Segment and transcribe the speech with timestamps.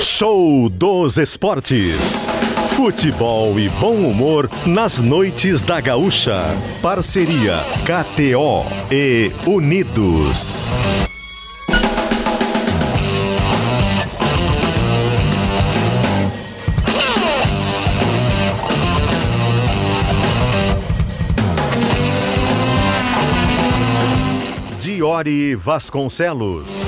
[0.00, 2.26] Show dos Esportes.
[2.74, 6.42] Futebol e bom humor nas noites da Gaúcha.
[6.80, 10.70] Parceria KTO e Unidos.
[24.80, 26.86] Diori Vasconcelos.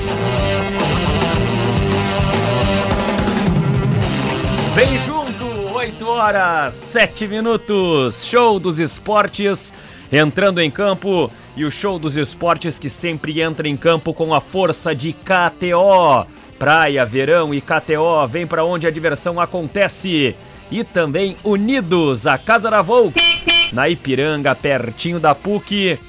[6.13, 8.25] Horas, 7 minutos.
[8.25, 9.73] Show dos esportes
[10.11, 11.31] entrando em campo.
[11.55, 16.25] E o show dos esportes que sempre entra em campo com a força de KTO.
[16.57, 20.35] Praia, verão e KTO, vem para onde a diversão acontece.
[20.71, 25.99] E também Unidos, a Casa da Volks, na Ipiranga, pertinho da PUC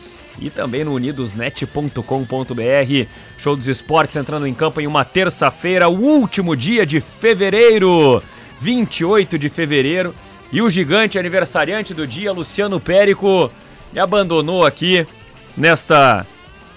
[0.40, 3.08] e também no unidosnet.com.br.
[3.38, 8.22] Show dos Esportes entrando em campo em uma terça-feira, o último dia de fevereiro,
[8.64, 10.14] 28 de fevereiro.
[10.50, 13.50] E o gigante aniversariante do dia, Luciano Périco,
[13.92, 15.06] me abandonou aqui
[15.54, 16.26] nesta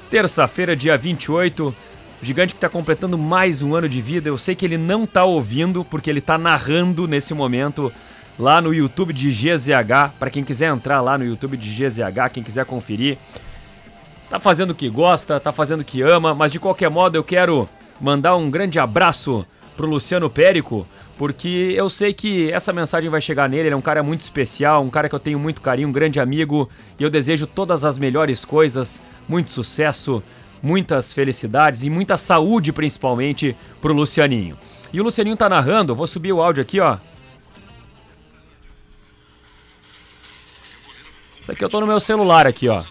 [0.10, 1.68] terça-feira, dia 28.
[2.22, 4.28] O gigante que está completando mais um ano de vida.
[4.28, 7.90] Eu sei que ele não está ouvindo, porque ele está narrando nesse momento
[8.38, 10.12] lá no YouTube de GZH.
[10.20, 13.18] Para quem quiser entrar lá no YouTube de GZH, quem quiser conferir
[14.30, 17.24] tá fazendo o que gosta, tá fazendo o que ama, mas de qualquer modo eu
[17.24, 17.70] quero
[18.02, 19.46] mandar um grande abraço
[19.78, 20.86] pro Luciano Périco,
[21.18, 24.84] porque eu sei que essa mensagem vai chegar nele, ele é um cara muito especial,
[24.84, 27.98] um cara que eu tenho muito carinho, um grande amigo, e eu desejo todas as
[27.98, 30.22] melhores coisas, muito sucesso,
[30.62, 34.58] muitas felicidades e muita saúde principalmente pro Lucianinho.
[34.94, 36.98] E o Lucianinho tá narrando, vou subir o áudio aqui, ó.
[41.42, 42.84] Isso aqui eu tô no meu celular aqui, ó.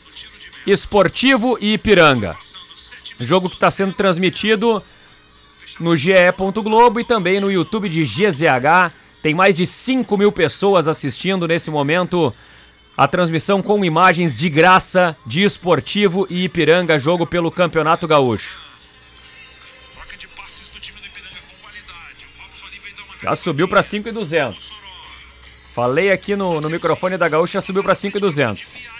[0.66, 2.36] Esportivo e Ipiranga.
[3.20, 4.82] Jogo que está sendo transmitido
[5.78, 6.12] no GE.
[6.62, 8.92] Globo e também no YouTube de GZH.
[9.22, 12.34] Tem mais de 5 mil pessoas assistindo nesse momento.
[12.96, 18.60] A transmissão com imagens de graça de Esportivo e Ipiranga, jogo pelo Campeonato Gaúcho.
[23.22, 24.72] Já subiu para 5,200.
[25.74, 28.95] Falei aqui no, no microfone da Gaúcha, já subiu para 5,200.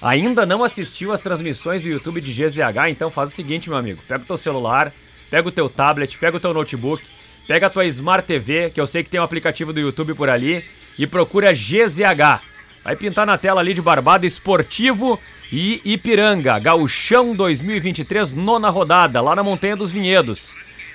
[0.00, 2.90] Ainda não assistiu às transmissões do YouTube de GZH?
[2.90, 4.02] Então faz o seguinte, meu amigo.
[4.06, 4.92] Pega o teu celular,
[5.30, 7.02] pega o teu tablet, pega o teu notebook,
[7.46, 10.28] pega a tua Smart TV, que eu sei que tem um aplicativo do YouTube por
[10.28, 10.62] ali,
[10.98, 12.42] e procura GZH.
[12.84, 15.18] Vai pintar na tela ali de Barbada Esportivo
[15.50, 20.54] e Ipiranga, Gauchão 2023, nona rodada, lá na Montanha dos Vinhedos.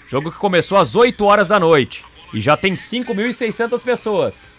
[0.09, 4.51] Jogo que começou às 8 horas da noite e já tem 5.600 pessoas.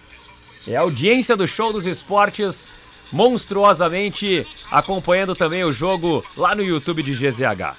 [0.69, 2.69] É a audiência do Show dos Esportes
[3.13, 7.77] monstruosamente acompanhando também o jogo lá no YouTube de GZH.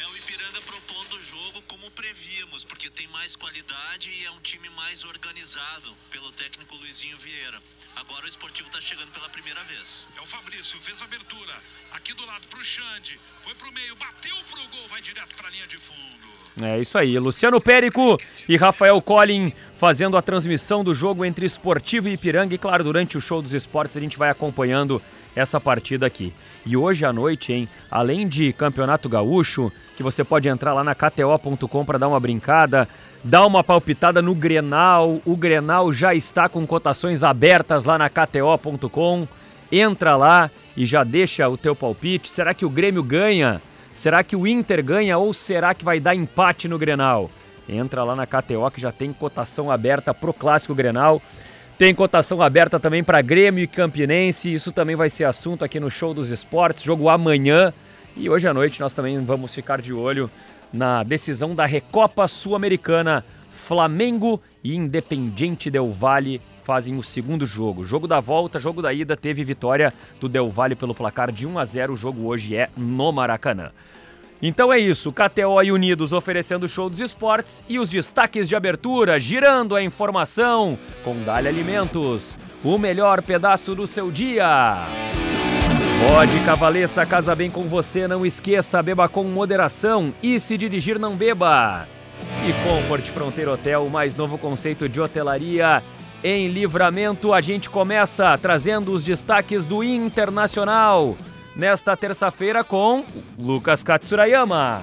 [0.00, 4.40] É o Ipiranga propondo o jogo como prevíamos, porque tem mais qualidade e é um
[4.40, 7.60] time mais organizado pelo técnico Luizinho Vieira.
[7.96, 10.08] Agora o esportivo está chegando pela primeira vez.
[10.16, 11.54] É o Fabrício, fez a abertura.
[11.92, 13.20] Aqui do lado pro Xande.
[13.42, 16.21] Foi pro meio, bateu pro gol, vai direto pra linha de fundo.
[16.60, 18.18] É isso aí, Luciano Périco
[18.48, 22.54] e Rafael Collin fazendo a transmissão do jogo entre Esportivo e Ipiranga.
[22.54, 25.00] E claro, durante o show dos esportes a gente vai acompanhando
[25.34, 26.32] essa partida aqui.
[26.64, 30.94] E hoje à noite, hein, além de Campeonato Gaúcho, que você pode entrar lá na
[30.94, 32.88] KTO.com para dar uma brincada,
[33.24, 35.20] dar uma palpitada no Grenal.
[35.24, 39.26] O Grenal já está com cotações abertas lá na KTO.com.
[39.70, 42.30] Entra lá e já deixa o teu palpite.
[42.30, 43.60] Será que o Grêmio ganha?
[43.92, 47.30] Será que o Inter ganha ou será que vai dar empate no Grenal?
[47.68, 51.22] Entra lá na KTO que já tem cotação aberta pro clássico Grenal.
[51.78, 54.52] Tem cotação aberta também para Grêmio e Campinense.
[54.52, 56.82] Isso também vai ser assunto aqui no Show dos Esportes.
[56.82, 57.72] Jogo amanhã.
[58.16, 60.30] E hoje à noite nós também vamos ficar de olho
[60.72, 63.24] na decisão da Recopa Sul-Americana.
[63.50, 67.84] Flamengo e Independiente Del Valle fazem o segundo jogo.
[67.84, 71.58] Jogo da volta, jogo da ida, teve vitória do Del Valle pelo placar de 1
[71.58, 71.92] a 0.
[71.92, 73.70] O jogo hoje é no Maracanã.
[74.44, 79.16] Então é isso, KTO e Unidos oferecendo show dos esportes e os destaques de abertura,
[79.20, 84.88] girando a informação com Dália Alimentos, o melhor pedaço do seu dia.
[86.08, 91.14] Pode Cavaleça, casa bem com você, não esqueça, beba com moderação e se dirigir não
[91.14, 91.86] beba.
[92.44, 95.80] E Comfort Fronteira Hotel, o mais novo conceito de hotelaria
[96.22, 97.32] em livramento.
[97.32, 101.16] A gente começa trazendo os destaques do Internacional
[101.54, 103.04] nesta terça-feira com
[103.38, 104.82] Lucas Katsurayama.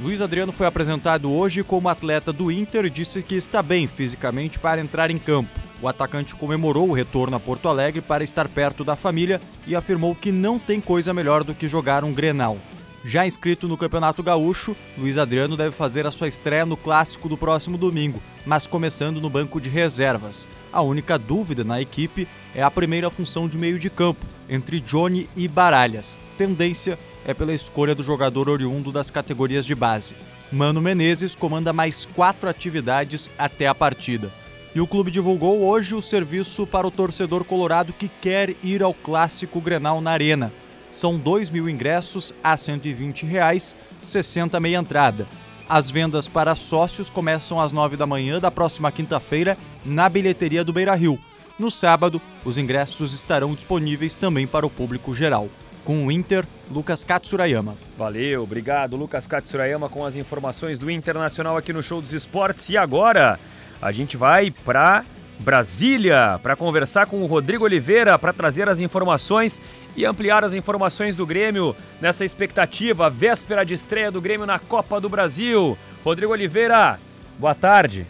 [0.00, 4.58] Luiz Adriano foi apresentado hoje como atleta do Inter e disse que está bem fisicamente
[4.58, 5.50] para entrar em campo.
[5.80, 10.14] O atacante comemorou o retorno a Porto Alegre para estar perto da família e afirmou
[10.14, 12.58] que não tem coisa melhor do que jogar um Grenal.
[13.04, 17.36] Já inscrito no Campeonato Gaúcho, Luiz Adriano deve fazer a sua estreia no clássico do
[17.36, 20.48] próximo domingo, mas começando no banco de reservas.
[20.74, 25.30] A única dúvida na equipe é a primeira função de meio de campo, entre Johnny
[25.36, 26.18] e Baralhas.
[26.36, 30.16] Tendência é pela escolha do jogador oriundo das categorias de base.
[30.50, 34.32] Mano Menezes comanda mais quatro atividades até a partida.
[34.74, 38.92] E o clube divulgou hoje o serviço para o torcedor colorado que quer ir ao
[38.92, 40.52] clássico Grenal na Arena
[40.94, 45.26] são 2 mil ingressos a 120 reais, 60 meia entrada.
[45.68, 50.72] As vendas para sócios começam às 9 da manhã da próxima quinta-feira na bilheteria do
[50.72, 51.18] Beira Rio.
[51.58, 55.48] No sábado, os ingressos estarão disponíveis também para o público geral.
[55.84, 57.76] Com o Inter, Lucas Katsurayama.
[57.96, 62.68] Valeu, obrigado, Lucas Katsurayama, com as informações do Internacional aqui no Show dos Esportes.
[62.70, 63.38] E agora,
[63.80, 65.04] a gente vai para
[65.38, 69.60] Brasília para conversar com o Rodrigo Oliveira para trazer as informações
[69.96, 75.00] e ampliar as informações do Grêmio nessa expectativa, véspera de estreia do Grêmio na Copa
[75.00, 75.76] do Brasil.
[76.04, 76.98] Rodrigo Oliveira,
[77.38, 78.06] boa tarde.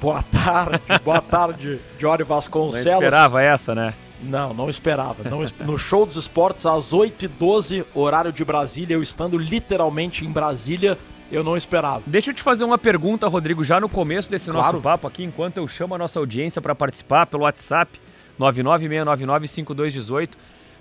[0.00, 2.86] Boa tarde, boa tarde, Jório Vasconcelos.
[2.86, 3.94] Não esperava essa, né?
[4.22, 5.28] Não, não esperava.
[5.28, 10.96] Não, no show dos esportes, às 8h12, horário de Brasília, eu estando literalmente em Brasília,
[11.32, 12.02] eu não esperava.
[12.06, 14.66] Deixa eu te fazer uma pergunta, Rodrigo, já no começo desse claro.
[14.66, 17.98] nosso papo aqui, enquanto eu chamo a nossa audiência para participar pelo WhatsApp
[18.38, 20.30] 996995218.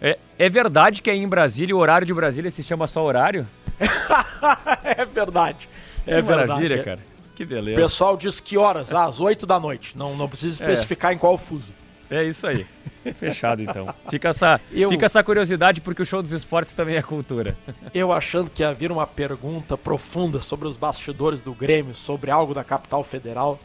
[0.01, 3.47] É, é verdade que aí em Brasília, o horário de Brasília se chama só horário?
[4.83, 5.69] é verdade.
[6.05, 6.47] É que verdade.
[6.49, 6.99] maravilha, cara.
[7.35, 7.79] Que beleza.
[7.79, 8.93] O pessoal diz que horas?
[8.93, 9.97] Ah, às 8 da noite.
[9.97, 10.67] Não, não precisa é.
[10.67, 11.15] especificar é.
[11.15, 11.73] em qual fuso.
[12.11, 12.67] É isso aí.
[13.15, 13.87] Fechado então.
[14.09, 17.57] Fica essa, eu, fica essa curiosidade porque o show dos esportes também é cultura.
[17.93, 22.53] Eu achando que ia vir uma pergunta profunda sobre os bastidores do Grêmio, sobre algo
[22.53, 23.59] da capital federal.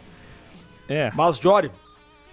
[0.89, 1.11] É.
[1.15, 1.71] Mas, Jory,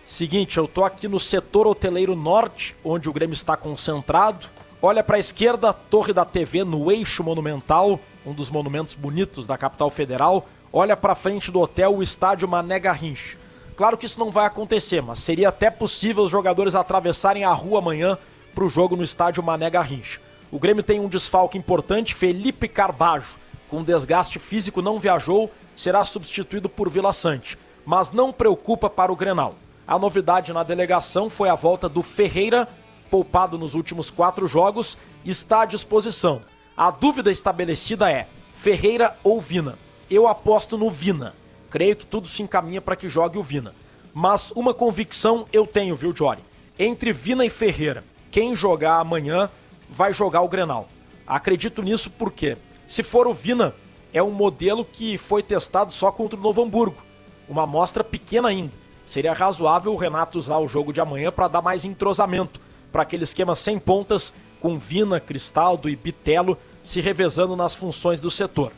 [0.05, 4.47] seguinte, eu tô aqui no setor hoteleiro norte, onde o Grêmio está concentrado.
[4.81, 9.47] Olha para a esquerda, a torre da TV no eixo monumental, um dos monumentos bonitos
[9.47, 10.47] da capital federal.
[10.71, 13.37] Olha para frente do hotel, o estádio Mané Garrincha.
[13.75, 17.79] Claro que isso não vai acontecer, mas seria até possível os jogadores atravessarem a rua
[17.79, 18.17] amanhã
[18.53, 20.19] para o jogo no estádio Mané Garrincha.
[20.51, 26.69] O Grêmio tem um desfalque importante, Felipe Carbajo, com desgaste físico não viajou, será substituído
[26.69, 29.55] por Vila Sante, mas não preocupa para o Grenal.
[29.87, 32.69] A novidade na delegação foi a volta do Ferreira,
[33.09, 36.43] poupado nos últimos quatro jogos, está à disposição.
[36.77, 39.79] A dúvida estabelecida é Ferreira ou Vina.
[40.09, 41.33] Eu aposto no Vina
[41.73, 43.73] creio que tudo se encaminha para que jogue o Vina.
[44.13, 46.43] Mas uma convicção eu tenho, viu, Jory?
[46.77, 49.49] Entre Vina e Ferreira, quem jogar amanhã
[49.89, 50.87] vai jogar o Grenal.
[51.25, 52.55] Acredito nisso porque,
[52.85, 53.73] se for o Vina,
[54.13, 57.01] é um modelo que foi testado só contra o Novo Hamburgo.
[57.49, 58.73] Uma amostra pequena ainda.
[59.03, 62.61] Seria razoável o Renato usar o jogo de amanhã para dar mais entrosamento
[62.91, 68.29] para aquele esquema sem pontas, com Vina, Cristaldo e Bitelo se revezando nas funções do
[68.29, 68.71] setor.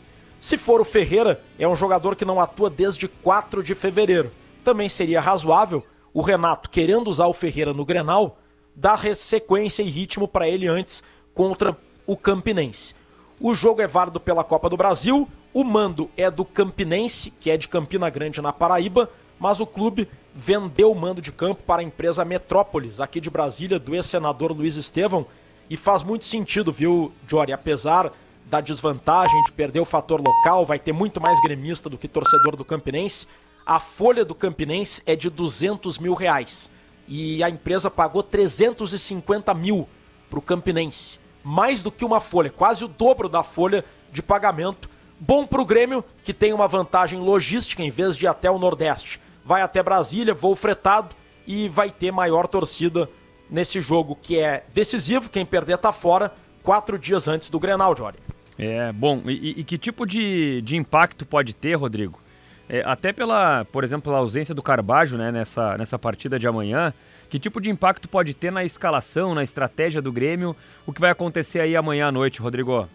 [0.46, 4.30] Se for o Ferreira, é um jogador que não atua desde 4 de fevereiro.
[4.64, 5.84] Também seria razoável
[6.14, 8.38] o Renato, querendo usar o Ferreira no Grenal,
[8.76, 11.04] dar sequência e ritmo para ele antes
[11.34, 11.76] contra
[12.06, 12.94] o Campinense.
[13.42, 17.58] O jogo é válido pela Copa do Brasil, o mando é do Campinense, que é
[17.58, 19.10] de Campina Grande, na Paraíba,
[19.40, 23.80] mas o clube vendeu o mando de campo para a empresa Metrópolis, aqui de Brasília,
[23.80, 25.26] do ex-senador Luiz Estevão,
[25.68, 27.52] e faz muito sentido, viu, Jory?
[27.52, 28.14] Apesar
[28.46, 32.56] da desvantagem de perder o fator local, vai ter muito mais gremista do que torcedor
[32.56, 33.28] do Campinense.
[33.66, 36.70] A folha do Campinense é de 200 mil reais
[37.08, 39.88] e a empresa pagou 350 mil
[40.30, 41.20] para o Campinense.
[41.44, 44.90] Mais do que uma folha, quase o dobro da folha de pagamento.
[45.20, 48.60] Bom para o Grêmio, que tem uma vantagem logística em vez de ir até o
[48.60, 49.20] Nordeste.
[49.44, 51.16] Vai até Brasília, voo fretado
[51.48, 53.10] e vai ter maior torcida
[53.50, 55.30] nesse jogo que é decisivo.
[55.30, 58.18] Quem perder tá fora, quatro dias antes do Grenal, Jory.
[58.58, 62.20] É, bom, e, e que tipo de, de impacto pode ter, Rodrigo?
[62.68, 66.94] É, até pela, por exemplo, a ausência do Carbajo né, nessa, nessa partida de amanhã,
[67.30, 70.56] que tipo de impacto pode ter na escalação, na estratégia do Grêmio?
[70.86, 72.88] O que vai acontecer aí amanhã à noite, Rodrigo?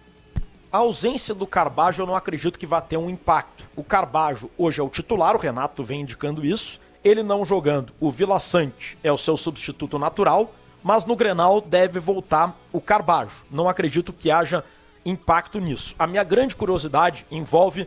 [0.73, 3.65] A ausência do Carbajo eu não acredito que vá ter um impacto.
[3.77, 6.81] O Carbajo hoje é o titular, o Renato vem indicando isso.
[7.03, 11.99] Ele não jogando, o Vila Sante é o seu substituto natural, mas no Grenal deve
[11.99, 13.45] voltar o Carbajo.
[13.51, 14.65] Não acredito que haja
[15.05, 15.95] impacto nisso.
[15.99, 17.87] A minha grande curiosidade envolve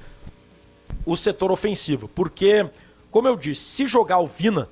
[1.05, 2.67] o setor ofensivo, porque,
[3.12, 4.70] como eu disse, se jogar o Vina,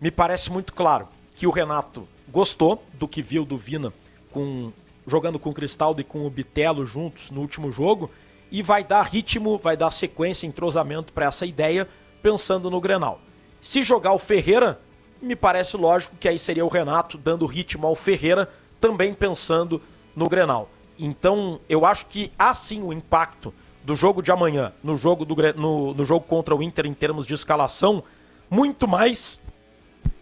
[0.00, 3.92] me parece muito claro que o Renato gostou do que viu do Vina
[4.30, 4.72] com
[5.06, 8.10] jogando com o Cristaldo e com o Bitelo juntos no último jogo
[8.50, 11.88] e vai dar ritmo, vai dar sequência, entrosamento para essa ideia,
[12.22, 13.20] pensando no Grenal.
[13.60, 14.80] Se jogar o Ferreira,
[15.20, 18.48] me parece lógico que aí seria o Renato dando ritmo ao Ferreira,
[18.80, 19.80] também pensando
[20.14, 20.68] no Grenal.
[20.98, 23.52] Então, eu acho que há sim o impacto
[23.84, 27.26] do jogo de amanhã no jogo, do, no, no jogo contra o Inter em termos
[27.26, 28.02] de escalação,
[28.48, 29.40] muito mais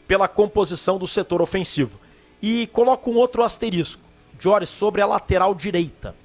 [0.07, 1.99] pela composição do setor ofensivo.
[2.41, 4.03] E coloco um outro asterisco,
[4.39, 6.17] Joris, sobre a lateral direita.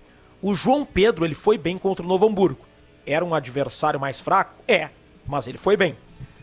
[0.42, 2.66] O João Pedro ele foi bem contra o Novo Hamburgo.
[3.06, 4.56] Era um adversário mais fraco?
[4.68, 4.90] É,
[5.26, 5.96] mas ele foi bem.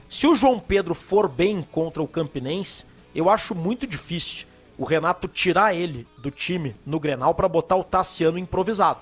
[0.09, 4.47] Se o João Pedro for bem contra o Campinense, eu acho muito difícil
[4.79, 9.01] o Renato tirar ele do time no Grenal para botar o Tassiano improvisado.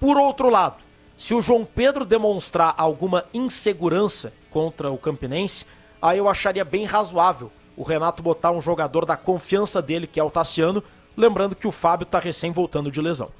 [0.00, 0.76] Por outro lado,
[1.16, 5.66] se o João Pedro demonstrar alguma insegurança contra o Campinense,
[6.00, 10.24] aí eu acharia bem razoável o Renato botar um jogador da confiança dele, que é
[10.24, 10.82] o Tassiano,
[11.16, 13.30] lembrando que o Fábio está recém voltando de lesão.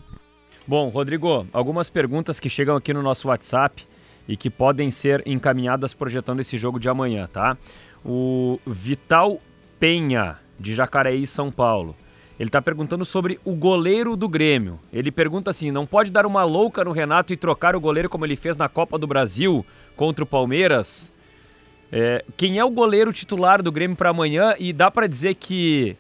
[0.67, 3.87] Bom, Rodrigo, algumas perguntas que chegam aqui no nosso WhatsApp
[4.27, 7.57] e que podem ser encaminhadas projetando esse jogo de amanhã, tá?
[8.05, 9.39] O Vital
[9.79, 11.97] Penha, de Jacareí, São Paulo.
[12.39, 14.81] Ele está perguntando sobre o goleiro do Grêmio.
[14.93, 18.25] Ele pergunta assim: não pode dar uma louca no Renato e trocar o goleiro como
[18.27, 19.65] ele fez na Copa do Brasil
[19.97, 21.13] contra o Palmeiras?
[21.93, 24.55] É, quem é o goleiro titular do Grêmio para amanhã?
[24.59, 25.97] E dá para dizer que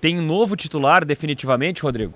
[0.00, 2.14] tem um novo titular definitivamente, Rodrigo?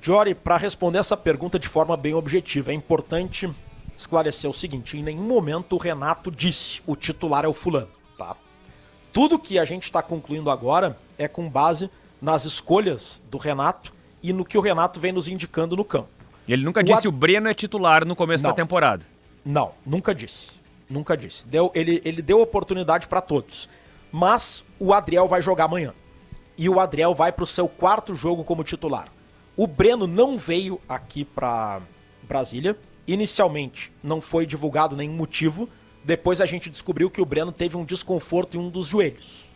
[0.00, 3.50] Jory, para responder essa pergunta de forma bem objetiva, é importante
[3.96, 7.88] esclarecer o seguinte: em nenhum momento o Renato disse o titular é o fulano?
[9.12, 11.90] Tudo que a gente está concluindo agora é com base
[12.20, 13.92] nas escolhas do Renato
[14.22, 16.08] e no que o Renato vem nos indicando no campo.
[16.48, 17.08] Ele nunca o disse Ad...
[17.08, 18.50] o Breno é titular no começo Não.
[18.50, 19.04] da temporada.
[19.44, 20.52] Não, nunca disse.
[20.88, 21.46] Nunca disse.
[21.46, 23.68] Deu, ele, ele deu oportunidade para todos.
[24.10, 25.92] Mas o Adriel vai jogar amanhã.
[26.56, 29.08] E o Adriel vai para o seu quarto jogo como titular.
[29.56, 31.80] O Breno não veio aqui para
[32.22, 32.78] Brasília.
[33.06, 35.68] Inicialmente não foi divulgado nenhum motivo.
[36.04, 39.46] Depois a gente descobriu que o Breno teve um desconforto em um dos joelhos.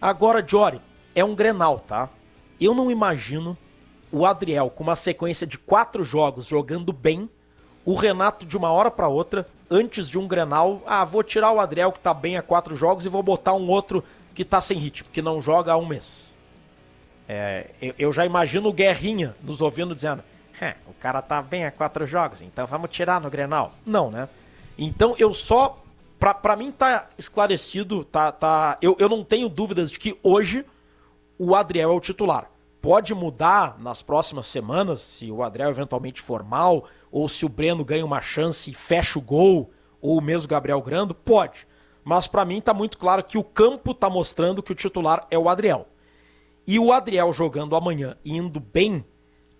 [0.00, 0.80] Agora, Jory,
[1.14, 2.10] é um Grenal, tá?
[2.60, 3.56] Eu não imagino
[4.12, 7.28] o Adriel com uma sequência de quatro jogos jogando bem,
[7.84, 11.60] o Renato de uma hora para outra, antes de um Grenal, ah, vou tirar o
[11.60, 14.04] Adriel que tá bem há quatro jogos e vou botar um outro
[14.34, 16.32] que tá sem ritmo, que não joga há um mês.
[17.28, 20.22] É, eu, já imagino o Guerrinha nos ouvindo dizendo,
[20.86, 23.72] o cara tá bem há quatro jogos, então vamos tirar no Grenal.
[23.84, 24.28] Não, né?
[24.78, 25.80] Então eu só.
[26.40, 30.64] Pra mim tá esclarecido, tá, tá, eu, eu não tenho dúvidas de que hoje
[31.38, 32.50] o Adriel é o titular.
[32.80, 37.84] Pode mudar nas próximas semanas, se o Adriel eventualmente for mal, ou se o Breno
[37.84, 41.66] ganha uma chance e fecha o gol, ou mesmo Gabriel Grando, pode.
[42.02, 45.38] Mas para mim tá muito claro que o campo tá mostrando que o titular é
[45.38, 45.88] o Adriel.
[46.66, 49.04] E o Adriel jogando amanhã e indo bem,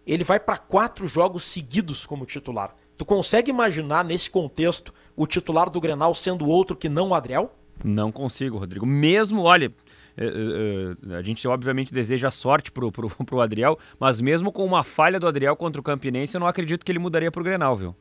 [0.06, 2.74] ele vai para quatro jogos seguidos como titular.
[2.96, 7.52] Tu consegue imaginar nesse contexto o titular do Grenal sendo outro que não o Adriel?
[7.82, 8.86] Não consigo, Rodrigo.
[8.86, 9.72] Mesmo, olha,
[10.16, 14.64] é, é, é, a gente obviamente deseja sorte pro, pro, pro Adriel, mas mesmo com
[14.64, 17.76] uma falha do Adriel contra o Campinense, eu não acredito que ele mudaria pro Grenal,
[17.76, 17.94] viu?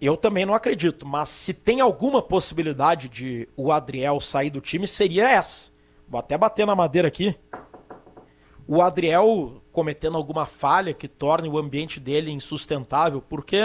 [0.00, 4.86] Eu também não acredito, mas se tem alguma possibilidade de o Adriel sair do time,
[4.86, 5.70] seria essa.
[6.08, 7.36] Vou até bater na madeira aqui.
[8.72, 13.58] O Adriel cometendo alguma falha que torne o ambiente dele insustentável, porque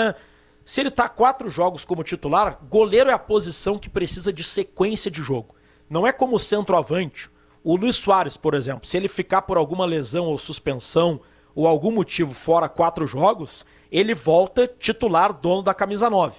[0.65, 5.12] se ele tá quatro jogos como titular, goleiro é a posição que precisa de sequência
[5.12, 5.53] de jogo.
[5.88, 7.29] Não é como centroavante.
[7.63, 11.21] O Luiz Soares, por exemplo, se ele ficar por alguma lesão ou suspensão
[11.53, 16.35] ou algum motivo fora quatro jogos, ele volta titular dono da camisa 9.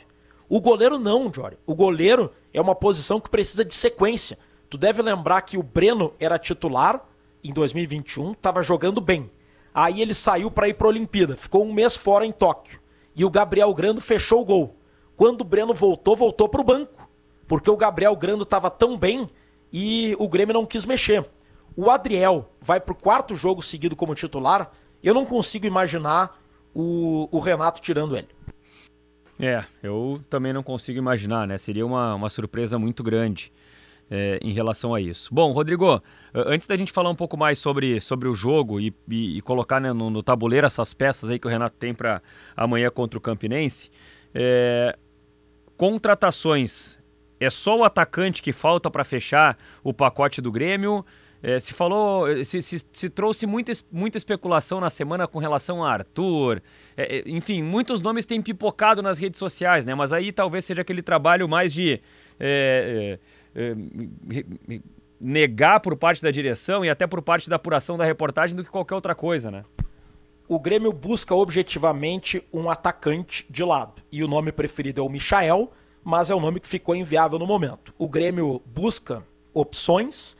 [0.48, 1.56] O goleiro não, Jory.
[1.64, 4.36] O goleiro é uma posição que precisa de sequência.
[4.68, 7.06] Tu deve lembrar que o Breno era titular
[7.48, 9.30] em 2021, estava jogando bem.
[9.74, 12.80] Aí ele saiu para ir para a Olimpíada, ficou um mês fora em Tóquio.
[13.14, 14.76] E o Gabriel Grando fechou o gol.
[15.16, 17.06] Quando o Breno voltou, voltou para o banco
[17.46, 19.28] porque o Gabriel Grando estava tão bem
[19.72, 21.24] e o Grêmio não quis mexer.
[21.76, 24.72] O Adriel vai para o quarto jogo seguido como titular,
[25.02, 26.38] eu não consigo imaginar
[26.74, 28.28] o, o Renato tirando ele.
[29.38, 31.58] É, eu também não consigo imaginar, né?
[31.58, 33.52] Seria uma, uma surpresa muito grande
[34.10, 35.32] é, em relação a isso.
[35.32, 36.02] Bom, Rodrigo,
[36.34, 39.80] antes da gente falar um pouco mais sobre, sobre o jogo e, e, e colocar
[39.80, 42.22] né, no, no, tabuleiro essas peças aí que o Renato tem para
[42.56, 43.90] amanhã contra o Campinense,
[44.34, 44.96] é,
[45.76, 46.98] contratações
[47.38, 51.04] é só o atacante que falta para fechar o pacote do Grêmio.
[51.42, 55.92] É, se falou, se, se, se, trouxe muita, muita especulação na semana com relação a
[55.92, 56.62] Arthur.
[56.96, 59.94] É, é, enfim, muitos nomes têm pipocado nas redes sociais, né?
[59.94, 62.00] Mas aí talvez seja aquele trabalho mais de é,
[62.40, 63.18] é,
[65.20, 68.70] negar por parte da direção e até por parte da apuração da reportagem do que
[68.70, 69.64] qualquer outra coisa, né?
[70.48, 74.02] O Grêmio busca objetivamente um atacante de lado.
[74.12, 75.72] E o nome preferido é o Michael
[76.08, 77.92] mas é um nome que ficou inviável no momento.
[77.98, 80.36] O Grêmio busca opções,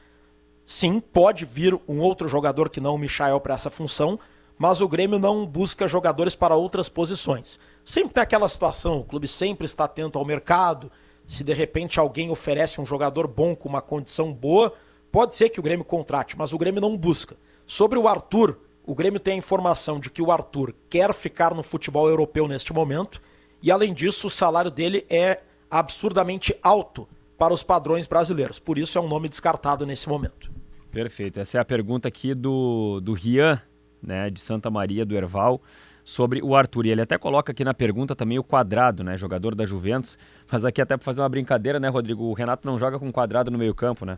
[0.65, 4.17] sim, pode vir um outro jogador que não o Michael para essa função,
[4.57, 7.59] mas o Grêmio não busca jogadores para outras posições.
[7.85, 10.89] Sempre tem aquela situação, o clube sempre está atento ao mercado.
[11.26, 14.73] Se de repente alguém oferece um jogador bom com uma condição boa,
[15.11, 17.37] pode ser que o Grêmio contrate, mas o Grêmio não busca.
[17.66, 21.62] Sobre o Arthur, o Grêmio tem a informação de que o Arthur quer ficar no
[21.62, 23.21] futebol europeu neste momento
[23.61, 28.59] e, além disso, o salário dele é absurdamente alto para os padrões brasileiros.
[28.59, 30.50] Por isso é um nome descartado nesse momento.
[30.90, 31.40] Perfeito.
[31.40, 33.61] Essa é a pergunta aqui do, do Rian,
[34.02, 35.61] né, de Santa Maria, do Erval,
[36.07, 36.87] sobre o Arthur.
[36.87, 40.17] E ele até coloca aqui na pergunta também o quadrado, né, jogador da Juventus.
[40.51, 42.23] Mas aqui até para fazer uma brincadeira, né, Rodrigo?
[42.23, 44.17] O Renato não joga com quadrado no meio campo, né?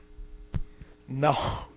[1.09, 1.35] Não.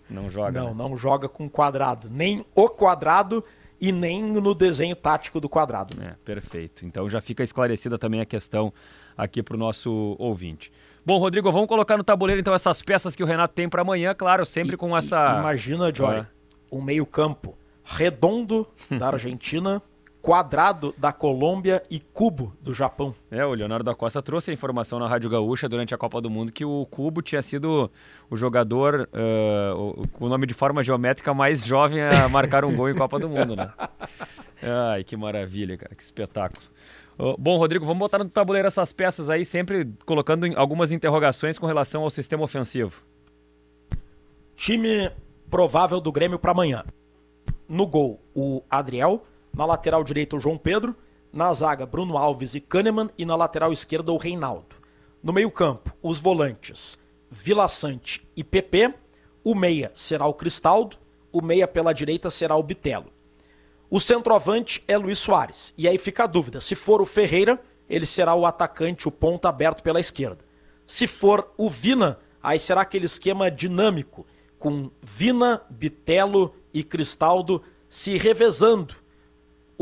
[0.09, 0.59] Não joga.
[0.59, 0.75] Não, né?
[0.75, 2.09] não joga com quadrado.
[2.09, 3.41] Nem o quadrado
[3.79, 5.95] e nem no desenho tático do quadrado.
[6.03, 6.85] É, perfeito.
[6.85, 8.73] Então já fica esclarecida também a questão
[9.17, 10.73] aqui para o nosso ouvinte.
[11.05, 14.13] Bom, Rodrigo, vamos colocar no tabuleiro então essas peças que o Renato tem para amanhã,
[14.13, 15.39] claro, sempre e, com essa.
[15.39, 16.27] Imagina, Jory, é.
[16.69, 19.81] um meio-campo redondo da Argentina,
[20.21, 23.13] quadrado da Colômbia e cubo do Japão.
[23.29, 26.29] É, o Leonardo da Costa trouxe a informação na Rádio Gaúcha durante a Copa do
[26.29, 27.89] Mundo que o cubo tinha sido
[28.29, 32.89] o jogador uh, com o nome de forma geométrica mais jovem a marcar um gol
[32.89, 33.71] em Copa do Mundo, né?
[34.61, 36.63] Ai, que maravilha, cara, que espetáculo.
[37.17, 41.65] Uh, bom, Rodrigo, vamos botar no tabuleiro essas peças aí, sempre colocando algumas interrogações com
[41.65, 43.01] relação ao sistema ofensivo.
[44.55, 45.11] Time
[45.49, 46.83] provável do Grêmio para amanhã.
[47.67, 49.25] No gol, o Adriel.
[49.53, 50.95] Na lateral direita, o João Pedro.
[51.31, 53.09] Na zaga, Bruno Alves e Kahneman.
[53.17, 54.75] E na lateral esquerda, o Reinaldo.
[55.23, 56.97] No meio-campo, os volantes
[57.29, 58.93] Vila Sante e PP.
[59.43, 60.97] O meia será o Cristaldo.
[61.31, 63.11] O meia pela direita será o Bitelo.
[63.89, 65.73] O centroavante é Luiz Soares.
[65.77, 69.49] E aí fica a dúvida: se for o Ferreira, ele será o atacante, o ponta
[69.49, 70.39] aberto pela esquerda.
[70.85, 74.25] Se for o Vina, aí será aquele esquema dinâmico,
[74.59, 78.95] com Vina, Bitelo e Cristaldo se revezando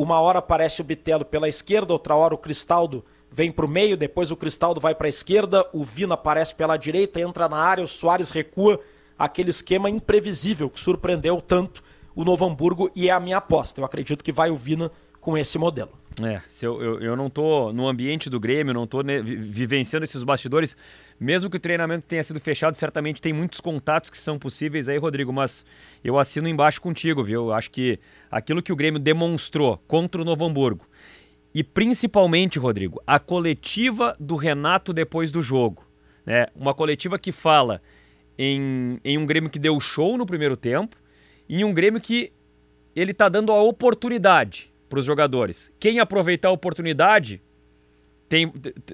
[0.02, 3.98] uma hora aparece o Bitelo pela esquerda, outra hora o Cristaldo vem para o meio,
[3.98, 7.84] depois o Cristaldo vai para a esquerda, o Vina aparece pela direita, entra na área,
[7.84, 8.80] o Soares recua,
[9.18, 11.84] aquele esquema imprevisível que surpreendeu tanto
[12.16, 13.82] o Novo Hamburgo e é a minha aposta.
[13.82, 15.92] Eu acredito que vai o Vina com esse modelo.
[16.24, 20.24] É, se eu, eu, eu não estou no ambiente do Grêmio, não estou vivenciando esses
[20.24, 20.76] bastidores,
[21.20, 24.98] mesmo que o treinamento tenha sido fechado, certamente tem muitos contatos que são possíveis aí,
[24.98, 25.66] Rodrigo, mas
[26.04, 27.54] eu assino embaixo contigo, viu?
[27.54, 30.86] Acho que aquilo que o Grêmio demonstrou contra o Novo Hamburgo
[31.54, 35.86] e principalmente, Rodrigo, a coletiva do Renato depois do jogo,
[36.26, 36.48] né?
[36.56, 37.82] Uma coletiva que fala
[38.38, 40.96] em, em um Grêmio que deu show no primeiro tempo
[41.48, 42.32] e em um Grêmio que
[42.96, 45.74] ele está dando a oportunidade para os jogadores.
[45.80, 47.42] Quem aproveitar a oportunidade
[48.28, 48.52] tem,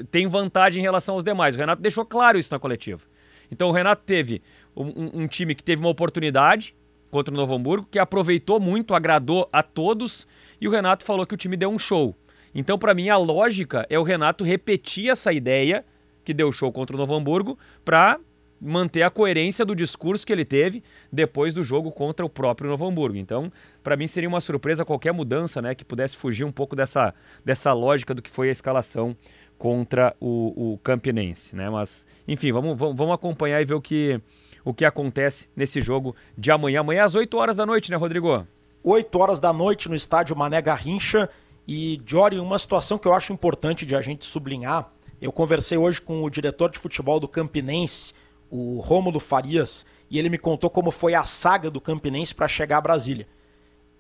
[0.10, 1.56] tem vantagem em relação aos demais.
[1.56, 3.04] O Renato deixou claro isso na coletiva.
[3.52, 4.42] Então o Renato teve
[4.76, 6.74] um, um time que teve uma oportunidade
[7.16, 10.28] contra o Novo Hamburgo, que aproveitou muito, agradou a todos,
[10.60, 12.14] e o Renato falou que o time deu um show.
[12.54, 15.86] Então, para mim, a lógica é o Renato repetir essa ideia
[16.26, 18.20] que deu show contra o Novo Hamburgo para
[18.60, 22.86] manter a coerência do discurso que ele teve depois do jogo contra o próprio Novo
[22.86, 23.18] Hamburgo.
[23.18, 23.50] Então,
[23.82, 27.14] para mim seria uma surpresa qualquer mudança, né, que pudesse fugir um pouco dessa,
[27.46, 29.16] dessa lógica do que foi a escalação
[29.58, 31.70] contra o, o Campinense, né?
[31.70, 34.20] Mas, enfim, vamos, vamos, acompanhar e ver o que,
[34.66, 36.82] o que acontece nesse jogo de amanhã.
[36.82, 38.46] Amanhã às 8 horas da noite, né, Rodrigo?
[38.84, 41.30] 8 horas da noite no estádio Mané Garrincha.
[41.68, 44.92] E, Jory, uma situação que eu acho importante de a gente sublinhar.
[45.22, 48.14] Eu conversei hoje com o diretor de futebol do Campinense,
[48.50, 52.78] o Rômulo Farias, e ele me contou como foi a saga do Campinense para chegar
[52.78, 53.28] a Brasília.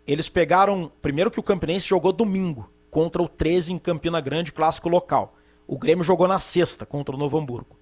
[0.05, 4.89] Eles pegaram, primeiro que o Campinense jogou domingo contra o 13 em Campina Grande, clássico
[4.89, 5.35] local.
[5.67, 7.75] O Grêmio jogou na sexta contra o Novo Hamburgo.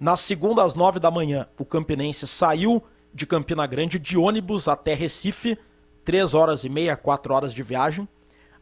[0.00, 2.82] Na segunda, às nove da manhã, o Campinense saiu
[3.12, 5.58] de Campina Grande de ônibus até Recife,
[6.02, 8.08] três horas e meia, quatro horas de viagem.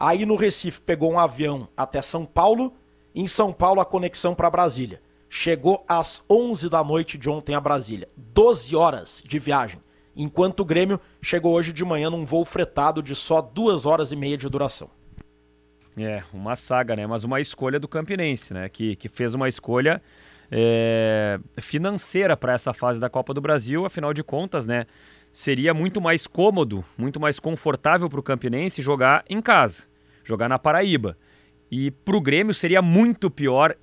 [0.01, 2.75] Aí no Recife pegou um avião até São Paulo.
[3.15, 7.61] Em São Paulo, a conexão para Brasília chegou às 11 da noite de ontem a
[7.61, 8.09] Brasília.
[8.17, 9.81] 12 horas de viagem.
[10.17, 14.17] Enquanto o Grêmio chegou hoje de manhã num voo fretado de só duas horas e
[14.17, 14.91] meia de duração.
[15.97, 17.07] É, uma saga, né?
[17.07, 18.69] Mas uma escolha do Campinense, né?
[18.69, 20.03] Que, que fez uma escolha
[20.51, 23.85] é, financeira para essa fase da Copa do Brasil.
[23.85, 24.87] Afinal de contas, né?
[25.31, 29.85] Seria muito mais cômodo, muito mais confortável para o Campinense jogar em casa,
[30.25, 31.17] jogar na Paraíba.
[31.71, 33.77] E para o Grêmio seria muito pior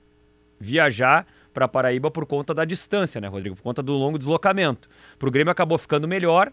[0.59, 3.55] viajar para Paraíba por conta da distância, né, Rodrigo?
[3.55, 4.89] Por conta do longo deslocamento.
[5.17, 6.51] Para o Grêmio acabou ficando melhor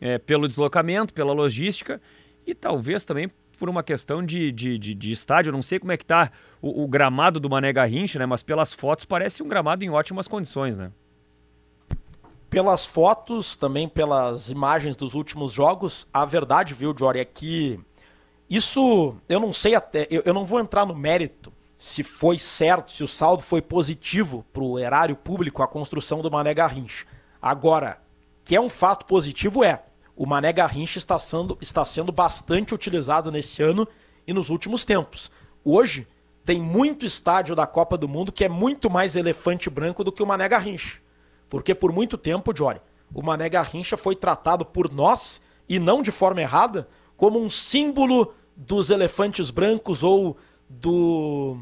[0.00, 2.00] é, pelo deslocamento, pela logística
[2.46, 5.50] e talvez também por uma questão de, de, de, de estádio.
[5.50, 8.26] Eu não sei como é que tá o, o, gramado do Mané Garrincha, né?
[8.26, 10.92] Mas pelas fotos parece um gramado em ótimas condições, né?
[12.48, 17.78] Pelas fotos, também pelas imagens dos últimos jogos, a verdade, viu, Jory, é que
[18.48, 22.92] Isso, eu não sei até, eu, eu não vou entrar no mérito se foi certo,
[22.92, 27.06] se o saldo foi positivo para o erário público a construção do Mané Garrincha.
[27.40, 27.98] Agora,
[28.44, 29.82] que é um fato positivo é,
[30.14, 33.88] o Mané Garrincha está sendo, está sendo bastante utilizado nesse ano
[34.26, 35.32] e nos últimos tempos.
[35.64, 36.06] Hoje,
[36.44, 40.22] tem muito estádio da Copa do Mundo que é muito mais elefante branco do que
[40.22, 40.98] o Mané Garrincha.
[41.48, 42.80] Porque por muito tempo, Jory,
[43.12, 48.34] o Mané Garrincha foi tratado por nós, e não de forma errada, como um símbolo
[48.56, 50.36] dos elefantes brancos ou
[50.68, 51.58] do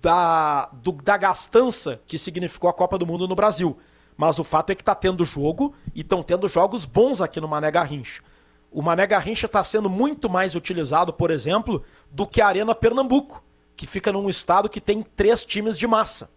[0.00, 3.76] da, do, da gastança que significou a Copa do Mundo no Brasil.
[4.16, 7.48] Mas o fato é que está tendo jogo e estão tendo jogos bons aqui no
[7.48, 8.22] Mané Garrincha.
[8.70, 13.42] O Mané Garrincha está sendo muito mais utilizado, por exemplo, do que a Arena Pernambuco,
[13.76, 16.30] que fica num estado que tem três times de massa.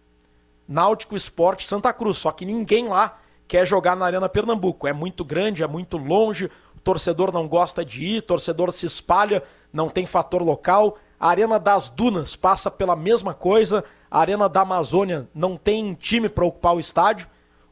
[0.68, 4.86] Náutico Esporte Santa Cruz, só que ninguém lá quer jogar na Arena Pernambuco.
[4.86, 8.86] É muito grande, é muito longe, o torcedor não gosta de ir, o torcedor se
[8.86, 10.98] espalha, não tem fator local.
[11.18, 16.28] A Arena das Dunas passa pela mesma coisa, a Arena da Amazônia não tem time
[16.28, 17.26] para ocupar o estádio.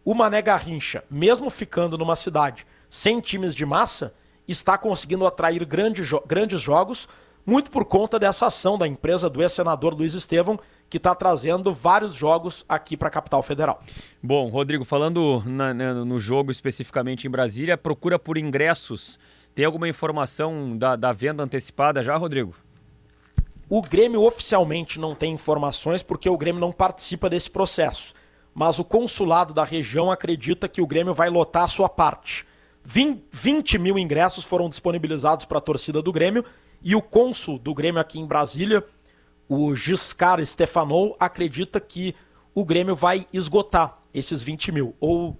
[0.04, 4.14] O Mané Garrincha, mesmo ficando numa cidade sem times de massa,
[4.46, 7.09] está conseguindo atrair grandes, jo grandes jogos,
[7.46, 12.14] muito por conta dessa ação da empresa do ex-senador Luiz Estevão, que está trazendo vários
[12.14, 13.83] jogos aqui para a capital federal.
[14.22, 19.18] Bom, Rodrigo, falando na, né, no jogo especificamente em Brasília, procura por ingressos.
[19.55, 22.55] Tem alguma informação da, da venda antecipada já, Rodrigo?
[23.68, 28.14] O Grêmio oficialmente não tem informações porque o Grêmio não participa desse processo.
[28.55, 32.46] Mas o consulado da região acredita que o Grêmio vai lotar a sua parte.
[32.83, 36.44] 20 mil ingressos foram disponibilizados para a torcida do Grêmio
[36.83, 38.85] e o cônsul do Grêmio aqui em Brasília,
[39.49, 42.14] o Giscard Stefanou acredita que
[42.55, 45.37] o Grêmio vai esgotar esses 20 mil, ou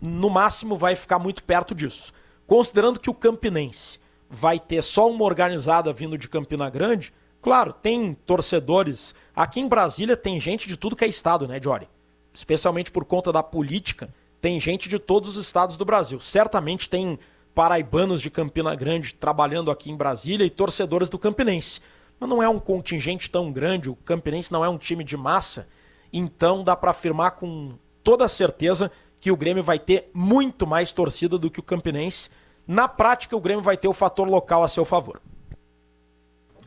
[0.00, 2.12] no máximo vai ficar muito perto disso.
[2.46, 8.14] Considerando que o Campinense vai ter só uma organizada vindo de Campina Grande, claro, tem
[8.26, 9.14] torcedores.
[9.34, 11.88] Aqui em Brasília tem gente de tudo que é estado, né, Jory?
[12.32, 16.18] Especialmente por conta da política, tem gente de todos os estados do Brasil.
[16.18, 17.18] Certamente tem
[17.54, 21.80] paraibanos de Campina Grande trabalhando aqui em Brasília e torcedores do Campinense
[22.22, 25.66] mas não é um contingente tão grande, o Campinense não é um time de massa,
[26.12, 27.72] então dá para afirmar com
[28.04, 32.30] toda certeza que o Grêmio vai ter muito mais torcida do que o Campinense.
[32.64, 35.20] Na prática, o Grêmio vai ter o fator local a seu favor.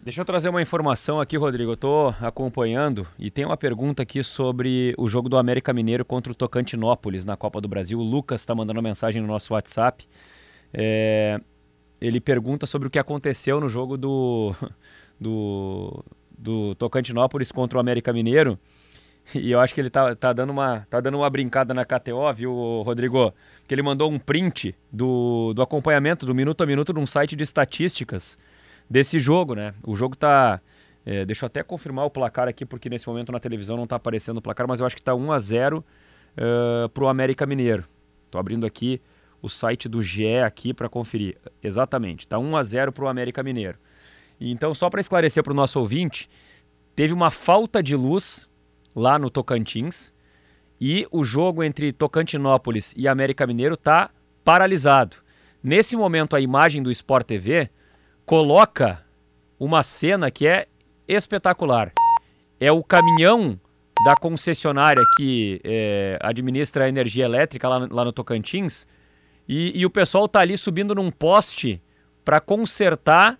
[0.03, 1.71] Deixa eu trazer uma informação aqui, Rodrigo.
[1.71, 6.33] Eu estou acompanhando e tem uma pergunta aqui sobre o jogo do América Mineiro contra
[6.33, 7.97] o Tocantinópolis na Copa do Brasil.
[7.97, 10.05] O Lucas está mandando uma mensagem no nosso WhatsApp.
[10.77, 11.39] É...
[12.01, 14.53] Ele pergunta sobre o que aconteceu no jogo do
[15.19, 16.03] do,
[16.37, 18.59] do Tocantinópolis contra o América Mineiro.
[19.33, 22.31] E eu acho que ele tá, tá, dando, uma, tá dando uma brincada na KTO,
[22.35, 23.33] viu, Rodrigo?
[23.67, 27.35] Que ele mandou um print do, do acompanhamento, do minuto a minuto, de um site
[27.35, 28.37] de estatísticas
[28.87, 29.73] desse jogo, né?
[29.83, 30.61] O jogo tá.
[31.03, 33.95] É, deixa eu até confirmar o placar aqui, porque nesse momento na televisão não tá
[33.95, 37.85] aparecendo o placar, mas eu acho que tá 1 a 0 uh, pro América Mineiro.
[38.29, 39.01] Tô abrindo aqui
[39.45, 41.37] o site do GE aqui para conferir.
[41.61, 43.77] Exatamente, tá 1 a 0 pro América Mineiro.
[44.41, 46.27] Então, só para esclarecer para o nosso ouvinte,
[46.95, 48.49] teve uma falta de luz
[48.95, 50.13] lá no Tocantins
[50.81, 54.09] e o jogo entre Tocantinópolis e América Mineiro está
[54.43, 55.17] paralisado.
[55.63, 57.69] Nesse momento, a imagem do Sport TV
[58.25, 59.03] coloca
[59.59, 60.67] uma cena que é
[61.07, 61.93] espetacular.
[62.59, 63.59] É o caminhão
[64.03, 68.87] da concessionária que é, administra a energia elétrica lá, lá no Tocantins
[69.47, 71.81] e, e o pessoal está ali subindo num poste
[72.23, 73.39] para consertar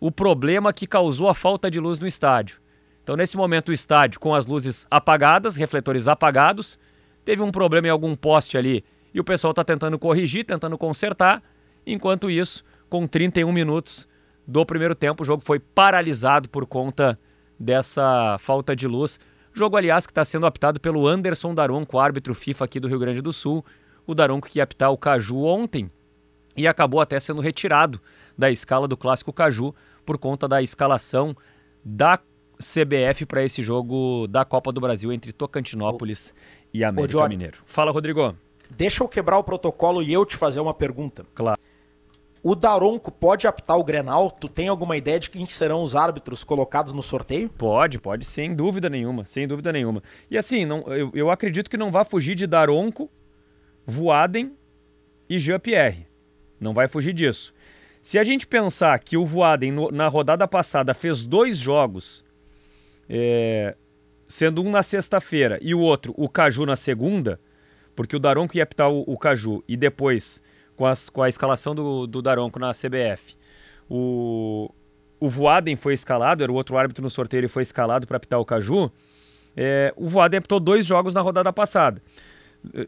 [0.00, 2.60] o problema que causou a falta de luz no estádio.
[3.02, 6.78] Então, nesse momento, o estádio com as luzes apagadas, refletores apagados,
[7.24, 11.42] teve um problema em algum poste ali e o pessoal está tentando corrigir, tentando consertar.
[11.86, 14.08] Enquanto isso, com 31 minutos
[14.46, 17.18] do primeiro tempo, o jogo foi paralisado por conta
[17.58, 19.18] dessa falta de luz.
[19.52, 23.22] Jogo, aliás, que está sendo apitado pelo Anderson Daronco, árbitro FIFA aqui do Rio Grande
[23.22, 23.64] do Sul.
[24.06, 25.90] O Daronco que ia apitar o Caju ontem
[26.56, 28.00] e acabou até sendo retirado
[28.36, 31.36] da escala do Clássico Caju por conta da escalação
[31.84, 32.18] da
[32.58, 36.34] CBF para esse jogo da Copa do Brasil entre Tocantinópolis
[36.72, 37.58] e América Ô, Mineiro.
[37.66, 38.34] Fala, Rodrigo.
[38.76, 41.24] Deixa eu quebrar o protocolo e eu te fazer uma pergunta.
[41.34, 41.60] Claro.
[42.42, 44.30] O Daronco pode apitar o Grenal?
[44.30, 47.48] Tu tem alguma ideia de quem serão os árbitros colocados no sorteio?
[47.48, 50.02] Pode, pode, sem dúvida nenhuma, sem dúvida nenhuma.
[50.30, 53.10] E assim, não, eu, eu acredito que não vai fugir de Daronco,
[53.86, 54.52] Voaden
[55.28, 56.06] e Jean-Pierre.
[56.60, 57.54] Não vai fugir disso.
[58.02, 62.24] Se a gente pensar que o Voaden no, na rodada passada fez dois jogos,
[63.08, 63.76] é,
[64.28, 67.40] sendo um na sexta-feira e o outro, o Caju, na segunda,
[67.94, 70.42] porque o Daronco ia apitar o, o Caju e depois,
[70.76, 73.36] com, as, com a escalação do, do Daronco na CBF,
[73.88, 74.70] o,
[75.18, 78.38] o Voaden foi escalado, era o outro árbitro no sorteio, ele foi escalado para apitar
[78.40, 78.90] o Caju.
[79.56, 82.02] É, o Voaden apitou dois jogos na rodada passada.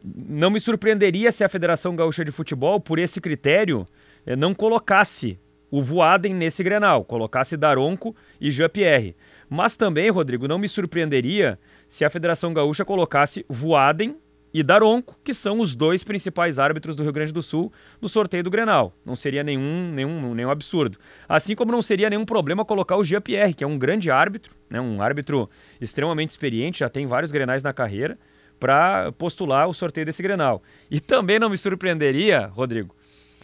[0.03, 3.85] Não me surpreenderia se a Federação Gaúcha de Futebol, por esse critério,
[4.25, 5.39] é, não colocasse
[5.71, 9.15] o Voaden nesse Grenal, colocasse Daronco e Jean-Pierre.
[9.49, 14.15] Mas também, Rodrigo, não me surpreenderia se a Federação Gaúcha colocasse Voaden
[14.53, 18.43] e Daronco, que são os dois principais árbitros do Rio Grande do Sul no sorteio
[18.43, 18.93] do Grenal.
[19.05, 20.97] Não seria nenhum, nenhum, nenhum absurdo.
[21.27, 24.81] Assim como não seria nenhum problema colocar o Jean-Pierre, que é um grande árbitro, né,
[24.81, 28.17] um árbitro extremamente experiente, já tem vários Grenais na carreira,
[28.59, 30.61] para postular o sorteio desse Grenal.
[30.89, 32.95] E também não me surpreenderia, Rodrigo,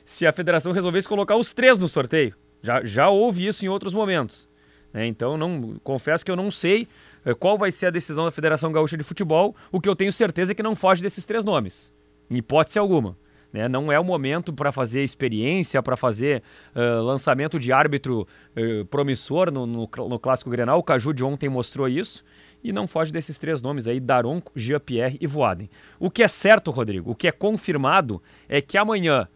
[0.03, 2.35] se a federação resolvesse colocar os três no sorteio.
[2.61, 4.49] Já, já houve isso em outros momentos.
[4.93, 5.05] Né?
[5.07, 6.87] Então, não, confesso que eu não sei
[7.25, 9.55] eh, qual vai ser a decisão da Federação Gaúcha de Futebol.
[9.71, 11.93] O que eu tenho certeza é que não foge desses três nomes,
[12.29, 13.17] em hipótese alguma.
[13.55, 13.69] Né?
[13.69, 16.43] Não é o momento para fazer experiência, para fazer
[16.75, 20.79] uh, lançamento de árbitro uh, promissor no, no, no, Clássico Grenal.
[20.79, 22.21] O Caju de ontem mostrou isso.
[22.65, 25.69] E não foge desses três nomes aí, Daronco, Jean-Pierre e Voaden.
[25.99, 29.27] O que é certo, Rodrigo, o que é confirmado é que amanhã,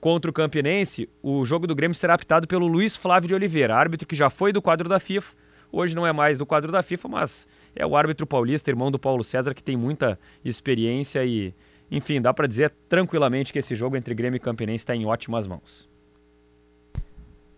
[0.00, 4.06] contra o Campinense, o jogo do Grêmio será apitado pelo Luiz Flávio de Oliveira, árbitro
[4.06, 5.34] que já foi do quadro da FIFA,
[5.72, 8.98] Hoje não é mais do quadro da FIFA, mas é o árbitro paulista, irmão do
[8.98, 11.54] Paulo César, que tem muita experiência e,
[11.90, 15.46] enfim, dá para dizer tranquilamente que esse jogo entre Grêmio e Campinense está em ótimas
[15.46, 15.88] mãos.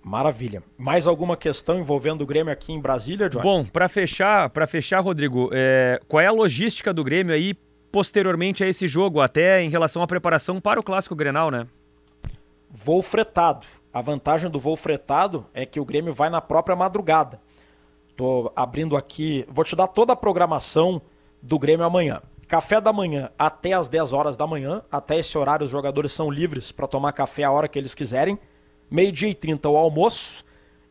[0.02, 0.62] Maravilha.
[0.76, 3.40] Mais alguma questão envolvendo o Grêmio aqui em Brasília, John?
[3.40, 7.54] Bom, para fechar, para fechar, Rodrigo, é, qual é a logística do Grêmio aí
[7.92, 11.66] posteriormente a esse jogo, até em relação à preparação para o clássico Grenal, né?
[12.70, 13.66] Voo fretado.
[13.92, 17.38] A vantagem do voo fretado é que o Grêmio vai na própria madrugada.
[18.16, 21.02] Tô abrindo aqui, vou te dar toda a programação
[21.42, 22.22] do Grêmio amanhã.
[22.48, 24.82] Café da manhã até as 10 horas da manhã.
[24.90, 28.38] Até esse horário os jogadores são livres para tomar café a hora que eles quiserem.
[28.92, 30.44] Meio-dia e 30 o almoço.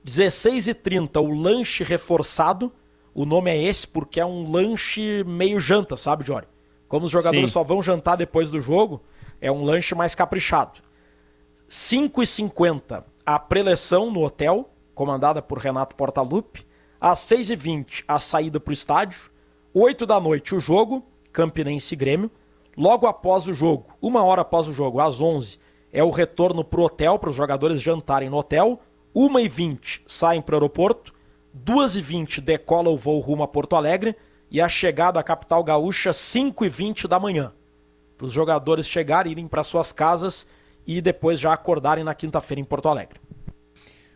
[0.03, 2.73] 16 e 30 o lanche reforçado.
[3.13, 6.47] O nome é esse porque é um lanche meio janta, sabe, Jory?
[6.87, 7.53] Como os jogadores Sim.
[7.53, 9.03] só vão jantar depois do jogo,
[9.39, 10.79] é um lanche mais caprichado.
[11.67, 16.65] 5 e 50 a preleção no hotel, comandada por Renato Portaluppi.
[16.99, 19.29] Às 6h20, a saída para o estádio.
[19.75, 22.31] 8 da noite, o jogo, Campinense Grêmio.
[22.75, 25.59] Logo após o jogo, uma hora após o jogo, às 11
[25.91, 28.79] é o retorno para o hotel, para os jogadores jantarem no hotel.
[29.15, 31.13] 1h20 saem para o aeroporto.
[31.65, 34.15] 2h20 decola o voo rumo a Porto Alegre.
[34.49, 37.53] E a chegada à capital gaúcha, 5h20 da manhã.
[38.17, 40.45] Para os jogadores chegarem, irem para suas casas
[40.85, 43.20] e depois já acordarem na quinta-feira em Porto Alegre.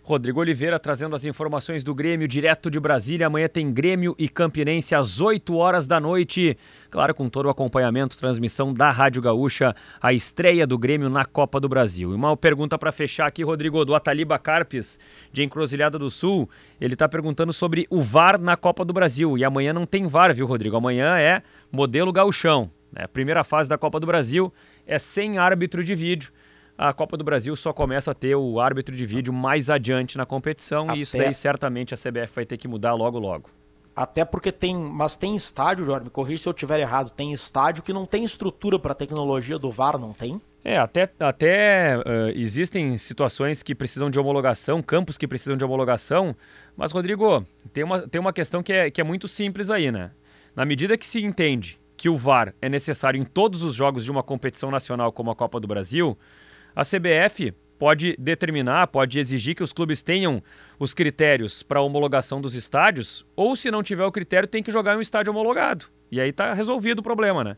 [0.05, 3.25] Rodrigo Oliveira trazendo as informações do Grêmio direto de Brasília.
[3.25, 6.55] Amanhã tem Grêmio e Campinense às 8 horas da noite.
[6.91, 11.59] Claro, com todo o acompanhamento, transmissão da Rádio Gaúcha, a estreia do Grêmio na Copa
[11.59, 12.11] do Brasil.
[12.11, 14.99] E uma pergunta para fechar aqui, Rodrigo, do Ataliba Carpes,
[15.33, 16.47] de Encruzilhada do Sul.
[16.79, 19.35] Ele está perguntando sobre o VAR na Copa do Brasil.
[19.39, 20.77] E amanhã não tem VAR, viu, Rodrigo?
[20.77, 21.41] Amanhã é
[21.71, 22.69] modelo gauchão.
[22.91, 23.07] Né?
[23.07, 24.53] Primeira fase da Copa do Brasil
[24.85, 26.31] é sem árbitro de vídeo
[26.77, 30.25] a Copa do Brasil só começa a ter o árbitro de vídeo mais adiante na
[30.25, 30.97] competição Até...
[30.97, 33.49] e isso daí certamente a CBF vai ter que mudar logo logo.
[33.95, 37.81] Até porque tem, mas tem estádio, Jorge, me corrija se eu estiver errado, tem estádio
[37.81, 40.41] que não tem estrutura para a tecnologia do VAR, não tem?
[40.65, 46.35] É, até, até uh, existem situações que precisam de homologação, campos que precisam de homologação,
[46.75, 50.11] mas, Rodrigo, tem uma, tem uma questão que é, que é muito simples aí, né?
[50.53, 54.11] Na medida que se entende que o VAR é necessário em todos os jogos de
[54.11, 56.17] uma competição nacional como a Copa do Brasil,
[56.75, 60.41] a CBF pode determinar, pode exigir que os clubes tenham
[60.79, 64.95] os critérios para homologação dos estádios, ou se não tiver o critério, tem que jogar
[64.95, 65.85] em um estádio homologado.
[66.11, 67.57] E aí está resolvido o problema, né?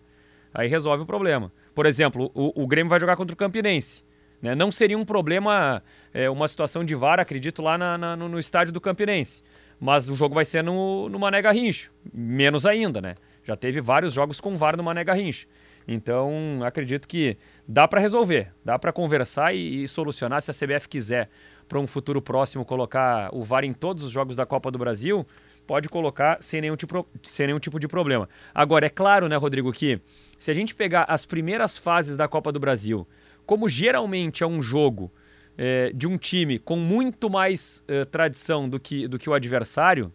[0.54, 1.52] Aí resolve o problema.
[1.76, 4.04] Por exemplo, o, o Grêmio vai jogar contra o Campinense.
[4.42, 4.56] Né?
[4.56, 8.40] Não seria um problema, é, uma situação de VAR, acredito, lá na, na, no, no,
[8.40, 9.44] estádio do Campinense.
[9.80, 11.90] Mas o jogo vai ser no, no Mané Garrincha.
[12.12, 13.16] Menos ainda, né?
[13.44, 15.48] Já teve vários jogos com VAR no Mané Garrincha.
[15.88, 20.90] Então, acredito que dá para resolver, dá para conversar e, e, solucionar se a CBF
[20.90, 21.30] quiser
[21.68, 25.26] para um futuro próximo colocar o VAR em todos os jogos da Copa do Brasil,
[25.66, 28.28] pode colocar sem nenhum tipo, sem nenhum tipo de problema.
[28.54, 30.02] Agora, é claro, né, Rodrigo, que
[30.38, 33.08] se a gente pegar as primeiras fases da Copa do Brasil,
[33.46, 35.12] como geralmente é um jogo
[35.58, 40.12] é, de um time com muito mais é, tradição do que, do que o adversário,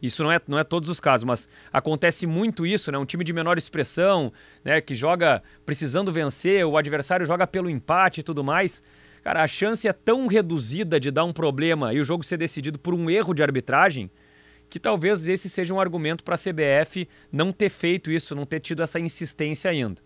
[0.00, 2.98] isso não é, não é todos os casos, mas acontece muito isso, né?
[2.98, 4.32] Um time de menor expressão,
[4.64, 4.80] né?
[4.80, 8.82] Que joga precisando vencer, o adversário joga pelo empate e tudo mais.
[9.22, 12.78] Cara, a chance é tão reduzida de dar um problema e o jogo ser decidido
[12.78, 14.10] por um erro de arbitragem
[14.68, 18.60] que talvez esse seja um argumento para a CBF não ter feito isso, não ter
[18.60, 20.00] tido essa insistência ainda.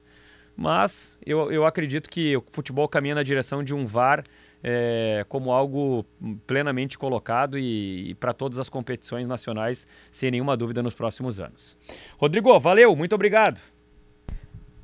[0.56, 4.22] Mas eu, eu acredito que o futebol caminha na direção de um VAR
[4.62, 6.04] é, como algo
[6.46, 11.76] plenamente colocado e, e para todas as competições nacionais, sem nenhuma dúvida, nos próximos anos.
[12.16, 13.60] Rodrigo, valeu, muito obrigado.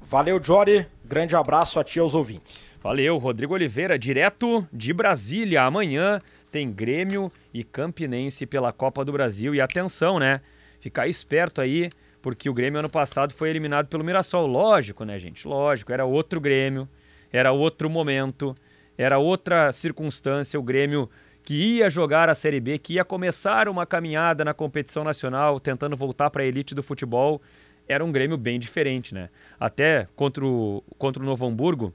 [0.00, 0.86] Valeu, Jory.
[1.04, 2.64] Grande abraço a ti e aos ouvintes.
[2.82, 5.64] Valeu, Rodrigo Oliveira, direto de Brasília.
[5.64, 9.54] Amanhã tem Grêmio e Campinense pela Copa do Brasil.
[9.54, 10.40] E atenção, né?
[10.80, 11.90] Ficar esperto aí,
[12.22, 14.46] porque o Grêmio ano passado foi eliminado pelo Mirassol.
[14.46, 15.46] Lógico, né, gente?
[15.46, 16.88] Lógico, era outro Grêmio,
[17.30, 18.54] era outro momento,
[18.98, 20.58] era outra circunstância.
[20.58, 21.08] O Grêmio
[21.42, 25.96] que ia jogar a Série B, que ia começar uma caminhada na competição nacional, tentando
[25.96, 27.40] voltar para a elite do futebol,
[27.88, 29.30] era um Grêmio bem diferente, né?
[29.58, 31.94] Até contra o, contra o Novo Hamburgo,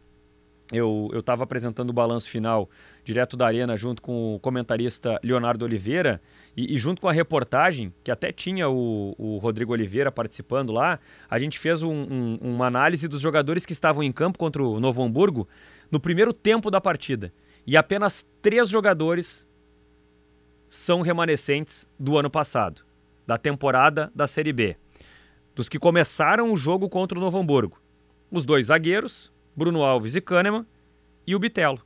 [0.71, 2.69] eu estava apresentando o balanço final
[3.03, 6.21] direto da Arena junto com o comentarista Leonardo Oliveira
[6.55, 10.99] e, e junto com a reportagem, que até tinha o, o, Rodrigo Oliveira participando lá,
[11.29, 14.79] a gente fez um, um, uma análise dos jogadores que estavam em campo contra o
[14.79, 15.47] Novo Hamburgo
[15.93, 17.31] no primeiro tempo da partida.
[17.67, 19.47] E apenas três jogadores
[20.67, 22.81] são remanescentes do ano passado,
[23.27, 24.75] da temporada da Série B.
[25.53, 27.79] Dos que começaram o jogo contra o Novo Hamburgo.
[28.31, 30.65] Os dois zagueiros, Bruno Alves e Kahneman,
[31.27, 31.79] e o Bitelo.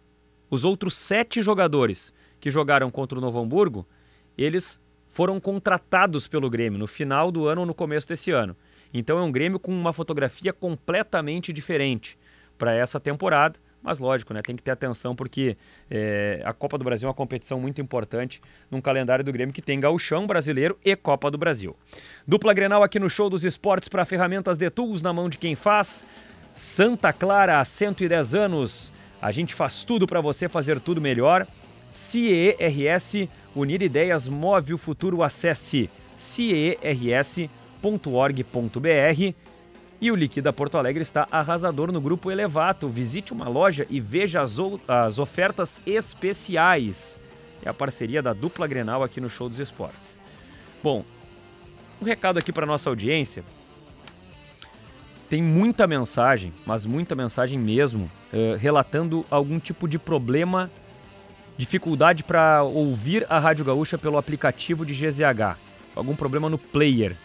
[0.49, 3.85] Os outros sete jogadores que jogaram contra o Novo Hamburgo,
[4.37, 8.55] eles foram contratados pelo Grêmio no final do ano ou no começo desse ano.
[8.93, 12.17] Então é um Grêmio com uma fotografia completamente diferente
[12.57, 13.59] para essa temporada.
[13.87, 14.41] Mas lógico, né?
[14.41, 15.55] Tem que ter atenção porque
[15.89, 19.61] é, a Copa do Brasil é uma competição muito importante num calendário do Grêmio que
[19.61, 21.73] tem Gauchão Brasileiro e Copa do Brasil.
[22.27, 25.55] Dupla Grenal aqui no Show dos Esportes para ferramentas de tools na mão de quem
[25.55, 26.05] faz.
[26.53, 28.91] Santa Clara há 110 anos.
[29.21, 31.47] A gente faz tudo para você fazer tudo melhor.
[31.89, 35.23] CERS, unir ideias, move o futuro.
[35.23, 37.49] Acesse ciers.org.br.
[39.99, 42.87] E o Liquida Porto Alegre está arrasador no grupo Elevato.
[42.87, 44.57] Visite uma loja e veja as,
[44.87, 47.19] as ofertas especiais.
[47.63, 50.19] É a parceria da dupla Grenal aqui no Show dos Esportes.
[50.83, 51.03] Bom,
[51.99, 53.43] um recado aqui para nossa audiência
[55.29, 60.71] tem muita mensagem, mas muita mensagem mesmo, uh, relatando algum tipo de problema,
[61.57, 65.57] dificuldade para ouvir a Rádio Gaúcha pelo aplicativo de GZH,
[65.95, 67.15] algum problema no player.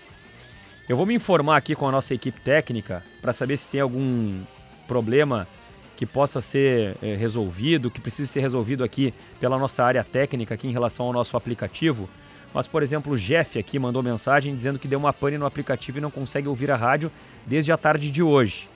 [0.92, 4.42] Eu vou me informar aqui com a nossa equipe técnica para saber se tem algum
[4.86, 5.48] problema
[5.96, 10.68] que possa ser eh, resolvido, que precise ser resolvido aqui pela nossa área técnica aqui
[10.68, 12.10] em relação ao nosso aplicativo.
[12.52, 15.96] Mas, por exemplo, o Jeff aqui mandou mensagem dizendo que deu uma pane no aplicativo
[15.96, 17.10] e não consegue ouvir a rádio
[17.46, 18.68] desde a tarde de hoje.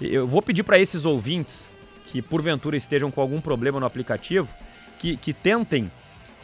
[0.00, 1.72] Eu vou pedir para esses ouvintes
[2.06, 4.48] que porventura estejam com algum problema no aplicativo
[5.00, 5.90] que, que tentem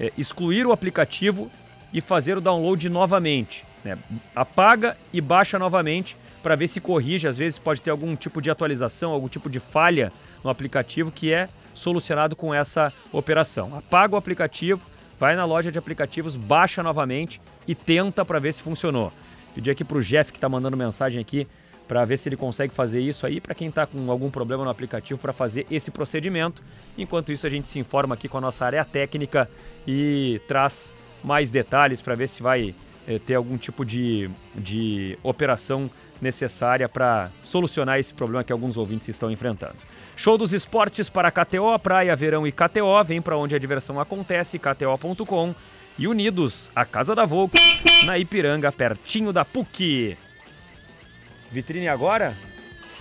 [0.01, 1.49] é, excluir o aplicativo
[1.93, 3.69] e fazer o download novamente.
[3.85, 3.99] Né?
[4.35, 7.27] Apaga e baixa novamente para ver se corrige.
[7.27, 10.12] Às vezes pode ter algum tipo de atualização, algum tipo de falha
[10.43, 13.77] no aplicativo que é solucionado com essa operação.
[13.77, 14.85] Apaga o aplicativo,
[15.19, 19.12] vai na loja de aplicativos, baixa novamente e tenta para ver se funcionou.
[19.55, 21.47] Pedi aqui para o Jeff que está mandando mensagem aqui
[21.88, 24.71] para ver se ele consegue fazer isso aí para quem está com algum problema no
[24.71, 26.62] aplicativo para fazer esse procedimento.
[26.97, 29.51] Enquanto isso a gente se informa aqui com a nossa área técnica
[29.85, 30.93] e traz
[31.25, 32.75] mais detalhes para ver se vai
[33.11, 35.90] eh, ter algum tipo de, de operação
[36.23, 39.75] necessária para solucionar esse problema que alguns ouvintes estão enfrentando.
[40.16, 43.03] Show dos esportes para KTO, Praia, Verão e KTO.
[43.05, 45.53] Vem para onde a diversão acontece, kto.com.
[45.99, 47.61] E unidos, a Casa da Volks,
[48.05, 50.16] na Ipiranga, pertinho da PUC.
[51.51, 52.37] Vitrine agora?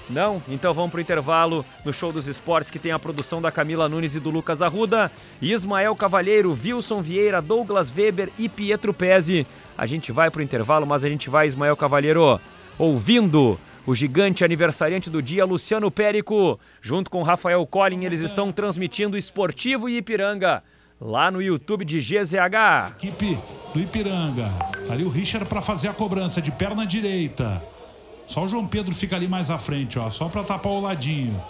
[0.10, 0.42] Não?
[0.48, 3.88] Então vamos para o intervalo no Show dos Esportes, que tem a produção da Camila
[3.88, 9.46] Nunes e do Lucas Arruda, Ismael Cavalheiro, Wilson Vieira, Douglas Weber e Pietro Pezzi.
[9.80, 12.38] A gente vai para o intervalo, mas a gente vai, Ismael Cavalheiro,
[12.78, 19.18] ouvindo o gigante aniversariante do dia, Luciano Périco, junto com Rafael Collin, eles estão transmitindo
[19.18, 20.62] Esportivo e Ipiranga
[21.00, 22.98] lá no YouTube de GZH.
[22.98, 23.40] Equipe
[23.74, 24.52] do Ipiranga.
[24.90, 27.64] Ali o Richard para fazer a cobrança de perna direita.
[28.28, 31.42] Só o João Pedro fica ali mais à frente, ó, só para tapar o ladinho.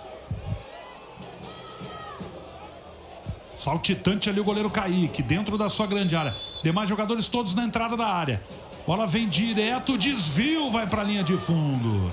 [3.60, 6.34] Saltitante ali o goleiro Kaique, dentro da sua grande área.
[6.64, 8.42] Demais jogadores todos na entrada da área.
[8.88, 12.10] Bola vem direto, desvio, vai para a linha de fundo.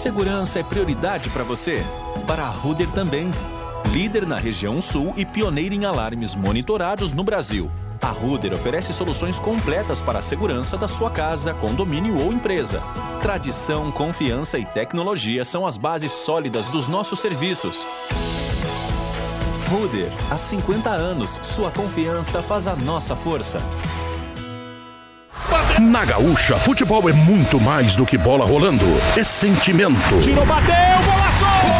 [0.00, 1.84] Segurança é prioridade para você?
[2.26, 3.30] Para a Ruder também.
[3.92, 7.70] Líder na região sul e pioneira em alarmes monitorados no Brasil.
[8.00, 12.80] A Ruder oferece soluções completas para a segurança da sua casa, condomínio ou empresa.
[13.20, 17.86] Tradição, confiança e tecnologia são as bases sólidas dos nossos serviços.
[19.68, 23.60] Ruder, há 50 anos, sua confiança faz a nossa força.
[25.80, 28.84] Na Gaúcha, futebol é muito mais do que bola rolando.
[29.16, 30.20] É sentimento.
[30.22, 30.74] Tirou, bateu,
[31.04, 31.79] golaço!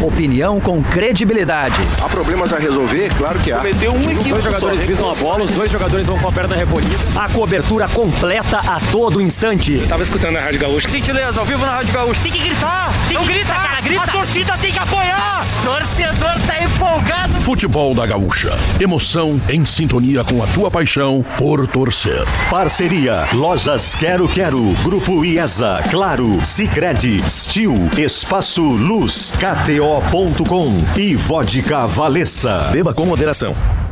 [0.00, 1.76] Opinião com credibilidade.
[2.02, 3.10] Há problemas a resolver?
[3.18, 3.56] Claro que há.
[3.58, 4.28] Cometeu um equívoco.
[4.30, 6.96] Dois jogadores visam a bola, os dois jogadores vão com a perna recolhida.
[7.16, 9.74] A cobertura completa a todo instante.
[9.74, 10.88] Eu tava escutando a Rádio Gaúcha.
[10.88, 12.20] Gentileza, ao vivo na Rádio Gaúcha.
[12.22, 12.90] Tem que gritar!
[13.08, 13.68] Tem Não que grita, gritar.
[13.68, 14.02] cara, grita!
[14.02, 15.46] A torcida tem que apoiar!
[15.62, 17.32] Torcedor tá empolgado.
[17.40, 18.56] Futebol da Gaúcha.
[18.80, 22.24] Emoção em sintonia com a tua paixão por torcer.
[22.48, 29.32] Parceria Lojas Quero Quero, Grupo IESA, Claro, Sicredi, Stil, Espaço Luz,
[29.90, 32.68] KTO.com e Vodka Valessa.
[32.70, 33.89] Beba com moderação.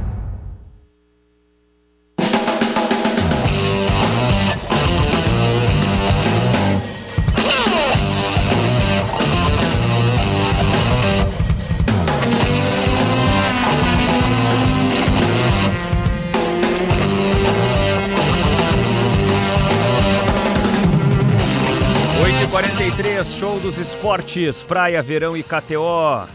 [23.89, 26.28] Esportes, praia, verão e KTO.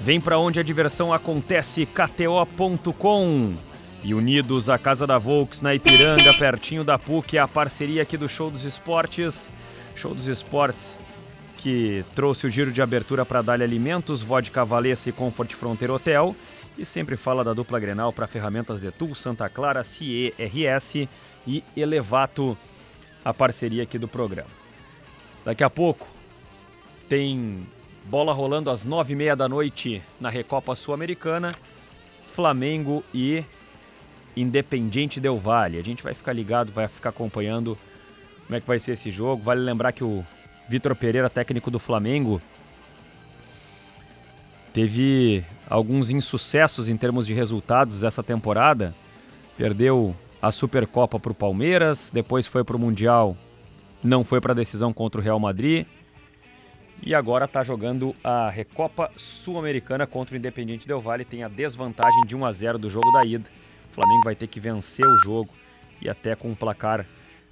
[0.00, 3.54] Vem para onde a diversão acontece, kto.com.
[4.04, 8.28] E unidos à Casa da Volks na Ipiranga, pertinho da PUC, a parceria aqui do
[8.28, 9.50] Show dos Esportes.
[9.96, 10.96] Show dos Esportes
[11.56, 16.36] que trouxe o giro de abertura para Dália Alimentos, Vodka Valessa e Comfort Fronteira Hotel.
[16.78, 21.08] E sempre fala da dupla Grenal para ferramentas de Tool, Santa Clara, CIE-RS
[21.48, 22.56] e Elevato,
[23.24, 24.50] a parceria aqui do programa.
[25.44, 26.19] Daqui a pouco
[27.10, 27.66] tem
[28.04, 31.52] bola rolando às nove e meia da noite na Recopa Sul-Americana,
[32.24, 33.44] Flamengo e
[34.36, 35.76] Independiente Del Valle.
[35.76, 37.76] A gente vai ficar ligado, vai ficar acompanhando
[38.46, 39.42] como é que vai ser esse jogo.
[39.42, 40.24] Vale lembrar que o
[40.68, 42.40] Vitor Pereira, técnico do Flamengo,
[44.72, 48.94] teve alguns insucessos em termos de resultados essa temporada.
[49.58, 53.36] Perdeu a Supercopa para o Palmeiras, depois foi para o Mundial,
[54.00, 55.88] não foi para a decisão contra o Real Madrid
[57.02, 61.24] e agora está jogando a Recopa Sul-Americana contra o Independiente Del Valle.
[61.24, 63.48] Tem a desvantagem de 1 a 0 do jogo da ida.
[63.90, 65.50] O Flamengo vai ter que vencer o jogo
[66.00, 67.06] e até com um placar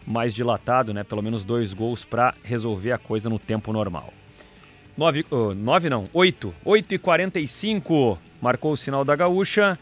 [0.06, 1.02] mais dilatado, né?
[1.04, 4.12] Pelo menos dois gols para resolver a coisa no tempo normal.
[4.96, 6.54] 9, uh, 9 não, 8.
[6.64, 9.78] 8 e 45 marcou o sinal da gaúcha.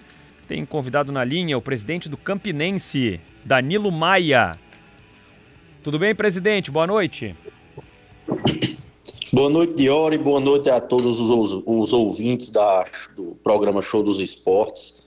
[0.46, 4.52] Tem convidado na linha o presidente do Campinense, Danilo Maia.
[5.82, 6.70] Tudo bem, presidente?
[6.70, 7.34] Boa noite.
[9.32, 10.16] Boa noite, Diori.
[10.18, 12.84] Boa noite a todos os, os ouvintes da,
[13.16, 15.02] do programa Show dos Esportes.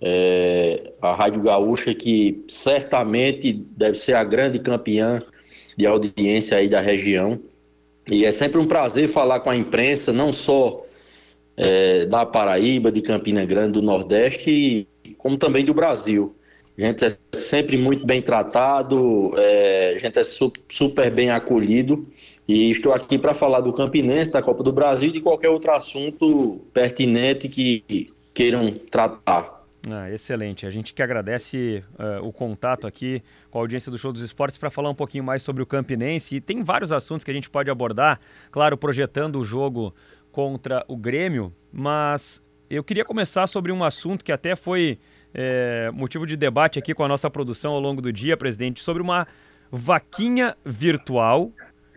[0.00, 5.22] É, a Rádio Gaúcha, que certamente deve ser a grande campeã
[5.76, 7.40] de audiência aí da região.
[8.10, 10.84] E é sempre um prazer falar com a imprensa, não só
[11.56, 14.88] é, da Paraíba, de Campina Grande, do Nordeste,
[15.18, 16.34] como também do Brasil.
[16.76, 22.08] A gente é sempre muito bem tratado, é, a gente é su super bem acolhido.
[22.46, 25.70] E estou aqui para falar do Campinense, da Copa do Brasil e de qualquer outro
[25.70, 29.62] assunto pertinente que queiram tratar.
[29.88, 30.64] Ah, excelente.
[30.64, 34.56] A gente que agradece uh, o contato aqui com a audiência do Show dos Esportes
[34.56, 36.36] para falar um pouquinho mais sobre o Campinense.
[36.36, 38.20] E tem vários assuntos que a gente pode abordar,
[38.50, 39.94] claro, projetando o jogo
[40.30, 44.98] contra o Grêmio, mas eu queria começar sobre um assunto que até foi
[45.34, 49.02] é, motivo de debate aqui com a nossa produção ao longo do dia, presidente, sobre
[49.02, 49.26] uma
[49.70, 51.52] vaquinha virtual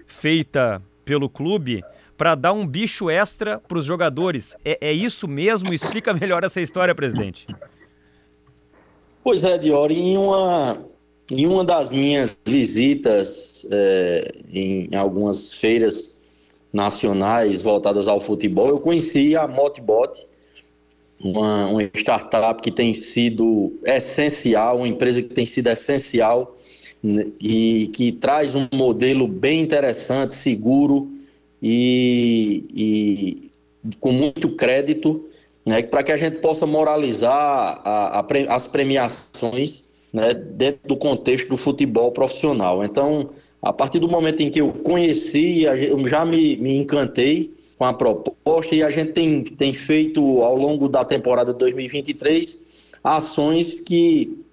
[0.08, 1.84] feita pelo clube
[2.18, 4.56] para dar um bicho extra para os jogadores.
[4.64, 5.74] É, é, isso mesmo?
[5.74, 7.46] Explica melhor essa história, presidente.
[9.24, 10.78] Pois é, Diori, em uma,
[11.32, 16.16] em uma das minhas visitas é, em algumas feiras
[16.72, 20.28] nacionais voltadas ao futebol, eu conheci a Motbot,
[21.24, 26.55] uma, uma startup que tem sido essencial, uma empresa que tem sido essencial
[27.40, 31.12] e que traz um modelo bem interessante, seguro
[31.62, 33.52] e, e
[34.00, 35.26] com muito crédito,
[35.66, 41.50] né, para que a gente possa moralizar a, a, as premiações né, dentro do contexto
[41.50, 42.84] do futebol profissional.
[42.84, 43.30] Então,
[43.62, 47.94] a partir do momento em que eu conheci, eu já me, me encantei com a
[47.94, 52.66] proposta e a gente tem, tem feito ao longo da temporada 2023
[53.04, 54.45] ações que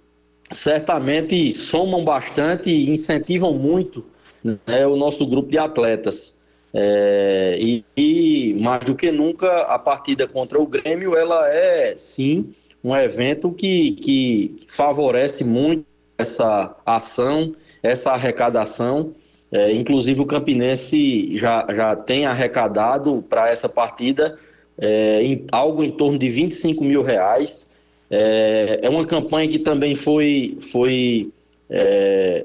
[0.52, 4.04] certamente somam bastante e incentivam muito
[4.42, 6.40] né, o nosso grupo de atletas.
[6.74, 12.52] É, e, e, mais do que nunca, a partida contra o Grêmio, ela é sim
[12.82, 15.84] um evento que, que favorece muito
[16.18, 19.14] essa ação, essa arrecadação
[19.52, 24.38] é, inclusive o Campinense já, já tem arrecadado para essa partida
[24.78, 27.68] é, em, algo em torno de 25 mil reais.
[28.14, 31.32] É, é uma campanha que também foi, foi
[31.70, 32.44] é,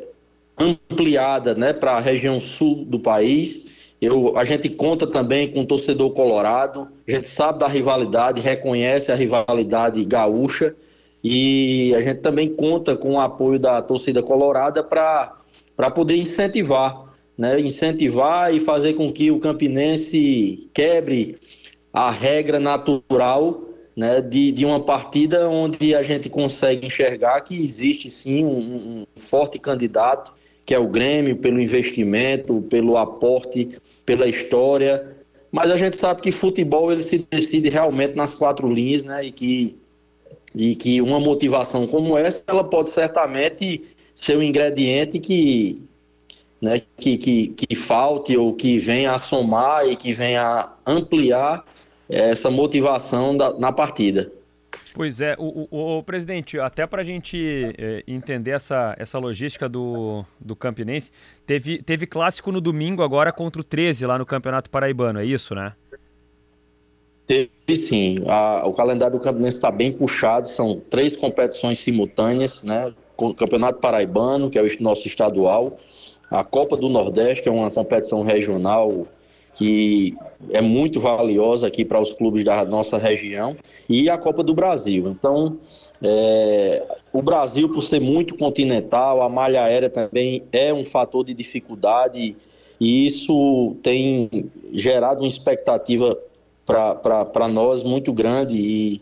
[0.57, 3.67] ampliada né, para a região sul do país.
[4.01, 9.11] Eu, a gente conta também com o torcedor colorado, a gente sabe da rivalidade, reconhece
[9.11, 10.73] a rivalidade gaúcha
[11.21, 17.59] e a gente também conta com o apoio da torcida colorada para poder incentivar, né?
[17.59, 21.37] incentivar e fazer com que o campinense quebre
[21.91, 23.66] a regra natural
[23.97, 29.05] né, de, de uma partida onde a gente consegue enxergar que existe sim um, um,
[29.15, 30.31] forte candidato,
[30.63, 35.17] que é o Grêmio, pelo investimento, pelo aporte, pela história.
[35.51, 39.25] Mas a gente sabe que futebol ele se decide realmente nas quatro linhas, né?
[39.25, 39.75] E que,
[40.53, 43.81] e que uma motivação como essa, ela pode certamente
[44.13, 45.81] ser um ingrediente que,
[46.61, 51.65] né, que, que, que falte ou que venha a somar e que venha a ampliar
[52.09, 54.31] essa motivação da, na partida.
[54.93, 59.69] Pois é, o, o, o presidente, até para a gente é, entender essa, essa logística
[59.69, 61.11] do, do Campinense,
[61.45, 65.53] teve, teve clássico no domingo agora contra o 13 lá no Campeonato Paraibano, é isso,
[65.53, 65.73] né?
[67.27, 68.23] Teve sim.
[68.27, 72.93] A, o calendário do Campinense está bem puxado, são três competições simultâneas, né?
[73.17, 75.77] o Campeonato Paraibano, que é o nosso estadual,
[76.29, 79.07] a Copa do Nordeste, que é uma competição regional
[79.53, 80.15] que
[80.51, 83.55] é muito valiosa aqui para os clubes da nossa região,
[83.89, 85.07] e a Copa do Brasil.
[85.07, 85.57] Então,
[86.01, 91.33] é, o Brasil, por ser muito continental, a malha aérea também é um fator de
[91.33, 92.35] dificuldade,
[92.79, 94.29] e isso tem
[94.71, 96.17] gerado uma expectativa
[96.65, 99.01] para nós muito grande, e,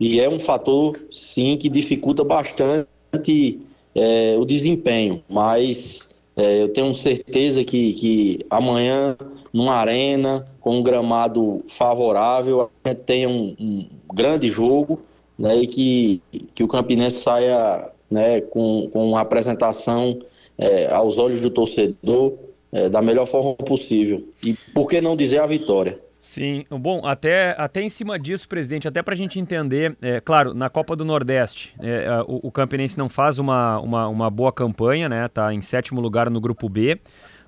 [0.00, 3.60] e é um fator, sim, que dificulta bastante
[3.94, 6.05] é, o desempenho, mas
[6.36, 9.16] é, eu tenho certeza que, que amanhã,
[9.52, 15.00] numa arena, com um gramado favorável, a gente tenha um, um grande jogo
[15.38, 16.22] né, e que,
[16.54, 20.18] que o Campinense saia né, com, com uma apresentação
[20.58, 22.34] é, aos olhos do torcedor
[22.70, 24.22] é, da melhor forma possível.
[24.44, 25.98] E por que não dizer a vitória?
[26.26, 30.52] Sim, bom, até, até em cima disso, presidente, até para a gente entender, é, claro,
[30.54, 35.08] na Copa do Nordeste, é, o, o Campinense não faz uma, uma, uma boa campanha,
[35.08, 35.28] né?
[35.28, 37.00] Tá em sétimo lugar no grupo B.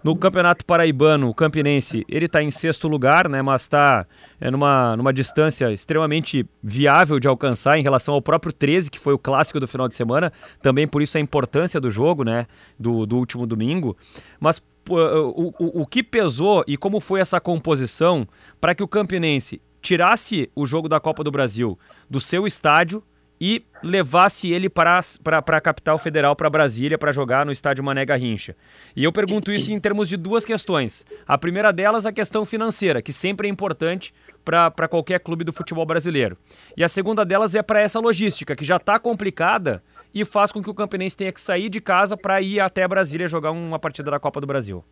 [0.03, 4.07] No Campeonato Paraibano, o Campinense, ele está em sexto lugar, né, mas está
[4.40, 9.12] é, numa, numa distância extremamente viável de alcançar em relação ao próprio 13, que foi
[9.12, 10.32] o clássico do final de semana.
[10.62, 12.46] Também por isso a importância do jogo, né,
[12.78, 13.96] do, do último domingo.
[14.38, 18.26] Mas o, o, o que pesou e como foi essa composição
[18.61, 21.78] para que o Campinense tirasse o jogo da Copa do Brasil
[22.09, 23.03] do seu estádio
[23.41, 27.84] e levasse ele para, para, para a capital federal, para Brasília, para jogar no estádio
[27.84, 28.57] Mané Garrincha.
[28.97, 31.07] E eu pergunto isso em termos de duas questões.
[31.26, 34.12] A primeira delas, a questão financeira, que sempre é importante
[34.45, 36.36] para qualquer clube do futebol brasileiro.
[36.76, 39.82] E a segunda delas é para essa logística, que já está complicada
[40.12, 43.28] e faz com que o Campinense tenha que sair de casa para ir até Brasília
[43.28, 44.82] jogar uma partida da Copa do Brasil.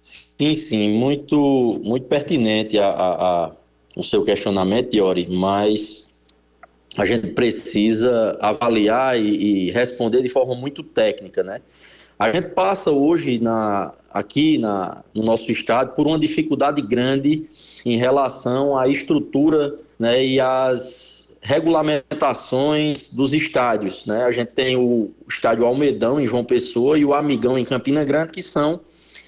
[0.00, 3.52] Sim, sim, muito, muito pertinente a, a, a
[3.96, 6.14] o seu questionamento, Iori, mas
[6.96, 11.60] a gente precisa avaliar e, e, responder de forma muito técnica, né?
[12.18, 17.48] A gente passa hoje na, aqui na, no nosso estado por uma dificuldade grande
[17.84, 24.06] em relação à estrutura né, e às regulamentações dos estádios.
[24.06, 24.24] Né?
[24.24, 28.32] A gente tem o estádio Almedão em João Pessoa e o Amigão em Campina Grande,
[28.32, 28.80] que são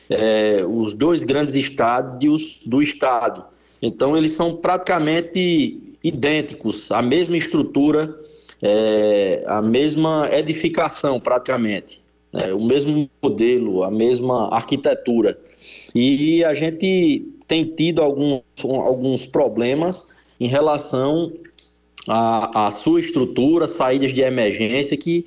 [0.09, 3.45] é, os dois grandes estádios do estado.
[3.83, 8.16] Então, eles são praticamente idênticos, a mesma estrutura,
[8.62, 12.53] é, a mesma edificação, praticamente, né?
[12.53, 15.38] o mesmo modelo, a mesma arquitetura.
[15.94, 21.32] E a gente tem tido alguns, alguns problemas em relação
[22.07, 25.26] à, sua estrutura, saídas de emergência que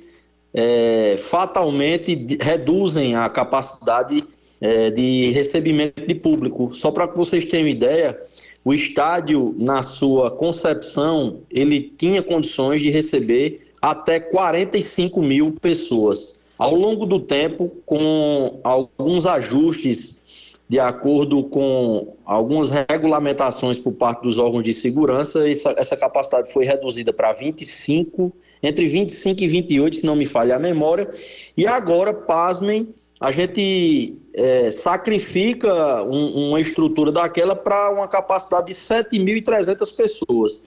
[0.54, 4.24] é, fatalmente reduzem a capacidade
[4.60, 6.74] é, de recebimento de público.
[6.74, 8.18] Só para que vocês tenham ideia,
[8.64, 16.40] o estádio, na sua concepção, ele tinha condições de receber até 45 mil pessoas.
[16.56, 20.22] Ao longo do tempo, com alguns ajustes
[20.68, 26.64] de acordo com algumas regulamentações por parte dos órgãos de segurança, essa, essa capacidade foi
[26.64, 28.32] reduzida para 25,
[28.62, 31.12] entre 25 e 28, se não me falha a memória,
[31.56, 32.88] e agora, pasmem,
[33.22, 40.64] a gente é, sacrifica um, uma estrutura daquela para uma capacidade de 7.300 pessoas.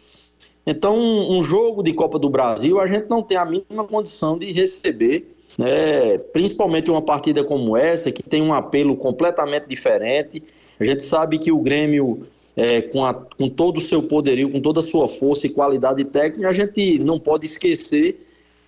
[0.65, 4.51] Então, um, jogo de Copa do Brasil, a gente não tem a mínima condição de
[4.53, 6.17] receber né?
[6.17, 10.41] principalmente uma partida como essa, que tem um apelo completamente diferente.
[10.79, 12.25] A gente sabe que o Grêmio,
[12.55, 16.03] é, com, a, com todo o seu poderio, com toda a sua força e qualidade
[16.05, 18.24] técnica, a gente não pode esquecer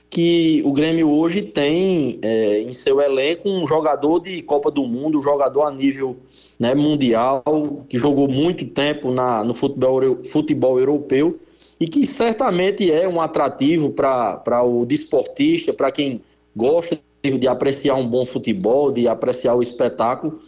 [0.09, 5.19] que o Grêmio hoje tem é, em seu elenco um jogador de Copa do Mundo,
[5.19, 6.17] um jogador a nível
[6.57, 7.43] né, mundial,
[7.89, 11.39] que jogou muito tempo na, no futebol, futebol europeu
[11.79, 16.21] e que certamente é um atrativo para o desportista, para quem
[16.55, 20.39] gosta de apreciar um bom futebol, de apreciar o espetáculo.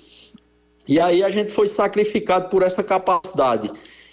[0.88, 3.72] E aí a gente foi sacrificado por essa capacidade.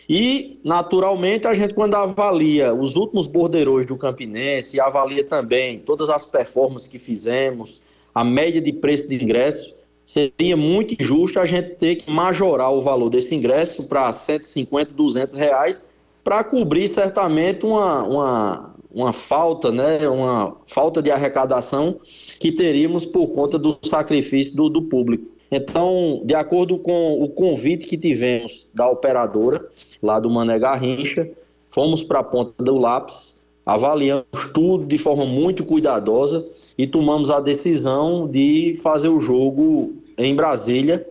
[0.09, 6.24] E, naturalmente, a gente, quando avalia os últimos borderões do Campinense, avalia também todas as
[6.24, 7.82] performances que fizemos,
[8.14, 9.74] a média de preço de ingresso,
[10.07, 15.34] seria muito injusto a gente ter que majorar o valor desse ingresso para 150, 200
[15.36, 15.84] reais,
[16.22, 22.00] para cobrir certamente uma, uma, uma falta, né, uma falta de arrecadação
[22.38, 25.36] que teríamos por conta do sacrifício do, do público.
[25.51, 29.66] Então, de acordo com o convite que tivemos da operadora,
[30.03, 31.28] lá do Mané Garrincha,
[31.70, 37.40] fomos para a ponta do lápis, avaliamos tudo de forma muito cuidadosa e tomamos a
[37.40, 41.07] decisão de fazer o jogo em Brasília,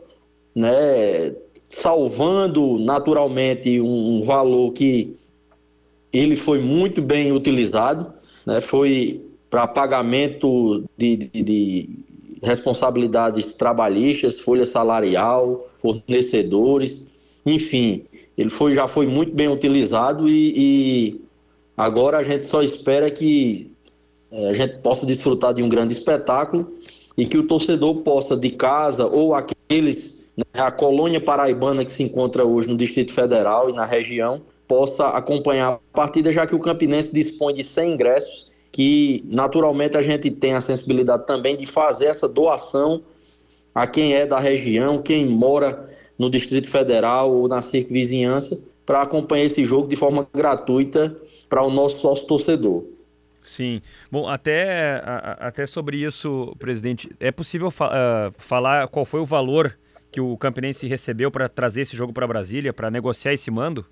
[0.54, 1.34] né,
[1.70, 5.16] salvando naturalmente um, um valor que
[6.14, 8.14] ele foi muito bem utilizado,
[8.46, 8.62] né?
[8.62, 11.90] foi para pagamento de, de, de,
[12.42, 17.10] responsabilidades trabalhistas, folha salarial, fornecedores,
[17.46, 18.06] enfim,
[18.38, 21.22] ele foi, já foi muito bem utilizado e, e
[21.78, 23.72] agora a gente só espera que
[24.32, 26.74] é, a gente possa desfrutar de um grande espetáculo
[27.18, 32.04] e que o torcedor possa de casa ou aqueles, né, a colônia paraibana que se
[32.04, 36.60] encontra hoje no Distrito Federal e na região, possa acompanhar a partida, já que o
[36.60, 42.08] Campinense dispõe de 100 ingressos, que naturalmente a gente tem a sensibilidade também de fazer
[42.08, 43.02] essa doação
[43.74, 49.46] a quem é da região, quem mora no Distrito Federal ou na circunvizinhança, para acompanhar
[49.46, 51.16] esse jogo de forma gratuita
[51.48, 52.84] para o nosso sócio torcedor.
[53.42, 53.80] Sim.
[54.12, 55.02] Bom, até,
[55.40, 59.78] até sobre isso, presidente, é possível fa uh, falar qual foi o valor
[60.12, 63.86] que o Campinense recebeu para trazer esse jogo para Brasília, para negociar esse mando?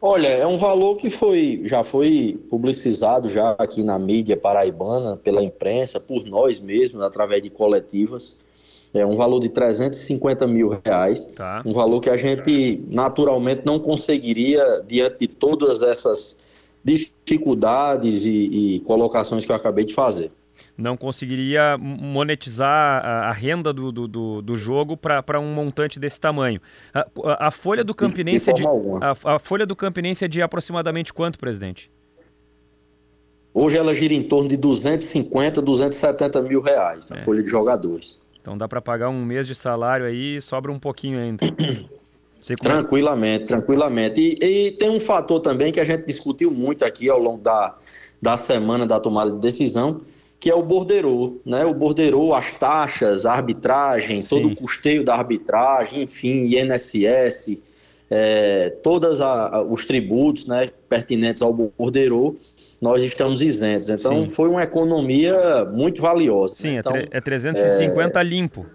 [0.00, 5.42] Olha, é um valor que foi, já foi publicizado já aqui na mídia paraibana, pela
[5.42, 8.40] imprensa, por nós mesmos, através de coletivas.
[8.94, 11.26] É um valor de 350 mil reais.
[11.26, 11.62] Tá.
[11.66, 16.38] Um valor que a gente naturalmente não conseguiria, diante de todas essas
[16.84, 20.30] dificuldades e, e colocações que eu acabei de fazer
[20.76, 26.60] não conseguiria monetizar a, a renda do, do, do jogo para um montante desse tamanho.
[26.94, 31.12] A, a folha do Campinense é de, a, a, folha do Campinense é de aproximadamente
[31.12, 31.90] quanto, presidente?
[33.52, 37.14] Hoje ela gira em torno de 250, 270 mil reais, é.
[37.14, 38.22] a folha de jogadores.
[38.40, 41.44] Então dá para pagar um mês de salário aí e sobra um pouquinho ainda.
[42.60, 44.20] tranquilamente, tranquilamente.
[44.20, 47.76] E, e, tem um fator também que a gente discutiu muito aqui ao longo da,
[48.22, 50.00] da semana da tomada de decisão,
[50.40, 51.64] que é o borderô, né?
[51.64, 54.28] O borderô, as taxas, a arbitragem, Sim.
[54.28, 57.60] todo o custeio da arbitragem, enfim, INSS,
[58.10, 59.18] é, todos
[59.68, 62.36] os tributos né, pertinentes ao borderô,
[62.80, 63.88] nós estamos isentos.
[63.88, 64.30] Então, Sim.
[64.30, 66.54] foi uma economia muito valiosa.
[66.56, 66.76] Sim, né?
[66.76, 68.22] é então, é 350 é...
[68.22, 68.66] limpo.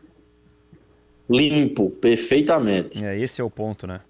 [1.30, 3.04] Limpo, perfeitamente.
[3.04, 4.02] É, esse é o ponto, né?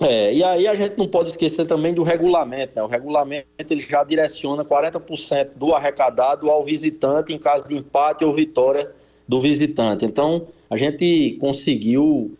[0.00, 2.72] É, e aí a gente não pode esquecer também do regulamento.
[2.74, 2.82] Né?
[2.82, 8.34] O regulamento ele já direciona 40% do arrecadado ao visitante em caso de empate ou
[8.34, 8.90] vitória
[9.28, 10.04] do visitante.
[10.04, 12.34] Então, a gente conseguiu,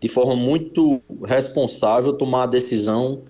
[0.00, 3.22] de forma muito responsável, tomar a decisão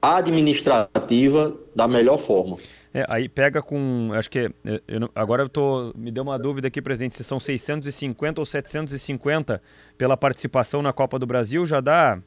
[0.00, 2.58] administrativa da melhor forma.
[2.92, 6.68] É, aí pega com, acho que, é, eu, agora eu tô, me deu uma dúvida
[6.68, 9.60] aqui, presidente, se são 650 ou 750
[9.96, 12.20] pela participação na Copa do Brasil, já dá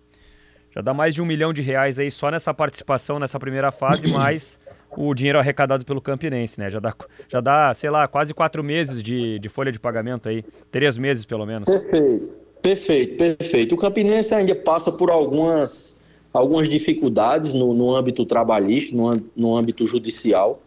[0.74, 4.07] já dá mais de um milhão de reais aí só nessa participação, nessa primeira fase,
[4.11, 4.59] mais
[4.97, 6.69] o dinheiro arrecadado pelo Campinense, né?
[6.69, 6.95] Já dá,
[7.30, 10.43] já dá sei lá, quase quatro meses de, de folha de pagamento aí.
[10.72, 11.69] Três meses, pelo menos.
[11.69, 12.30] Perfeito,
[12.61, 13.76] perfeito, perfeito.
[13.76, 15.99] O Campinense ainda passa por algumas,
[16.34, 20.61] algumas dificuldades no, no âmbito trabalhista, no, no âmbito judicial.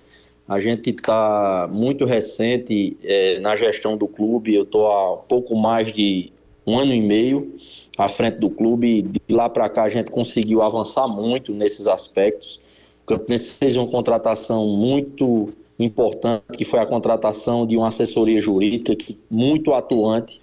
[0.46, 5.90] A gente está muito recente é, na gestão do clube, eu estou há pouco mais
[5.90, 6.33] de
[6.66, 7.56] um ano e meio
[7.96, 9.02] à frente do clube.
[9.02, 12.60] De lá para cá a gente conseguiu avançar muito nesses aspectos.
[13.02, 18.94] O Campinense fez uma contratação muito importante, que foi a contratação de uma assessoria jurídica
[18.94, 20.40] que, muito atuante.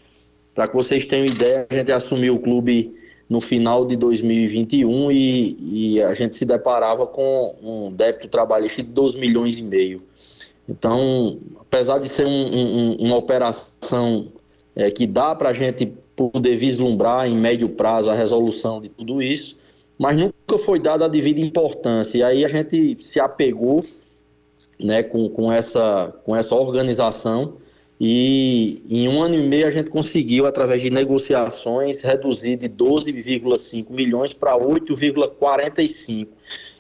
[0.54, 2.94] Para que vocês tenham ideia, a gente assumiu o clube
[3.30, 8.90] no final de 2021 e, e, a gente se deparava com um débito trabalhista de
[8.90, 10.04] 2 milhões e meio.
[10.68, 14.28] Então, apesar de ser um, um, uma operação
[14.76, 19.22] é, que dá para a gente poder vislumbrar em médio prazo a resolução de tudo
[19.22, 19.60] isso,
[19.98, 22.18] mas nunca foi dada a devida importância.
[22.18, 23.86] E aí a gente se apegou
[24.80, 27.58] né, com, com, essa, com essa organização
[28.04, 33.92] e em um ano e meio a gente conseguiu, através de negociações, reduzir de 12,5
[33.92, 36.28] milhões para 8,45.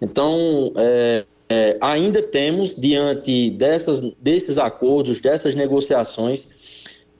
[0.02, 6.50] Então, é, é, ainda temos, diante dessas, desses acordos, dessas negociações,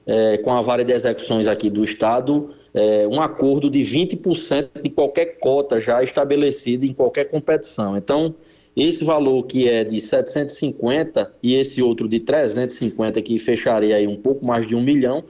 [0.06, 4.90] é, com a vara de execuções aqui do Estado, é, um acordo de 20% de
[4.90, 7.96] qualquer cota já estabelecida em qualquer competição.
[7.96, 8.34] Então,
[8.74, 14.16] esse valor que é de 750 e esse outro de 350, que fecharia aí um
[14.16, 15.22] pouco mais de um milhão,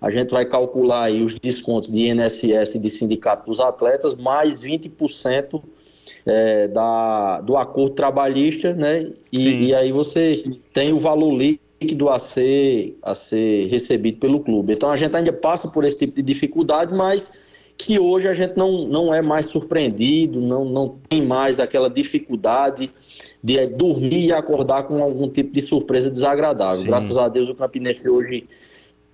[0.00, 4.60] a gente vai calcular aí os descontos de INSS e de sindicato dos atletas, mais
[4.60, 5.62] 20%
[6.24, 9.10] é, da, do acordo trabalhista, né?
[9.32, 14.40] E, e aí você tem o valor líquido líquido a ser, a ser recebido pelo
[14.40, 14.72] clube.
[14.72, 17.38] Então a gente ainda passa por esse tipo de dificuldade, mas
[17.76, 22.90] que hoje a gente não, não é mais surpreendido, não, não tem mais aquela dificuldade
[23.42, 26.82] de dormir e acordar com algum tipo de surpresa desagradável.
[26.82, 26.88] Sim.
[26.88, 28.48] Graças a Deus o Campinense hoje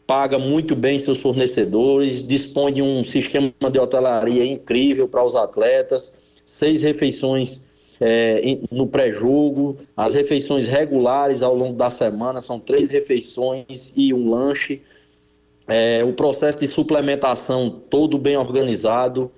[0.07, 6.15] paga muito bem seus fornecedores, dispõe de um sistema de hotelaria incrível para os atletas,
[6.45, 7.67] seis refeições
[8.07, 14.29] é, no pré-jogo, as refeições regulares ao longo da semana, são três refeições e um
[14.29, 14.83] lanche.
[15.67, 19.33] É, o processo de suplementação todo bem organizado.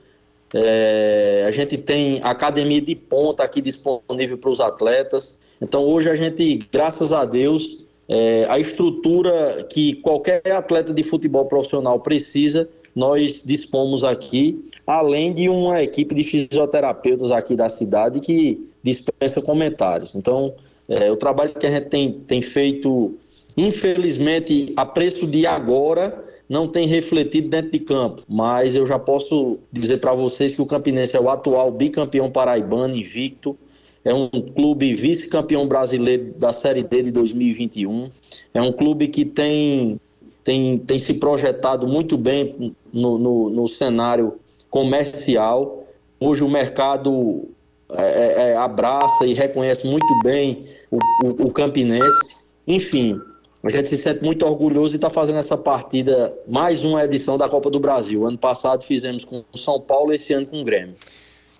[0.52, 5.38] É, a gente tem academia de ponta aqui disponível para os atletas.
[5.62, 11.44] Então hoje a gente, graças a Deus, é, a estrutura que qualquer atleta de futebol
[11.46, 18.70] profissional precisa, nós dispomos aqui além de uma equipe de fisioterapeutas aqui da cidade que
[18.82, 20.14] dispensa comentários.
[20.14, 20.55] Então,
[20.89, 23.18] é, o trabalho que a gente tem, tem feito,
[23.57, 29.59] infelizmente, a preço de agora, não tem refletido dentro de campo, mas eu já posso
[29.72, 33.59] dizer para vocês que o Campinense é o atual bicampeão paraibano invicto,
[34.05, 38.09] é um clube vice-campeão brasileiro da Série D de 2021,
[38.55, 40.01] é um clube que tem,
[40.45, 44.39] tem, tem se projetado muito bem no, no, no cenário
[44.70, 45.86] comercial.
[46.18, 47.48] Hoje o mercado
[47.90, 52.36] é, é, é, abraça e reconhece muito bem o, o, o, Campinense.
[52.66, 53.20] Enfim,
[53.62, 57.48] a gente se sente muito orgulhoso e está fazendo essa partida, mais uma edição da
[57.48, 58.26] Copa do Brasil.
[58.26, 60.96] Ano passado fizemos com o São Paulo, esse ano com o Grêmio.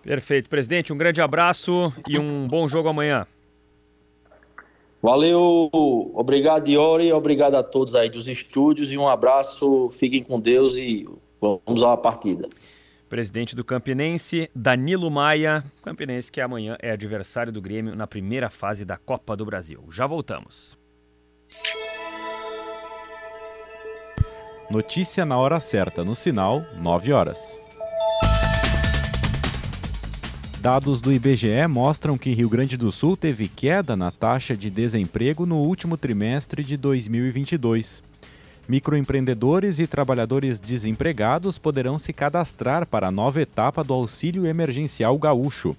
[0.03, 0.49] Perfeito.
[0.49, 3.27] Presidente, um grande abraço e um bom jogo amanhã.
[5.03, 5.71] Valeu,
[6.15, 11.07] obrigado Diori, obrigado a todos aí dos estúdios e um abraço, fiquem com Deus e
[11.41, 12.49] vamos à partida.
[13.09, 15.65] Presidente do Campinense, Danilo Maia.
[15.83, 19.85] Campinense que amanhã é adversário do Grêmio na primeira fase da Copa do Brasil.
[19.91, 20.77] Já voltamos.
[24.69, 27.57] Notícia na hora certa, no sinal, 9 horas.
[30.61, 35.47] Dados do IBGE mostram que Rio Grande do Sul teve queda na taxa de desemprego
[35.47, 38.03] no último trimestre de 2022.
[38.69, 45.77] Microempreendedores e trabalhadores desempregados poderão se cadastrar para a nova etapa do auxílio emergencial gaúcho.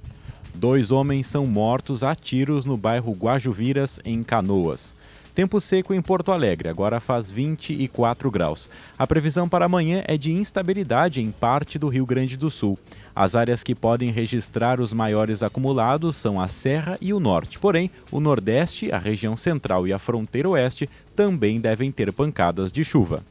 [0.55, 4.95] Dois homens são mortos a tiros no bairro Guajuviras, em Canoas.
[5.37, 8.67] Tempo seco em Porto Alegre, agora faz 24 graus.
[8.97, 12.79] A previsão para amanhã é de instabilidade em parte do Rio Grande do Sul.
[13.15, 17.59] As áreas que podem registrar os maiores acumulados são a Serra e o Norte.
[17.59, 22.83] Porém, o Nordeste, a região central e a fronteira oeste também devem ter pancadas de
[22.83, 23.23] chuva.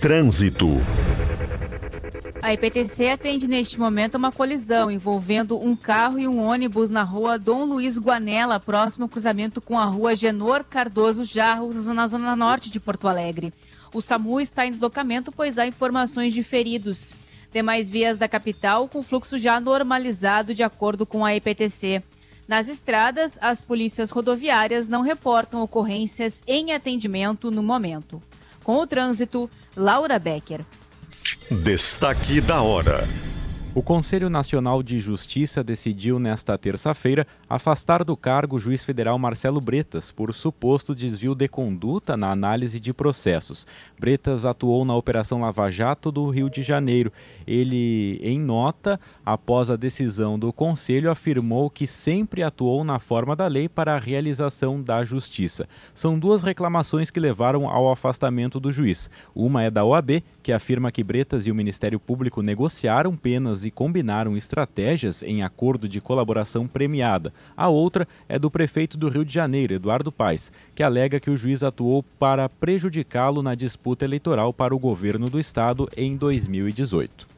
[0.00, 0.68] Trânsito.
[2.40, 7.38] A IPTC atende neste momento uma colisão envolvendo um carro e um ônibus na rua
[7.38, 12.70] Dom Luiz Guanela, próximo ao cruzamento com a rua Genor Cardoso Jarros, na zona norte
[12.70, 13.52] de Porto Alegre.
[13.92, 17.16] O SAMU está em deslocamento, pois há informações de feridos
[17.52, 22.02] demais vias da capital com fluxo já normalizado de acordo com a EPTC.
[22.52, 28.22] Nas estradas, as polícias rodoviárias não reportam ocorrências em atendimento no momento.
[28.62, 30.60] Com o trânsito, Laura Becker.
[31.64, 33.08] Destaque da hora.
[33.74, 39.62] O Conselho Nacional de Justiça decidiu nesta terça-feira afastar do cargo o juiz federal Marcelo
[39.62, 43.66] Bretas por suposto desvio de conduta na análise de processos.
[43.98, 47.10] Bretas atuou na Operação Lava Jato do Rio de Janeiro.
[47.46, 53.46] Ele, em nota, após a decisão do Conselho, afirmou que sempre atuou na forma da
[53.46, 55.66] lei para a realização da justiça.
[55.94, 59.08] São duas reclamações que levaram ao afastamento do juiz.
[59.34, 63.70] Uma é da OAB, que afirma que Bretas e o Ministério Público negociaram penas e
[63.70, 67.32] combinaram estratégias em acordo de colaboração premiada.
[67.56, 71.36] A outra é do prefeito do Rio de Janeiro, Eduardo Paes, que alega que o
[71.36, 77.32] juiz atuou para prejudicá-lo na disputa eleitoral para o governo do estado em 2018.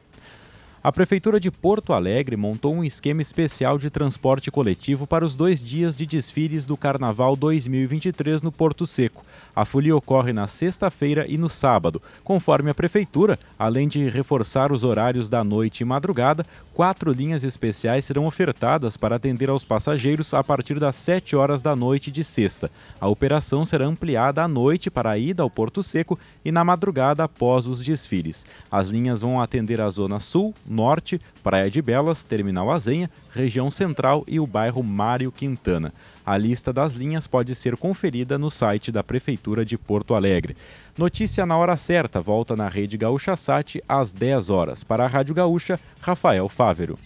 [0.85, 5.59] A Prefeitura de Porto Alegre montou um esquema especial de transporte coletivo para os dois
[5.59, 9.25] dias de desfiles do Carnaval 2023 no Porto Seco.
[9.55, 12.01] A folia ocorre na sexta-feira e no sábado.
[12.23, 18.03] Conforme a Prefeitura, além de reforçar os horários da noite e madrugada, quatro linhas especiais
[18.03, 22.69] serão ofertadas para atender aos passageiros a partir das 7 horas da noite de sexta.
[22.99, 27.23] A operação será ampliada à noite para a ida ao Porto Seco e na madrugada
[27.23, 28.45] após os desfiles.
[28.69, 34.23] As linhas vão atender a Zona Sul, Norte, Praia de Belas, Terminal Azenha, região central
[34.27, 35.93] e o bairro Mário Quintana.
[36.25, 40.57] A lista das linhas pode ser conferida no site da Prefeitura de Porto Alegre.
[40.97, 44.83] Notícia na hora certa, volta na Rede Gaúcha Sat às 10 horas.
[44.83, 46.97] Para a Rádio Gaúcha, Rafael Fávero.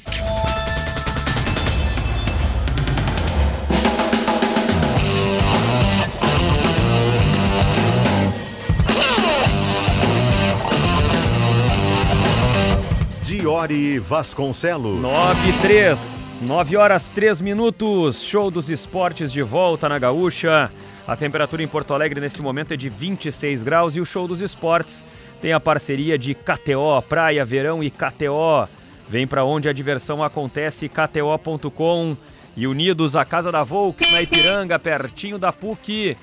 [13.59, 15.01] Diori Vasconcelos.
[15.01, 18.23] 9 e 3, 9 horas 3 minutos.
[18.23, 20.71] Show dos esportes de volta na Gaúcha.
[21.05, 24.39] A temperatura em Porto Alegre nesse momento é de 26 graus e o show dos
[24.39, 25.03] esportes
[25.41, 28.65] tem a parceria de KTO, Praia, Verão e KTO.
[29.09, 32.15] Vem para onde a diversão acontece, KTO.com.
[32.55, 36.15] E unidos à Casa da Volks, na Ipiranga, pertinho da PUC.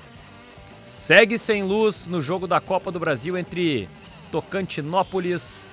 [0.81, 3.87] Segue sem luz no jogo da Copa do Brasil entre
[4.31, 5.67] Tocantinópolis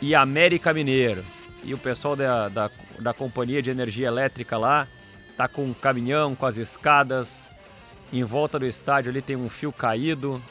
[0.00, 1.24] e América Mineiro.
[1.64, 4.86] E o pessoal da, da, da companhia de energia elétrica lá
[5.36, 7.50] tá com um caminhão, com as escadas.
[8.12, 10.42] Em volta do estádio ali tem um fio caído.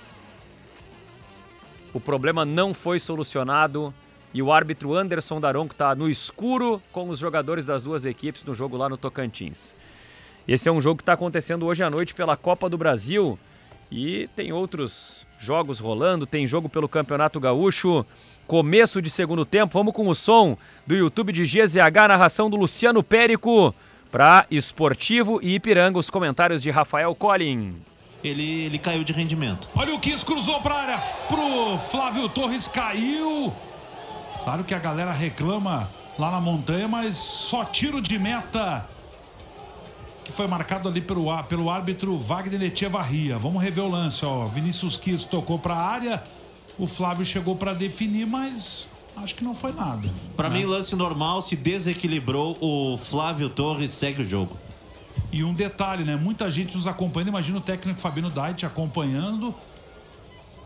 [1.94, 3.94] O problema não foi solucionado
[4.34, 8.54] e o árbitro Anderson Daronco está no escuro com os jogadores das duas equipes no
[8.54, 9.76] jogo lá no Tocantins.
[10.48, 13.40] Esse é um jogo que está acontecendo hoje à noite pela Copa do Brasil
[13.92, 18.06] e tem outros jogos rolando, tem jogo pelo Campeonato Gaúcho
[18.48, 19.74] começo de segundo tempo.
[19.74, 23.76] Vamos com o som do YouTube de GZH, narração do Luciano Périco
[24.10, 27.76] para Esportivo e Ipiranga, os comentários de Rafael Collin.
[28.24, 29.70] Ele, ele caiu de rendimento.
[29.76, 33.54] Olha o Kiss, cruzou para área pro Flávio Torres, caiu.
[34.44, 38.88] Claro que a galera reclama lá na montanha, mas só tiro de meta
[40.24, 43.38] que foi marcado ali pelo, pelo árbitro Wagner Echevarria.
[43.38, 44.46] Vamos rever o lance, ó.
[44.46, 46.24] Vinícius Kiss tocou para a área,
[46.78, 50.14] o Flávio chegou para definir, mas acho que não foi nada.
[50.36, 50.60] Para né?
[50.60, 54.56] mim, lance normal, se desequilibrou, o Flávio Torres segue o jogo.
[55.32, 56.16] E um detalhe, né?
[56.16, 57.30] Muita gente nos acompanhando.
[57.30, 59.54] Imagina o técnico Fabino Dait acompanhando.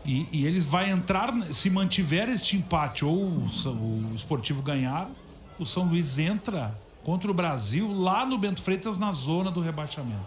[0.04, 5.08] E, e, eles vai entrar, se mantiver este empate ou o, o esportivo ganhar,
[5.60, 10.20] o São Luís entra contra o Brasil lá no Bento Freitas na zona do rebaixamento.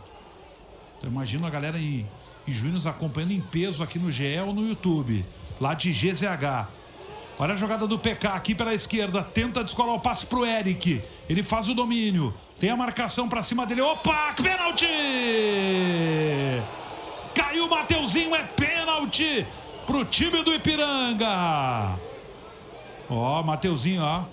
[0.98, 2.06] Então imagina a galera em,
[2.48, 5.26] em junho nos acompanhando em peso aqui no GE ou no YouTube
[5.60, 6.68] lá de GZH.
[7.38, 9.22] Olha a jogada do PK aqui pela esquerda.
[9.22, 11.04] Tenta descolar o passe pro Eric.
[11.28, 12.34] Ele faz o domínio.
[12.60, 13.82] Tem a marcação para cima dele.
[13.82, 14.34] Opa!
[14.42, 14.88] Pênalti!
[17.34, 18.34] Caiu o Mateuzinho.
[18.34, 19.46] É pênalti
[19.86, 22.00] pro time do Ipiranga.
[23.10, 24.24] Ó, Mateuzinho, ó.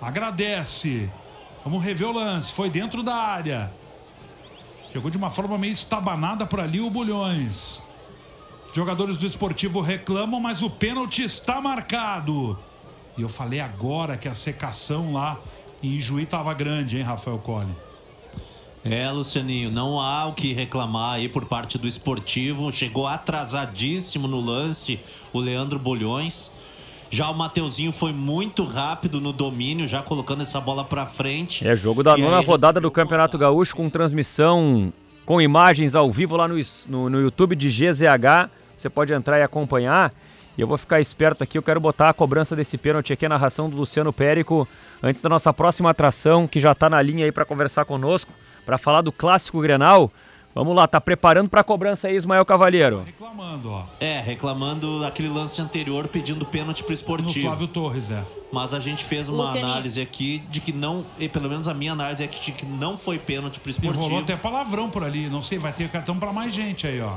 [0.00, 1.10] Agradece.
[1.62, 2.52] Vamos rever o lance.
[2.54, 3.70] Foi dentro da área.
[4.90, 7.82] Chegou de uma forma meio estabanada por ali o Bulhões.
[8.72, 12.58] Jogadores do esportivo reclamam, mas o pênalti está marcado.
[13.18, 15.38] E eu falei agora que a secação lá
[15.82, 17.74] em Juí estava grande, hein, Rafael Colli?
[18.84, 22.72] É, Lucianinho, não há o que reclamar aí por parte do esportivo.
[22.72, 25.00] Chegou atrasadíssimo no lance
[25.32, 26.52] o Leandro Bolhões.
[27.10, 31.66] Já o Mateuzinho foi muito rápido no domínio, já colocando essa bola para frente.
[31.66, 34.92] É jogo da E nona rodada do Campeonato Gaúcho com transmissão
[35.26, 36.54] com imagens ao vivo lá no,
[36.88, 38.50] no, no YouTube de GZH.
[38.80, 40.12] Você pode entrar e acompanhar.
[40.56, 43.28] E eu vou ficar esperto aqui, eu quero botar a cobrança desse pênalti aqui, a
[43.28, 44.66] narração do Luciano Périco,
[45.02, 48.32] antes da nossa próxima atração, que já tá na linha aí para conversar conosco,
[48.66, 50.10] para falar do clássico Grenal.
[50.52, 53.02] Vamos lá, tá preparando para a cobrança aí, Ismael Cavalheiro.
[53.06, 53.84] Reclamando, ó.
[54.00, 57.46] É, reclamando daquele lance anterior, pedindo pênalti pro No esportivo.
[57.46, 58.22] Flávio Torres, é.
[58.52, 59.70] Mas a gente fez uma Lucianinho.
[59.72, 62.66] análise aqui de que não, e pelo menos a minha análise é que, de que
[62.66, 64.20] não foi pênalti pro E rolou esportivo.
[64.22, 65.28] até palavrão por ali.
[65.30, 67.14] Não sei, vai ter cartão para mais gente aí, ó.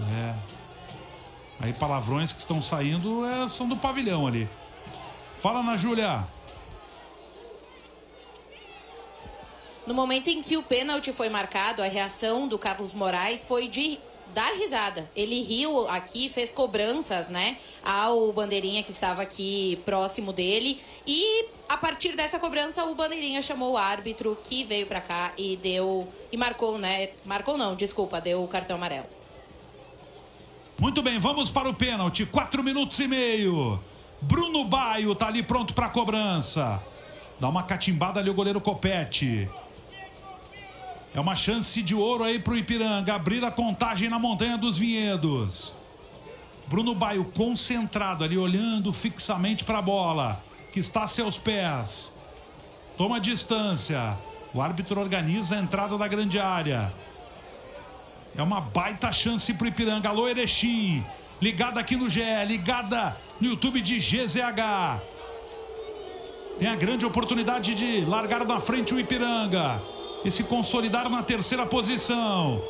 [0.00, 0.34] É.
[1.60, 4.48] Aí palavrões que estão saindo é, são do pavilhão ali.
[5.36, 6.26] Fala na Júlia.
[9.86, 13.98] No momento em que o pênalti foi marcado, a reação do Carlos Moraes foi de
[14.34, 15.10] dar risada.
[15.16, 21.76] Ele riu aqui, fez cobranças, né, ao bandeirinha que estava aqui próximo dele e a
[21.76, 26.36] partir dessa cobrança o bandeirinha chamou o árbitro que veio pra cá e deu e
[26.36, 27.10] marcou, né?
[27.24, 29.17] Marcou não, desculpa, deu o cartão amarelo.
[30.80, 32.24] Muito bem, vamos para o pênalti.
[32.24, 33.80] Quatro minutos e meio.
[34.22, 36.80] Bruno Baio tá ali pronto para a cobrança.
[37.40, 39.50] Dá uma catimbada ali o goleiro Copete.
[41.12, 45.74] É uma chance de ouro aí pro Ipiranga abrir a contagem na Montanha dos Vinhedos.
[46.68, 50.40] Bruno Baio concentrado ali, olhando fixamente para a bola,
[50.72, 52.16] que está a seus pés.
[52.96, 54.16] Toma distância.
[54.54, 56.92] O árbitro organiza a entrada da grande área.
[58.38, 60.08] É uma baita chance pro Ipiranga.
[60.08, 61.04] Alô, Erechim.
[61.42, 65.02] Ligada aqui no GE, ligada no YouTube de GZH.
[66.56, 69.82] Tem a grande oportunidade de largar na frente o Ipiranga
[70.24, 72.62] e se consolidar na terceira posição.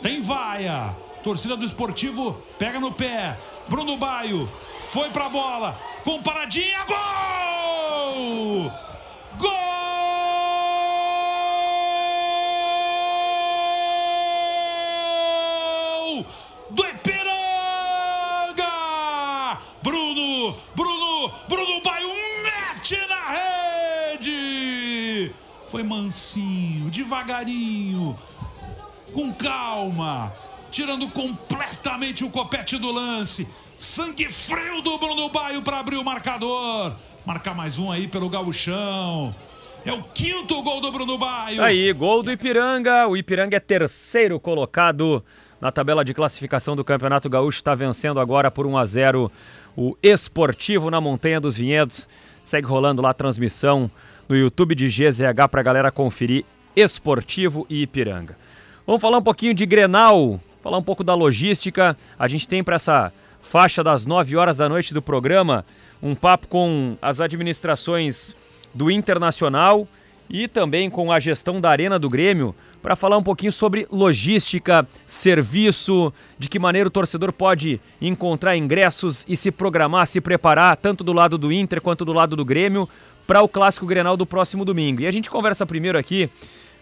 [0.00, 0.96] Tem vaia.
[1.24, 3.36] Torcida do esportivo pega no pé.
[3.68, 4.48] Bruno Baio
[4.82, 5.76] foi pra bola.
[6.04, 8.85] Com paradinha, gol!
[25.68, 28.16] Foi mansinho, devagarinho,
[29.12, 30.32] com calma,
[30.70, 33.48] tirando completamente o copete do lance.
[33.76, 36.94] Sangue frio do Bruno Baio para abrir o marcador.
[37.24, 39.34] Marcar mais um aí pelo gauchão.
[39.84, 41.62] É o quinto gol do Bruno Baio.
[41.62, 43.06] Aí, gol do Ipiranga.
[43.06, 45.22] O Ipiranga é terceiro colocado
[45.60, 47.58] na tabela de classificação do Campeonato Gaúcho.
[47.58, 49.32] Está vencendo agora por 1 a 0
[49.76, 52.08] o Esportivo na Montanha dos Vinhedos.
[52.42, 53.90] Segue rolando lá a transmissão
[54.28, 58.36] no YouTube de GZH para a galera conferir Esportivo e Ipiranga.
[58.86, 61.96] Vamos falar um pouquinho de Grenal, falar um pouco da logística.
[62.18, 65.64] A gente tem para essa faixa das 9 horas da noite do programa
[66.02, 68.36] um papo com as administrações
[68.74, 69.88] do Internacional
[70.28, 74.86] e também com a gestão da Arena do Grêmio para falar um pouquinho sobre logística,
[75.06, 81.02] serviço, de que maneira o torcedor pode encontrar ingressos e se programar, se preparar, tanto
[81.02, 82.88] do lado do Inter quanto do lado do Grêmio,
[83.26, 85.02] para o Clássico Grenal do próximo domingo.
[85.02, 86.30] E a gente conversa primeiro aqui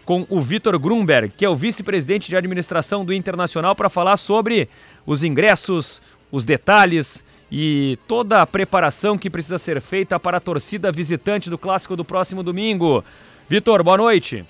[0.05, 4.69] com o Vitor Grunberg, que é o vice-presidente de administração do Internacional, para falar sobre
[5.05, 10.91] os ingressos, os detalhes e toda a preparação que precisa ser feita para a torcida
[10.91, 13.03] visitante do Clássico do próximo domingo.
[13.49, 14.45] Vitor, boa noite.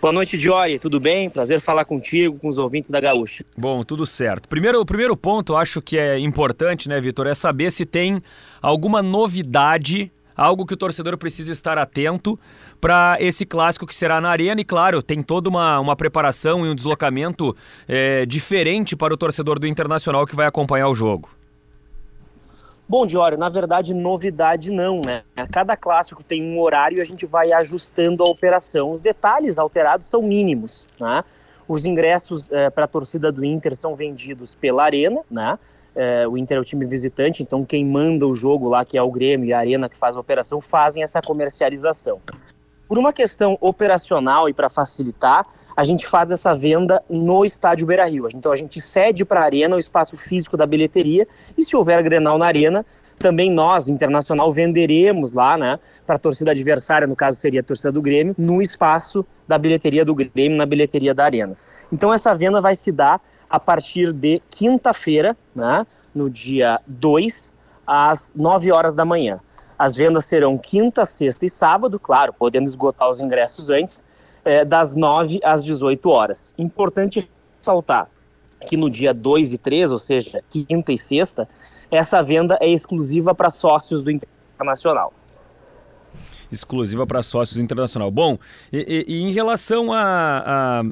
[0.00, 0.78] Boa noite, Diori.
[0.78, 1.30] Tudo bem?
[1.30, 3.42] Prazer falar contigo, com os ouvintes da Gaúcha.
[3.56, 4.46] Bom, tudo certo.
[4.50, 8.22] Primeiro, o primeiro ponto, acho que é importante, né, Vitor, é saber se tem
[8.60, 12.38] alguma novidade, algo que o torcedor precisa estar atento
[12.80, 14.60] para esse clássico que será na Arena.
[14.60, 17.56] E, claro, tem toda uma, uma preparação e um deslocamento
[17.88, 21.28] é, diferente para o torcedor do Internacional que vai acompanhar o jogo.
[22.86, 25.22] Bom, Diório, na verdade, novidade não, né?
[25.50, 28.92] Cada clássico tem um horário e a gente vai ajustando a operação.
[28.92, 31.24] Os detalhes alterados são mínimos, né?
[31.66, 35.58] Os ingressos é, para a torcida do Inter são vendidos pela Arena, né?
[35.94, 39.02] É, o Inter é o time visitante, então quem manda o jogo lá, que é
[39.02, 42.20] o Grêmio e a Arena que faz a operação, fazem essa comercialização.
[42.88, 48.28] Por uma questão operacional e para facilitar, a gente faz essa venda no estádio Beira-Rio.
[48.34, 51.26] Então a gente cede para a Arena o espaço físico da bilheteria
[51.56, 52.84] e se houver Grenal na Arena,
[53.18, 57.92] também nós, Internacional, venderemos lá, né, para a torcida adversária, no caso seria a torcida
[57.92, 61.56] do Grêmio, no espaço da bilheteria do Grêmio, na bilheteria da Arena.
[61.92, 63.20] Então essa venda vai se dar
[63.54, 67.54] a partir de quinta-feira, né, no dia 2,
[67.86, 69.38] às 9 horas da manhã.
[69.78, 74.04] As vendas serão quinta, sexta e sábado, claro, podendo esgotar os ingressos antes,
[74.44, 76.52] é, das 9 às 18 horas.
[76.58, 78.08] Importante ressaltar
[78.68, 81.48] que no dia 2 e 3, ou seja, quinta e sexta,
[81.92, 85.12] essa venda é exclusiva para sócios do Internacional
[86.54, 88.10] exclusiva para sócios Internacional.
[88.10, 88.38] Bom,
[88.72, 90.02] e, e, e em relação a,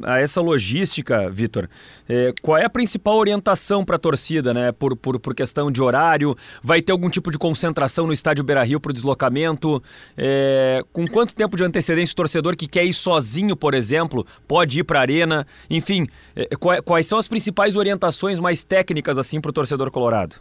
[0.04, 1.68] a, a essa logística, Vitor,
[2.08, 4.72] é, qual é a principal orientação para a torcida, né?
[4.72, 6.36] Por, por, por, questão de horário?
[6.62, 9.82] Vai ter algum tipo de concentração no estádio Beira Rio para o deslocamento?
[10.16, 14.80] É, com quanto tempo de antecedência o torcedor que quer ir sozinho, por exemplo, pode
[14.80, 15.46] ir para a arena?
[15.70, 16.06] Enfim,
[16.36, 16.48] é,
[16.84, 20.36] quais são as principais orientações mais técnicas assim para o torcedor colorado?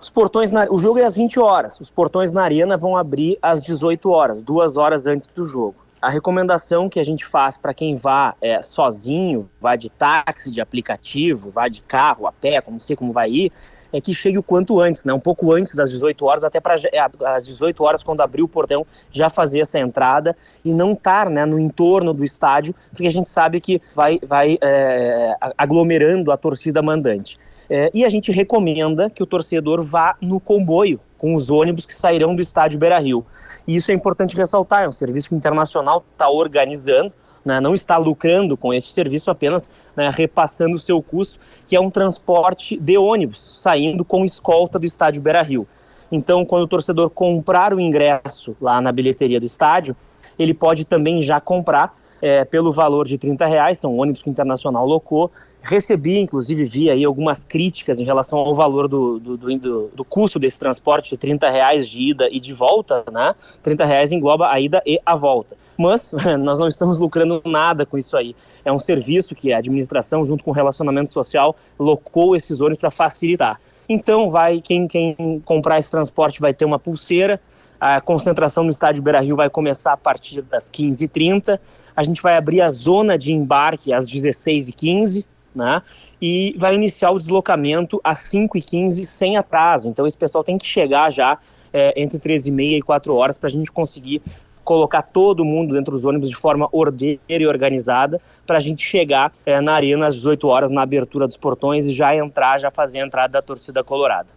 [0.00, 1.80] Os portões na, o jogo é às 20 horas.
[1.80, 5.86] Os portões na arena vão abrir às 18 horas, duas horas antes do jogo.
[6.00, 10.60] A recomendação que a gente faz para quem vá é, sozinho, vá de táxi, de
[10.60, 13.52] aplicativo, vá de carro, a pé, como sei como vai ir,
[13.92, 15.12] é que chegue o quanto antes, né?
[15.12, 18.48] Um pouco antes das 18 horas, até para é, às 18 horas, quando abrir o
[18.48, 23.10] portão, já fazer essa entrada e não estar né, no entorno do estádio, porque a
[23.10, 27.38] gente sabe que vai, vai é, aglomerando a torcida mandante.
[27.68, 31.94] É, e a gente recomenda que o torcedor vá no comboio com os ônibus que
[31.94, 33.24] sairão do estádio Beira Rio.
[33.66, 37.12] E isso é importante ressaltar, é um serviço que o Internacional está organizando,
[37.44, 41.80] né, não está lucrando com esse serviço, apenas né, repassando o seu custo, que é
[41.80, 45.66] um transporte de ônibus, saindo com escolta do estádio Beira Rio.
[46.10, 49.96] Então, quando o torcedor comprar o ingresso lá na bilheteria do estádio,
[50.38, 54.30] ele pode também já comprar é, pelo valor de 30 reais, são ônibus que o
[54.30, 55.30] Internacional locou,
[55.68, 60.38] Recebi, inclusive, vi aí algumas críticas em relação ao valor do, do, do, do, custo
[60.38, 63.34] desse transporte de 30 reais de ida e de volta, né?
[63.64, 65.56] 30 reais engloba a ida e a volta.
[65.76, 68.36] Mas nós não estamos lucrando nada com isso aí.
[68.64, 72.92] É um serviço que a administração, junto com o relacionamento social, locou esses ônibus para
[72.92, 73.60] facilitar.
[73.88, 77.40] Então, vai quem, quem comprar esse transporte vai ter uma pulseira.
[77.80, 81.58] A concentração no estádio Beira Rio vai começar a partir das 15h30.
[81.96, 85.24] A gente vai abrir a zona de embarque às 16h15
[85.56, 85.82] né?
[86.20, 89.88] E vai iniciar o deslocamento às 5h15 sem atraso.
[89.88, 91.38] Então esse pessoal tem que chegar já
[91.72, 94.22] é, entre 13h30 e 4 horas para a gente conseguir
[94.62, 99.32] colocar todo mundo dentro dos ônibus de forma ordeira e organizada para a gente chegar
[99.46, 103.00] é, na arena às 18 horas na abertura dos portões e já entrar, já fazer
[103.00, 104.35] a entrada da torcida colorada.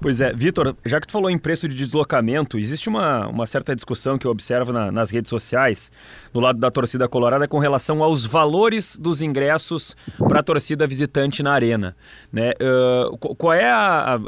[0.00, 3.74] Pois é, Vitor, já que tu falou em preço de deslocamento, existe uma, uma certa
[3.74, 5.90] discussão que eu observo na, nas redes sociais,
[6.32, 9.96] do lado da torcida colorada, com relação aos valores dos ingressos
[10.28, 11.96] para a torcida visitante na arena.
[12.32, 12.52] Né?
[12.60, 14.18] Uh, qual é a, a,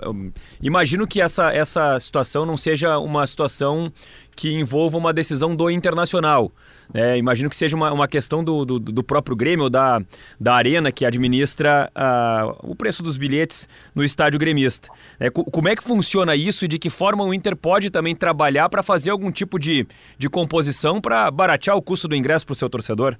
[0.60, 3.92] Imagino que essa, essa situação não seja uma situação
[4.40, 6.50] que envolva uma decisão do internacional.
[6.94, 10.00] É, imagino que seja uma, uma questão do, do, do, próprio Grêmio, da,
[10.40, 14.88] da Arena, que administra uh, o preço dos bilhetes no estádio gremista.
[15.20, 18.70] É, como é que funciona isso e de que forma o Inter pode também trabalhar
[18.70, 19.86] para fazer algum tipo de,
[20.16, 23.18] de composição para baratear o custo do ingresso para o seu torcedor?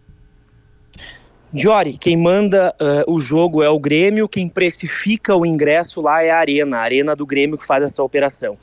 [1.53, 6.31] Jory, quem manda uh, o jogo é o Grêmio, quem precifica o ingresso lá é
[6.31, 8.57] a Arena, a Arena do Grêmio que faz essa operação.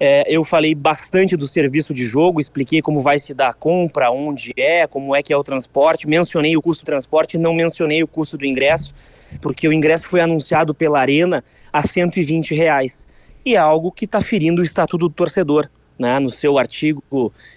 [0.00, 4.10] É, eu falei bastante do serviço de jogo, expliquei como vai se dar a compra,
[4.12, 8.02] onde é, como é que é o transporte, mencionei o custo do transporte, não mencionei
[8.02, 8.94] o custo do ingresso,
[9.40, 11.42] porque o ingresso foi anunciado pela Arena
[11.72, 13.08] a 120 reais.
[13.44, 15.68] E é algo que está ferindo o estatuto do torcedor.
[15.98, 17.02] Né, no seu artigo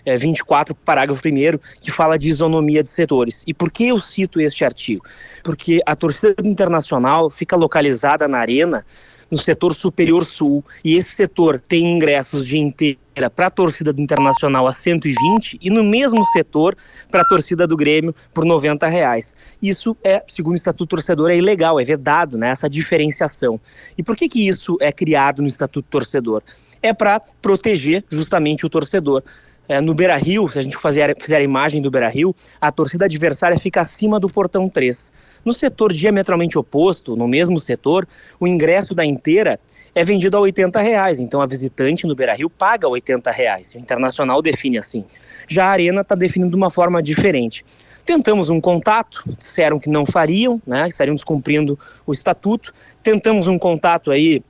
[0.04, 3.44] é, 24, parágrafo 1, que fala de isonomia de setores.
[3.46, 5.06] E por que eu cito este artigo?
[5.44, 8.84] Porque a torcida internacional fica localizada na arena
[9.32, 14.02] no setor superior sul, e esse setor tem ingressos de inteira para a torcida do
[14.02, 16.76] Internacional a 120 e no mesmo setor
[17.10, 19.34] para a torcida do Grêmio por 90 reais.
[19.62, 23.60] Isso é, segundo o Estatuto Torcedor, é ilegal, é vedado, né, essa diferenciação.
[23.98, 26.44] E por que, que isso é criado no Estatuto Torcedor?
[26.82, 29.24] É para proteger justamente o torcedor.
[29.68, 32.72] É, no Beira Rio, se a gente fizer, fizer a imagem do Beira Rio, a
[32.72, 35.14] torcida adversária fica acima do portão 3.
[35.44, 38.08] No setor diametralmente oposto, no mesmo setor,
[38.40, 39.60] o ingresso da inteira
[39.94, 41.20] é vendido a 80 reais.
[41.20, 43.74] Então a visitante no Beira Rio paga 80 reais.
[43.74, 45.06] O internacional define assim.
[45.48, 47.66] Já a Arena está definindo de uma forma diferente.
[48.06, 52.74] Tentamos um contato, disseram que não fariam, né, estariam descumprindo o estatuto.
[53.04, 54.44] Tentamos um contato aí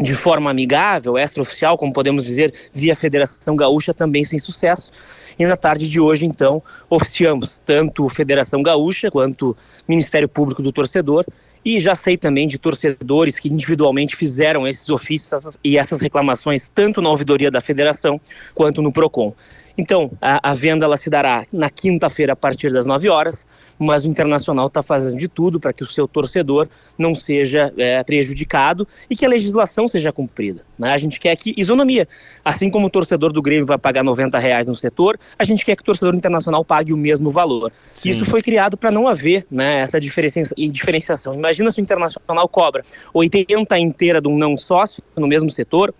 [0.00, 4.92] de forma amigável, extraoficial, como podemos dizer, via Federação Gaúcha, também sem sucesso.
[5.38, 9.56] E na tarde de hoje, então, oficiamos tanto Federação Gaúcha quanto
[9.86, 11.24] Ministério Público do Torcedor
[11.64, 17.00] E já sei também de torcedores que individualmente fizeram esses ofícios e essas reclamações, tanto
[17.00, 18.20] na ouvidoria da federação
[18.54, 19.34] quanto no PROCON.
[19.78, 23.46] Então, a, a venda ela se dará na quinta-feira a partir das 9 horas,
[23.78, 26.68] mas o Internacional está fazendo de tudo para que o seu torcedor
[26.98, 30.62] não seja é, prejudicado e que a legislação seja cumprida.
[30.76, 30.92] Né?
[30.92, 32.08] A gente quer que isonomia,
[32.44, 35.76] assim como o torcedor do Grêmio vai pagar 90 reais no setor, a gente quer
[35.76, 37.70] que o torcedor internacional pague o mesmo valor.
[37.94, 38.10] Sim.
[38.10, 41.34] Isso foi criado para não haver né, essa diferenciação.
[41.34, 42.84] Imagina se o Internacional cobra
[43.14, 45.94] 80 inteira de um não sócio no mesmo setor,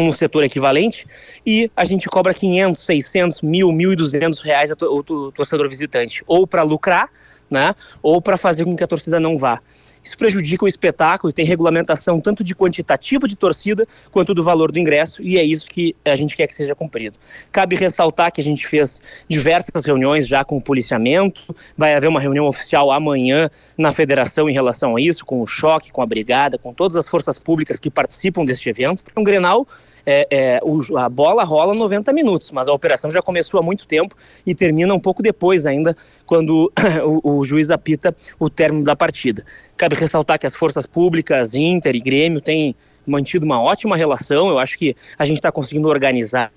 [0.00, 1.06] no setor equivalente,
[1.44, 7.10] e a gente cobra 500, 600, mil, 1.200 reais o torcedor visitante, ou para lucrar,
[7.50, 9.60] né, ou para fazer com que a torcida não vá.
[10.02, 14.72] Isso prejudica o espetáculo e tem regulamentação tanto de quantitativo de torcida quanto do valor
[14.72, 17.16] do ingresso, e é isso que a gente quer que seja cumprido.
[17.50, 22.20] Cabe ressaltar que a gente fez diversas reuniões já com o policiamento, vai haver uma
[22.20, 26.58] reunião oficial amanhã na federação em relação a isso, com o choque, com a brigada,
[26.58, 29.02] com todas as forças públicas que participam deste evento.
[29.16, 29.66] Um Grenal
[30.06, 33.86] é, é, o, a bola rola 90 minutos, mas a operação já começou há muito
[33.86, 34.16] tempo
[34.46, 35.96] e termina um pouco depois ainda,
[36.26, 36.72] quando
[37.22, 39.44] o, o juiz apita o término da partida.
[39.76, 42.74] Cabe ressaltar que as forças públicas, Inter e Grêmio, têm
[43.06, 46.52] mantido uma ótima relação, eu acho que a gente está conseguindo organizar.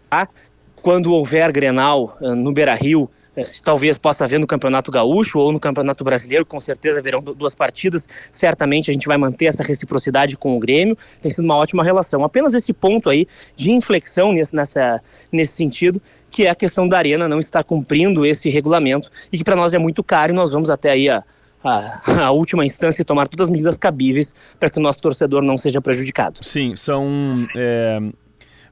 [0.81, 3.14] Quando houver Grenal eh, no Beira-Rio, é,
[3.63, 8.07] talvez possa haver no Campeonato Gaúcho ou no Campeonato Brasileiro, com certeza verão duas partidas.
[8.31, 10.97] Certamente a gente vai manter essa reciprocidade com o Grêmio.
[11.21, 12.23] Tem sido uma ótima relação.
[12.23, 15.01] Apenas esse ponto aí de inflexão nesse, nessa,
[15.31, 19.43] nesse sentido, que é a questão da Arena não estar cumprindo esse regulamento e que
[19.43, 21.23] para nós é muito caro e nós vamos até aí a,
[21.63, 25.41] a, a, última instância e tomar todas as medidas cabíveis para que o nosso torcedor
[25.41, 26.39] não seja prejudicado.
[26.41, 27.47] Sim, são.
[27.55, 27.99] É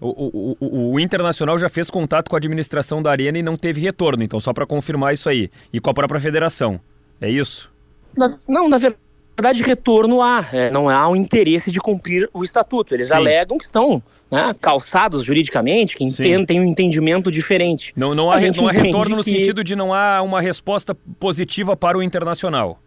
[0.05, 3.79] o, o, o, Internacional já fez contato com a administração da Arena e não teve
[3.79, 5.49] retorno, então só para confirmar isso aí.
[5.71, 6.79] E com a própria federação.
[7.21, 7.71] É isso?
[8.15, 10.45] Na, não, na verdade, retorno há.
[10.51, 12.93] É, não há o interesse de cumprir o estatuto.
[12.93, 13.15] Eles Sim.
[13.15, 17.93] alegam que estão né, calçados juridicamente, que entendem, têm um entendimento diferente.
[17.95, 21.97] Não, não há, não há retorno no sentido de não há uma resposta positiva para
[21.97, 22.79] o Internacional.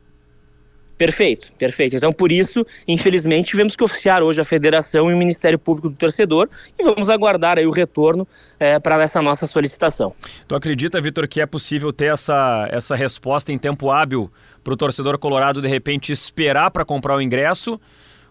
[0.98, 1.96] Perfeito, perfeito.
[1.96, 5.94] Então, por isso, infelizmente, tivemos que oficiar hoje a Federação e o Ministério Público do
[5.94, 6.48] Torcedor
[6.78, 8.26] e vamos aguardar aí o retorno
[8.58, 10.14] é, para essa nossa solicitação.
[10.48, 14.30] Tu acredita, Vitor, que é possível ter essa, essa resposta em tempo hábil
[14.64, 17.78] para o torcedor colorado, de repente, esperar para comprar o ingresso?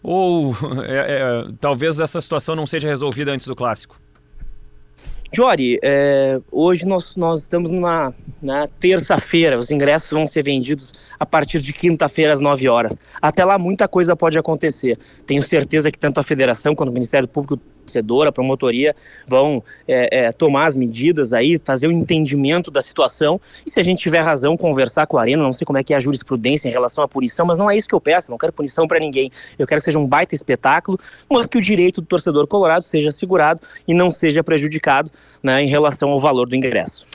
[0.02, 0.56] Ou
[0.88, 4.00] é, é, talvez essa situação não seja resolvida antes do Clássico?
[5.36, 11.26] Jory, é, hoje nós, nós estamos numa, na terça-feira, os ingressos vão ser vendidos a
[11.26, 12.98] partir de quinta-feira às 9 horas.
[13.22, 14.98] Até lá muita coisa pode acontecer.
[15.26, 18.96] Tenho certeza que tanto a federação quanto o Ministério Público torcedor, a promotoria
[19.28, 23.84] vão é, é, tomar as medidas aí, fazer o entendimento da situação e se a
[23.84, 26.68] gente tiver razão, conversar com a Arena, não sei como é que é a jurisprudência
[26.68, 29.00] em relação à punição, mas não é isso que eu peço, não quero punição para
[29.00, 29.32] ninguém.
[29.58, 33.10] Eu quero que seja um baita espetáculo, mas que o direito do torcedor colorado seja
[33.10, 35.12] assegurado e não seja prejudicado
[35.42, 37.06] né, em relação ao valor do ingresso.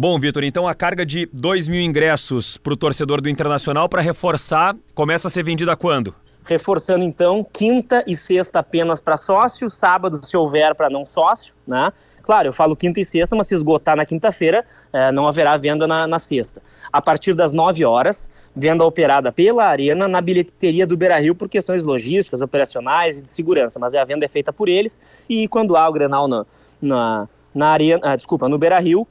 [0.00, 4.00] Bom, Vitor, então a carga de 2 mil ingressos para o torcedor do Internacional para
[4.00, 6.14] reforçar começa a ser vendida quando?
[6.44, 11.92] Reforçando então, quinta e sexta apenas para sócio, sábado se houver para não sócio, né?
[12.22, 15.84] Claro, eu falo quinta e sexta, mas se esgotar na quinta-feira, é, não haverá venda
[15.84, 16.62] na, na sexta.
[16.92, 21.48] A partir das 9 horas, venda operada pela Arena na bilheteria do Beira Rio por
[21.48, 25.76] questões logísticas, operacionais e de segurança, mas a venda é feita por eles e quando
[25.76, 26.46] há o Grenal na,
[26.80, 29.08] na, na Arena, ah, desculpa, no Beira Rio,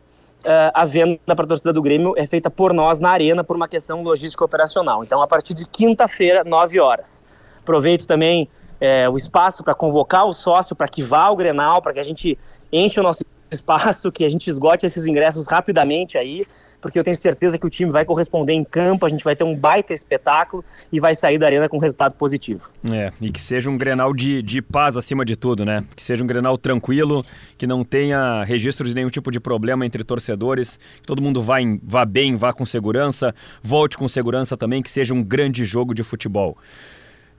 [0.74, 3.68] a venda para a torcida do Grêmio é feita por nós na arena por uma
[3.68, 5.04] questão logística operacional.
[5.04, 7.24] Então, a partir de quinta-feira, 9 horas.
[7.60, 8.50] Aproveito também
[8.80, 12.04] é, o espaço para convocar o sócio para que vá ao Grenal, para que a
[12.04, 12.38] gente
[12.72, 16.46] enche o nosso espaço, que a gente esgote esses ingressos rapidamente aí
[16.82, 19.44] porque eu tenho certeza que o time vai corresponder em campo, a gente vai ter
[19.44, 22.70] um baita espetáculo e vai sair da arena com um resultado positivo.
[22.92, 25.84] É, e que seja um Grenal de, de paz acima de tudo, né?
[25.96, 27.24] Que seja um Grenal tranquilo,
[27.58, 31.62] que não tenha registro de nenhum tipo de problema entre torcedores, que todo mundo vá,
[31.62, 35.94] em, vá bem, vá com segurança, volte com segurança também, que seja um grande jogo
[35.94, 36.58] de futebol.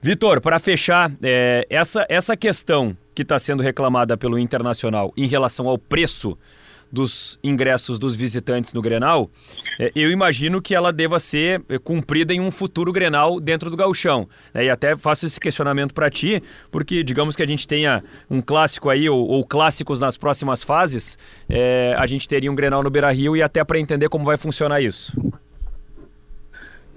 [0.01, 5.67] Vitor, para fechar, é, essa, essa questão que está sendo reclamada pelo Internacional em relação
[5.67, 6.37] ao preço
[6.91, 9.29] dos ingressos dos visitantes no Grenal,
[9.79, 13.77] é, eu imagino que ela deva ser é, cumprida em um futuro Grenal dentro do
[13.77, 14.27] gauchão.
[14.53, 14.65] Né?
[14.65, 16.41] E até faço esse questionamento para ti,
[16.71, 21.17] porque digamos que a gente tenha um clássico aí, ou, ou clássicos nas próximas fases,
[21.47, 24.81] é, a gente teria um Grenal no Beira-Rio e até para entender como vai funcionar
[24.81, 25.13] isso.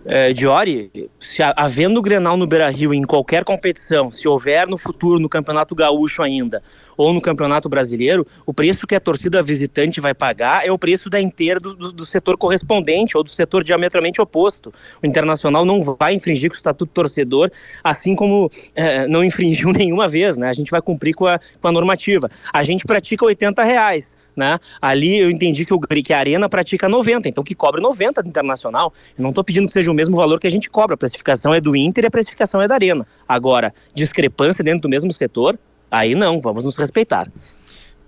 [0.04, 5.20] É, Diori, se havendo o Grenal no Beira-Rio em qualquer competição, se houver no futuro
[5.20, 6.62] no Campeonato Gaúcho ainda
[6.96, 11.08] ou no Campeonato Brasileiro, o preço que a torcida visitante vai pagar é o preço
[11.08, 14.72] da inteira do, do, do setor correspondente ou do setor diametralmente oposto.
[15.02, 17.50] O Internacional não vai infringir com o estatuto torcedor,
[17.82, 20.48] assim como é, não infringiu nenhuma vez, né?
[20.48, 22.30] A gente vai cumprir com a, com a normativa.
[22.52, 24.58] A gente pratica 80 reais né?
[24.80, 28.28] Ali eu entendi que, o, que a Arena pratica 90, então que cobre 90 do
[28.28, 28.92] Internacional.
[29.16, 30.94] Eu não estou pedindo que seja o mesmo valor que a gente cobra.
[30.94, 33.06] A precificação é do Inter e a precificação é da Arena.
[33.28, 35.58] Agora, discrepância dentro do mesmo setor,
[35.90, 37.30] aí não, vamos nos respeitar.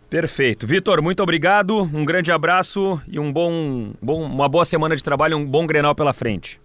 [0.08, 0.66] Perfeito.
[0.66, 5.36] Vitor, muito obrigado, um grande abraço e um bom, bom, uma boa semana de trabalho,
[5.36, 6.60] um bom Grenal pela frente.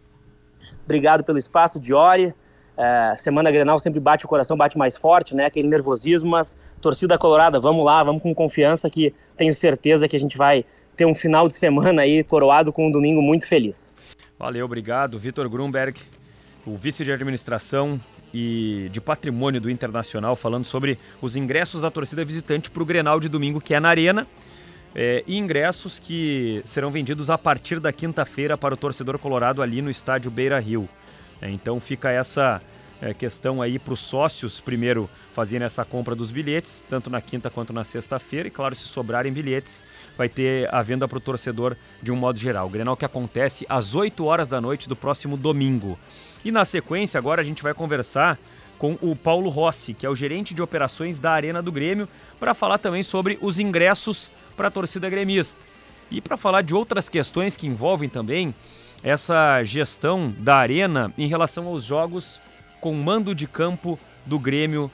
[0.86, 2.34] Obrigado pelo espaço, Diori.
[2.78, 5.46] É, semana Grenal sempre bate o coração, bate mais forte, né?
[5.46, 10.20] Aquele nervosismo, mas torcida colorada, vamos lá, vamos com confiança que tenho certeza que a
[10.20, 10.66] gente vai
[10.96, 13.94] ter um final de semana aí coroado com um domingo muito feliz.
[14.38, 15.20] Valeu, obrigado.
[15.20, 16.00] Vitor Grunberg,
[16.66, 18.00] o vice de administração
[18.34, 23.20] e de patrimônio do Internacional, falando sobre os ingressos da torcida visitante para o Grenal
[23.20, 24.28] de domingo, que é na Arena.
[24.96, 29.82] É, e ingressos que serão vendidos a partir da quinta-feira para o torcedor colorado ali
[29.82, 30.90] no estádio Beira Rio.
[31.42, 32.62] É, então fica essa
[33.02, 37.50] é, questão aí para os sócios primeiro fazerem essa compra dos bilhetes, tanto na quinta
[37.50, 38.48] quanto na sexta-feira.
[38.48, 39.82] E claro, se sobrarem bilhetes,
[40.18, 42.68] vai ter a venda para o torcedor de um modo geral.
[42.68, 45.98] O Grenal que acontece às 8 horas da noite do próximo domingo.
[46.44, 48.38] E na sequência, agora a gente vai conversar
[48.78, 52.08] com o Paulo Rossi, que é o gerente de operações da Arena do Grêmio,
[52.40, 55.60] para falar também sobre os ingressos para a torcida gremista.
[56.10, 58.56] E para falar de outras questões que envolvem também
[59.04, 62.42] essa gestão da Arena em relação aos jogos
[62.80, 64.90] com mando de campo do Grêmio.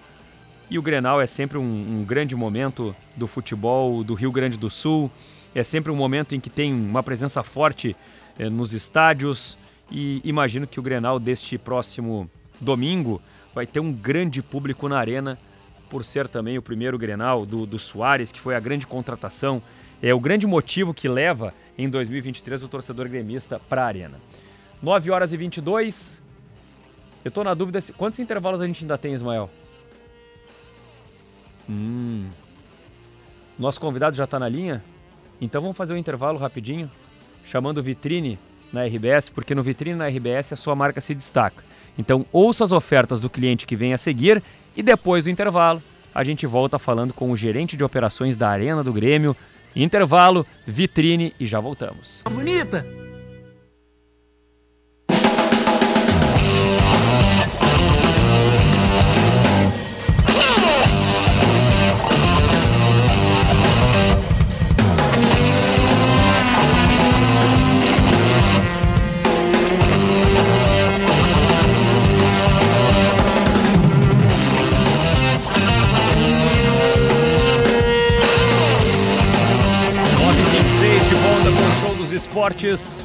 [0.69, 4.69] E o Grenal é sempre um, um grande momento do futebol do Rio Grande do
[4.69, 5.11] Sul.
[5.53, 7.95] É sempre um momento em que tem uma presença forte
[8.37, 9.57] eh, nos estádios.
[9.91, 12.29] E imagino que o Grenal deste próximo
[12.59, 13.21] domingo
[13.53, 15.37] vai ter um grande público na arena,
[15.89, 19.61] por ser também o primeiro Grenal do, do Soares, que foi a grande contratação.
[20.01, 24.19] É o grande motivo que leva em 2023 o torcedor gremista para a arena.
[24.81, 26.21] 9 horas e 22.
[27.25, 29.49] Eu tô na dúvida se, quantos intervalos a gente ainda tem, Ismael?
[31.67, 32.27] Hum.
[33.57, 34.83] Nosso convidado já tá na linha?
[35.41, 36.89] Então vamos fazer um intervalo rapidinho,
[37.43, 38.37] chamando Vitrine
[38.71, 41.63] na RBS, porque no Vitrine na RBS a sua marca se destaca.
[41.97, 44.43] Então ouça as ofertas do cliente que vem a seguir
[44.77, 45.81] e depois do intervalo
[46.13, 49.35] a gente volta falando com o gerente de operações da Arena do Grêmio.
[49.75, 52.21] Intervalo, Vitrine e já voltamos.
[52.29, 52.85] Bonita!
[82.45, 83.03] Esportes.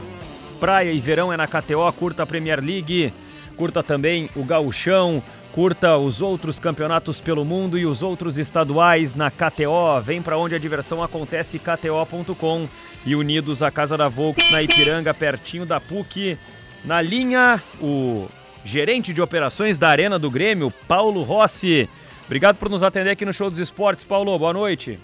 [0.58, 3.10] Praia e verão é na KTO, curta a Premier League,
[3.56, 5.22] curta também o Gauchão,
[5.52, 9.98] curta os outros campeonatos pelo mundo e os outros estaduais na KTO.
[10.04, 12.68] Vem para onde a diversão acontece, kto.com.
[13.06, 16.36] E unidos à Casa da Volks na Ipiranga, pertinho da PUC.
[16.84, 18.28] Na linha, o
[18.62, 21.88] gerente de operações da Arena do Grêmio, Paulo Rossi.
[22.26, 24.04] Obrigado por nos atender aqui no Show dos Esportes.
[24.04, 24.98] Paulo, boa noite.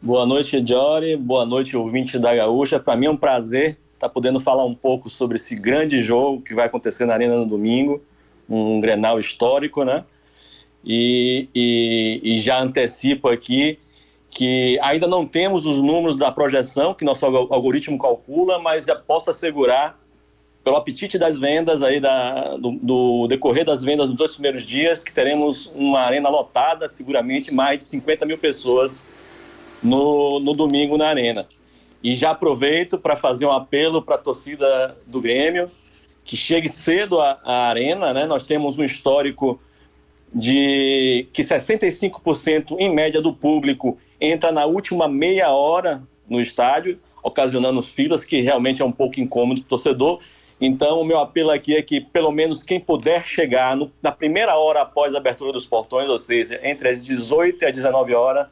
[0.00, 1.16] Boa noite, Jory.
[1.16, 2.78] Boa noite, ouvinte da Gaúcha.
[2.78, 6.40] Para mim é um prazer estar tá podendo falar um pouco sobre esse grande jogo
[6.40, 8.00] que vai acontecer na Arena no domingo,
[8.48, 10.04] um Grenal histórico, né?
[10.84, 13.76] E, e, e já antecipo aqui
[14.30, 19.30] que ainda não temos os números da projeção que nosso algoritmo calcula, mas já posso
[19.30, 19.98] assegurar,
[20.62, 25.02] pelo apetite das vendas aí da, do, do decorrer das vendas dos dois primeiros dias,
[25.02, 29.04] que teremos uma arena lotada, seguramente mais de 50 mil pessoas
[29.82, 31.46] no, no domingo na Arena.
[32.02, 35.70] E já aproveito para fazer um apelo para a torcida do Grêmio,
[36.24, 38.26] que chegue cedo à, à Arena, né?
[38.26, 39.60] Nós temos um histórico
[40.32, 47.82] de que 65% em média do público entra na última meia hora no estádio, ocasionando
[47.82, 50.20] filas que realmente é um pouco incômodo para o torcedor.
[50.60, 54.56] Então, o meu apelo aqui é que, pelo menos, quem puder chegar no, na primeira
[54.56, 58.48] hora após a abertura dos portões, ou seja, entre as 18 e as 19 horas,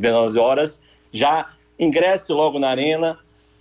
[0.00, 0.80] 19 horas,
[1.12, 3.18] já ingresse logo na arena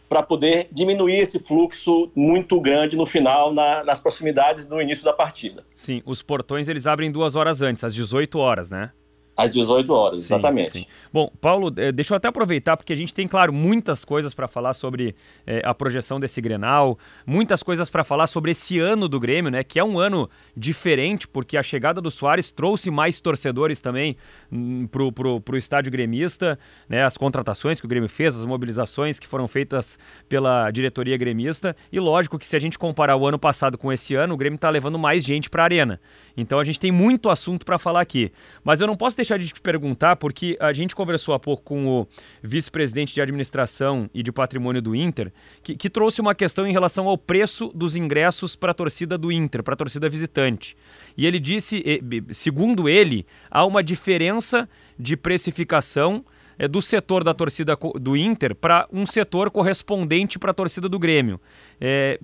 [0.07, 5.13] para poder diminuir esse fluxo muito grande no final, na, nas proximidades do início da
[5.13, 5.65] partida.
[5.73, 8.91] Sim, os portões eles abrem duas horas antes, às 18 horas, né?
[9.37, 10.79] Às 18 horas, Sim, exatamente.
[10.79, 10.85] sim.
[11.11, 14.47] Bom, Paulo, eh, deixa eu até aproveitar, porque a gente tem, claro, muitas coisas para
[14.47, 15.13] falar sobre
[15.45, 19.61] eh, a projeção desse Grenal, muitas coisas para falar sobre esse ano do Grêmio, né?
[19.61, 24.15] Que é um ano diferente, porque a chegada do Soares trouxe mais torcedores também
[24.49, 26.57] hum, pro, pro, pro estádio gremista,
[26.87, 27.03] né?
[27.03, 29.99] As contratações que o Grêmio fez, as mobilizações que foram feitas
[30.29, 31.75] pela diretoria gremista.
[31.91, 34.55] E lógico que se a gente comparar o ano passado com esse ano, o Grêmio
[34.55, 35.99] está levando mais gente para a arena.
[36.37, 38.31] Então a gente tem muito assunto para falar aqui.
[38.63, 41.87] Mas eu não posso deixar de te perguntar, porque a gente conversou há pouco com
[41.87, 42.07] o
[42.41, 45.33] vice-presidente de administração e de patrimônio do Inter,
[45.63, 49.31] que, que trouxe uma questão em relação ao preço dos ingressos para a torcida do
[49.31, 50.77] Inter, para a torcida visitante.
[51.17, 51.83] E ele disse,
[52.31, 56.23] segundo ele, há uma diferença de precificação
[56.57, 60.99] é, do setor da torcida do Inter para um setor correspondente para a torcida do
[60.99, 61.39] Grêmio.
[61.79, 62.19] É,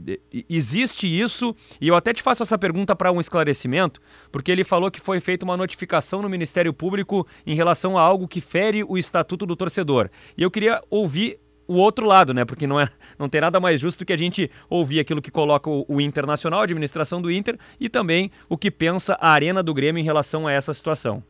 [0.50, 4.02] existe isso, e eu até te faço essa pergunta para um esclarecimento,
[4.32, 8.28] porque ele falou que foi feita uma notificação no Ministério Público em relação a algo
[8.28, 10.10] que fere o estatuto do torcedor.
[10.38, 12.44] E eu queria ouvir o outro lado, né?
[12.44, 15.70] Porque não, é, não tem nada mais justo que a gente ouvir aquilo que coloca
[15.70, 19.74] o, o Internacional, a administração do Inter, e também o que pensa a Arena do
[19.74, 21.24] Grêmio em relação a essa situação.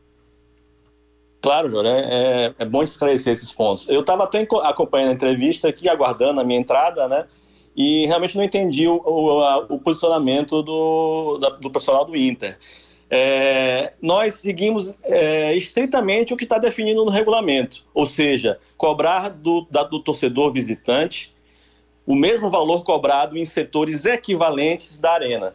[1.42, 2.06] Claro, Jô, né?
[2.08, 3.88] é, é bom esclarecer esses pontos.
[3.88, 7.26] Eu estava até acompanhando a entrevista aqui, aguardando a minha entrada, né?
[7.76, 12.56] E realmente não entendi o, o, o posicionamento do, da, do profissional do Inter.
[13.10, 19.66] É, nós seguimos é, estritamente o que está definido no regulamento, ou seja, cobrar do,
[19.70, 21.34] da, do torcedor visitante
[22.06, 25.54] o mesmo valor cobrado em setores equivalentes da arena.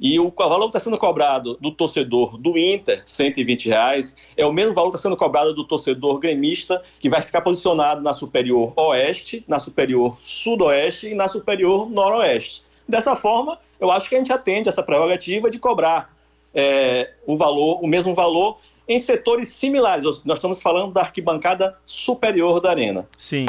[0.00, 4.52] E o valor que está sendo cobrado do torcedor do Inter, 120 reais, é o
[4.52, 8.72] mesmo valor que está sendo cobrado do torcedor gremista, que vai ficar posicionado na superior
[8.76, 12.62] oeste, na superior sudoeste e na superior noroeste.
[12.88, 16.16] Dessa forma, eu acho que a gente atende essa prerrogativa de cobrar
[16.54, 18.56] é, o valor, o mesmo valor
[18.88, 20.24] em setores similares.
[20.24, 23.06] Nós estamos falando da arquibancada superior da arena.
[23.18, 23.44] Sim.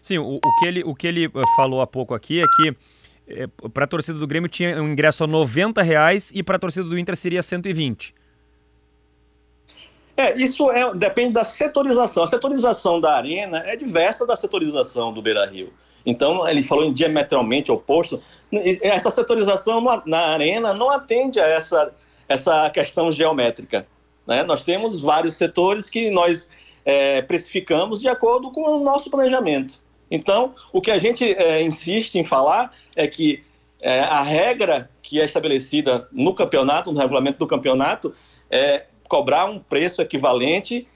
[0.00, 2.76] Sim, o, o que ele, o que ele eh, falou há pouco aqui é que
[3.28, 6.58] é, para a torcida do Grêmio tinha um ingresso a 90 reais e para a
[6.58, 8.14] torcida do Inter seria 120.
[10.16, 12.24] É, isso é, depende da setorização.
[12.24, 15.72] A setorização da arena é diversa da setorização do Beira Rio.
[16.06, 18.22] Então, ele falou em diametralmente oposto.
[18.80, 21.92] Essa setorização na arena não atende a essa,
[22.28, 23.86] essa questão geométrica.
[24.26, 24.44] Né?
[24.44, 26.48] Nós temos vários setores que nós
[26.84, 29.82] é, precificamos de acordo com o nosso planejamento.
[30.10, 33.42] Então, o que a gente é, insiste em falar é que
[33.80, 38.14] é, a regra que é estabelecida no campeonato, no regulamento do campeonato,
[38.50, 40.86] é cobrar um preço equivalente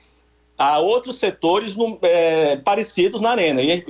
[0.59, 3.63] a outros setores no, é, parecidos na arena.
[3.63, 3.85] E,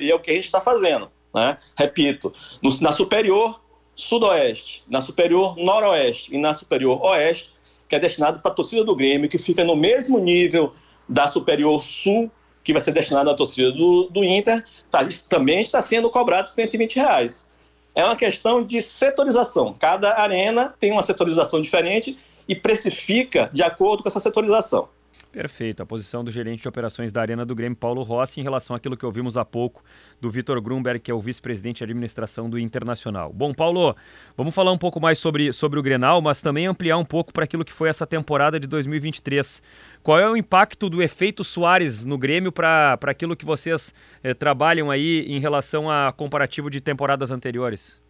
[0.00, 1.10] e, é o que a gente está fazendo.
[1.34, 1.56] Né?
[1.76, 2.32] Repito,
[2.62, 3.60] no, na superior
[3.94, 7.52] sudoeste, na superior noroeste e na superior oeste,
[7.88, 10.72] que é destinado para a torcida do Grêmio, que fica no mesmo nível
[11.08, 12.30] da superior sul
[12.70, 16.96] que vai ser destinado à torcida do, do Inter, tá, também está sendo cobrado 120
[16.96, 17.46] reais.
[17.94, 19.74] É uma questão de setorização.
[19.78, 22.16] Cada arena tem uma setorização diferente
[22.48, 24.88] e precifica de acordo com essa setorização.
[25.32, 25.80] Perfeito.
[25.80, 28.96] A posição do gerente de operações da Arena do Grêmio, Paulo Rossi, em relação àquilo
[28.96, 29.82] que ouvimos há pouco
[30.20, 33.32] do Vitor Grunberg, que é o vice-presidente de administração do Internacional.
[33.32, 33.94] Bom, Paulo,
[34.36, 37.44] vamos falar um pouco mais sobre, sobre o Grenal, mas também ampliar um pouco para
[37.44, 39.62] aquilo que foi essa temporada de 2023.
[40.02, 43.94] Qual é o impacto do efeito Soares no Grêmio para aquilo que vocês
[44.24, 48.02] eh, trabalham aí em relação a comparativo de temporadas anteriores?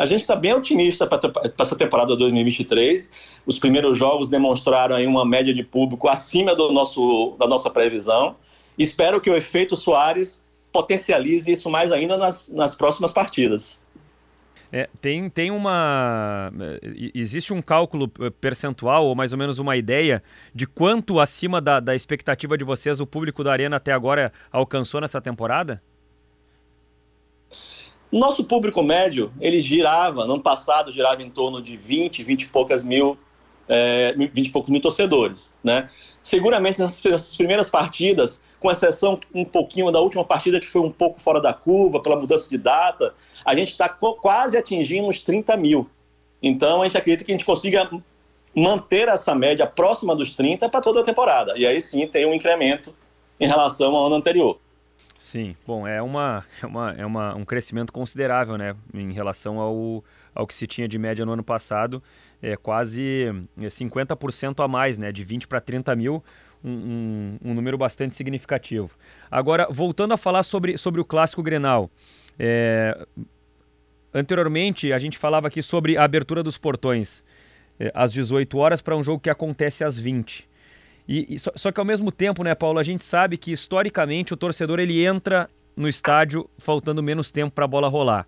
[0.00, 1.20] A gente está bem otimista para
[1.58, 3.10] essa temporada 2023.
[3.44, 8.34] Os primeiros jogos demonstraram aí uma média de público acima do nosso, da nossa previsão.
[8.78, 13.82] Espero que o efeito Soares potencialize isso mais ainda nas, nas próximas partidas.
[14.72, 16.50] É, tem, tem uma.
[17.14, 20.22] Existe um cálculo eh, percentual, ou mais ou menos uma ideia,
[20.54, 25.02] de quanto acima da, da expectativa de vocês o público da Arena até agora alcançou
[25.02, 25.82] nessa temporada?
[28.12, 32.48] Nosso público médio, ele girava, no ano passado, girava em torno de 20, 20 e
[32.48, 33.16] poucas mil,
[33.68, 35.88] é, 20 e poucos mil torcedores, né?
[36.20, 41.22] Seguramente nessas primeiras partidas, com exceção um pouquinho da última partida que foi um pouco
[41.22, 43.14] fora da curva, pela mudança de data,
[43.44, 45.88] a gente está quase atingindo uns 30 mil.
[46.42, 47.88] Então a gente acredita que a gente consiga
[48.54, 51.54] manter essa média próxima dos 30 para toda a temporada.
[51.56, 52.92] E aí sim tem um incremento
[53.38, 54.58] em relação ao ano anterior.
[55.20, 60.02] Sim, bom, é, uma, é, uma, é uma, um crescimento considerável, né, em relação ao,
[60.34, 62.02] ao que se tinha de média no ano passado,
[62.40, 63.26] é quase
[63.58, 66.24] 50% é, a mais, né, de 20 para 30 mil,
[66.64, 68.96] um, um, um, número bastante significativo.
[69.30, 71.90] Agora, voltando a falar sobre, sobre o Clássico Grenal,
[72.38, 73.06] é,
[74.14, 77.22] anteriormente a gente falava aqui sobre a abertura dos portões
[77.78, 80.48] é, às 18 horas para um jogo que acontece às 20.
[81.08, 84.32] E, e só, só, que ao mesmo tempo, né, Paulo, a gente sabe que historicamente
[84.32, 88.26] o torcedor ele entra no estádio faltando menos tempo para a bola rolar.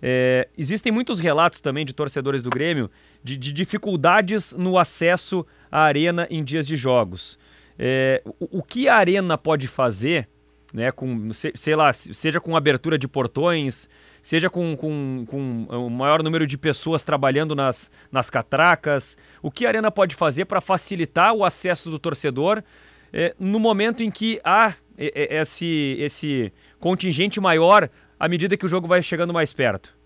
[0.00, 2.90] É, existem muitos relatos também de torcedores do Grêmio
[3.22, 7.38] de, de dificuldades no acesso à arena em dias de jogos.
[7.78, 10.28] É, o, o, que a arena pode fazer,
[10.76, 13.88] né, com, sei lá, seja com abertura de portões,
[14.20, 19.64] seja com, com, com o maior número de pessoas trabalhando nas, nas catracas, o que
[19.64, 22.62] a arena pode fazer para facilitar o acesso do torcedor
[23.10, 27.88] é, no momento em que há esse, esse contingente maior
[28.20, 29.96] à medida que o jogo vai chegando mais perto?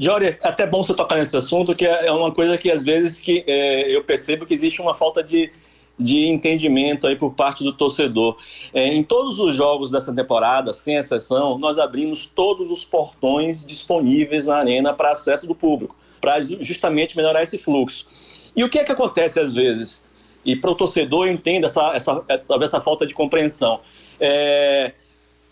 [0.00, 3.20] Jory, é até bom você tocar nesse assunto, que é uma coisa que às vezes
[3.20, 5.52] que é, eu percebo que existe uma falta de,
[5.98, 8.36] de entendimento aí por parte do torcedor.
[8.72, 14.46] É, em todos os jogos dessa temporada, sem exceção, nós abrimos todos os portões disponíveis
[14.46, 18.06] na arena para acesso do público, para justamente melhorar esse fluxo.
[18.54, 20.06] E o que é que acontece às vezes?
[20.44, 22.24] E para o torcedor eu entendo essa, essa,
[22.62, 23.80] essa falta de compreensão.
[24.20, 24.92] É,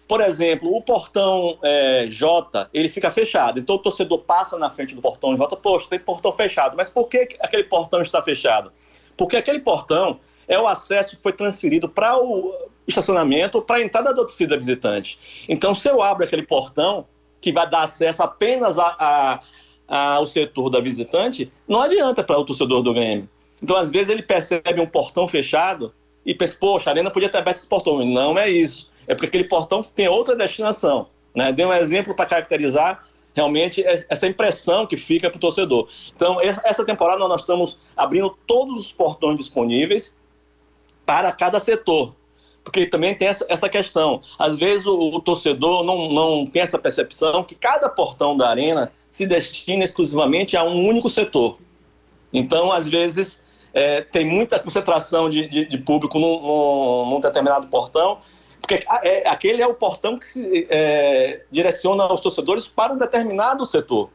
[0.09, 3.59] por exemplo, o portão é, J, ele fica fechado.
[3.59, 6.77] Então o torcedor passa na frente do portão J, poxa, tem portão fechado.
[6.77, 8.73] Mas por que aquele portão está fechado?
[9.17, 12.53] Porque aquele portão é o acesso que foi transferido para o
[12.87, 15.47] estacionamento, para a entrada da torcida visitante.
[15.49, 17.07] Então, se eu abro aquele portão,
[17.41, 19.41] que vai dar acesso apenas a, a,
[19.89, 23.29] a, ao setor da visitante, não adianta para o torcedor do Grêmio.
[23.63, 25.93] Então, às vezes, ele percebe um portão fechado
[26.25, 28.05] e pensa, poxa, a arena podia ter aberto esse portão.
[28.05, 31.09] Não é isso é porque aquele portão tem outra destinação.
[31.35, 31.53] Né?
[31.53, 33.05] Dei um exemplo para caracterizar
[33.35, 35.89] realmente essa impressão que fica para o torcedor.
[36.15, 40.17] Então, essa temporada nós estamos abrindo todos os portões disponíveis
[41.07, 42.15] para cada setor.
[42.63, 44.21] Porque também tem essa, questão.
[44.37, 48.93] Às vezes o, o torcedor não, não tem essa percepção que cada portão da arena
[49.09, 51.59] se destina exclusivamente a um único setor.
[52.33, 53.41] Então, às vezes,
[53.73, 58.19] é, tem muita concentração de, de, de público num, num, num, determinado portão
[58.61, 63.65] porque é, aquele é o portão que se é, direciona os torcedores para um determinado
[63.65, 64.11] setor,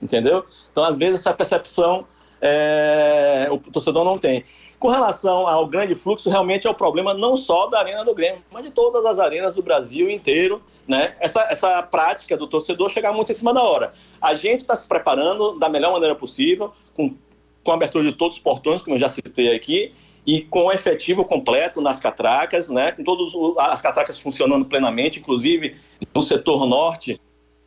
[0.00, 0.46] entendeu?
[0.70, 2.06] Então, às vezes, essa percepção
[2.40, 4.44] é, o torcedor não tem.
[4.82, 8.42] Com relação ao grande fluxo, realmente é o problema não só da Arena do Grêmio,
[8.50, 11.14] mas de todas as arenas do Brasil inteiro, né?
[11.20, 13.94] Essa, essa prática do torcedor chegar muito em cima da hora.
[14.20, 17.14] A gente está se preparando da melhor maneira possível, com,
[17.62, 19.94] com a abertura de todos os portões, como eu já citei aqui,
[20.26, 25.76] e com o efetivo completo nas catracas, né, com todas as catracas funcionando plenamente, inclusive
[26.12, 27.20] no setor norte,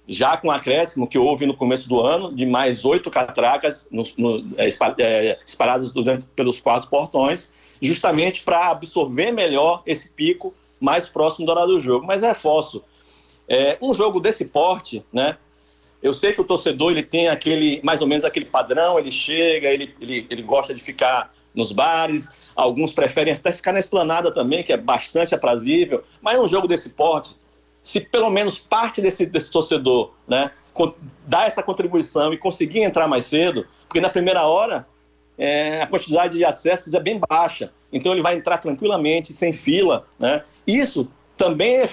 [0.07, 4.55] já com acréscimo que houve no começo do ano, de mais oito catracas no, no,
[4.57, 4.67] é,
[4.99, 7.51] é, espalhadas durante, pelos quatro portões,
[7.81, 12.05] justamente para absorver melhor esse pico mais próximo do horário do jogo.
[12.05, 12.83] Mas reforço,
[13.47, 15.37] é, um jogo desse porte, né,
[16.01, 19.69] eu sei que o torcedor ele tem aquele, mais ou menos aquele padrão, ele chega,
[19.69, 24.61] ele, ele, ele gosta de ficar nos bares, alguns preferem até ficar na esplanada também,
[24.61, 27.35] que é bastante aprazível, mas num jogo desse porte,
[27.85, 30.49] se pelo menos parte desse, desse torcedor né,
[31.27, 34.87] dar essa contribuição e conseguir entrar mais cedo, porque na primeira hora
[35.37, 40.07] é, a quantidade de acessos é bem baixa, então ele vai entrar tranquilamente, sem fila,
[40.17, 40.43] né?
[40.65, 41.07] Isso
[41.37, 41.87] também é,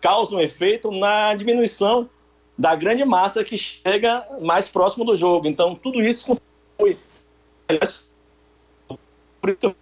[0.00, 2.10] causa um efeito na diminuição
[2.58, 5.46] da grande massa que chega mais próximo do jogo.
[5.46, 6.98] Então, tudo isso contribui
[9.40, 9.76] por isso eu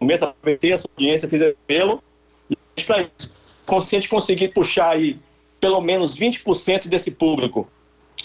[0.00, 0.34] começo a
[0.68, 2.02] essa audiência, fiz apelo,
[2.84, 3.32] para isso,
[3.66, 5.18] consciente conseguir puxar aí
[5.60, 7.68] pelo menos 20% desse público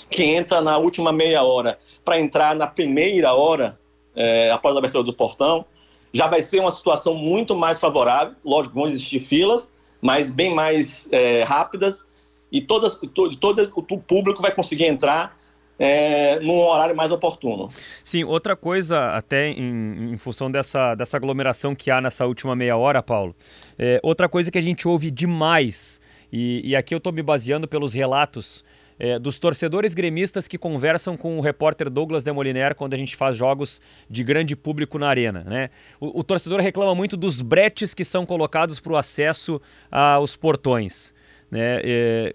[0.10, 3.80] que entra na última meia hora para entrar na primeira hora
[4.16, 5.66] é, após a abertura do portão,
[6.12, 8.36] já vai ser uma situação muito mais favorável.
[8.44, 12.06] Lógico, vão existir filas, mas bem mais é, rápidas
[12.52, 15.39] e todas, todo, todo o público vai conseguir entrar
[15.80, 17.70] é, num horário mais oportuno.
[18.04, 22.76] Sim, outra coisa, até em, em, função dessa, dessa aglomeração que há nessa última meia
[22.76, 23.34] hora, Paulo,
[23.78, 26.02] é, outra coisa que a gente ouve demais,
[26.32, 28.64] e, e aqui eu estou me baseando pelos relatos
[29.00, 33.38] é, dos torcedores gremistas que conversam com o repórter Douglas Demoliner quando a gente faz
[33.38, 33.80] jogos
[34.10, 35.44] de grande público na arena.
[35.46, 35.70] Né?
[36.02, 41.14] O, o torcedor reclama muito dos bretes que são colocados para o acesso aos portões.
[41.50, 41.80] Né?
[41.82, 42.34] É,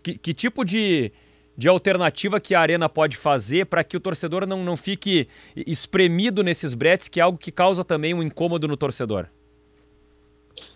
[0.00, 1.12] que, que tipo de,
[1.58, 5.26] de alternativa que a Arena pode fazer para que o torcedor não, não fique
[5.56, 9.26] espremido nesses bretes, que é algo que causa também um incômodo no torcedor?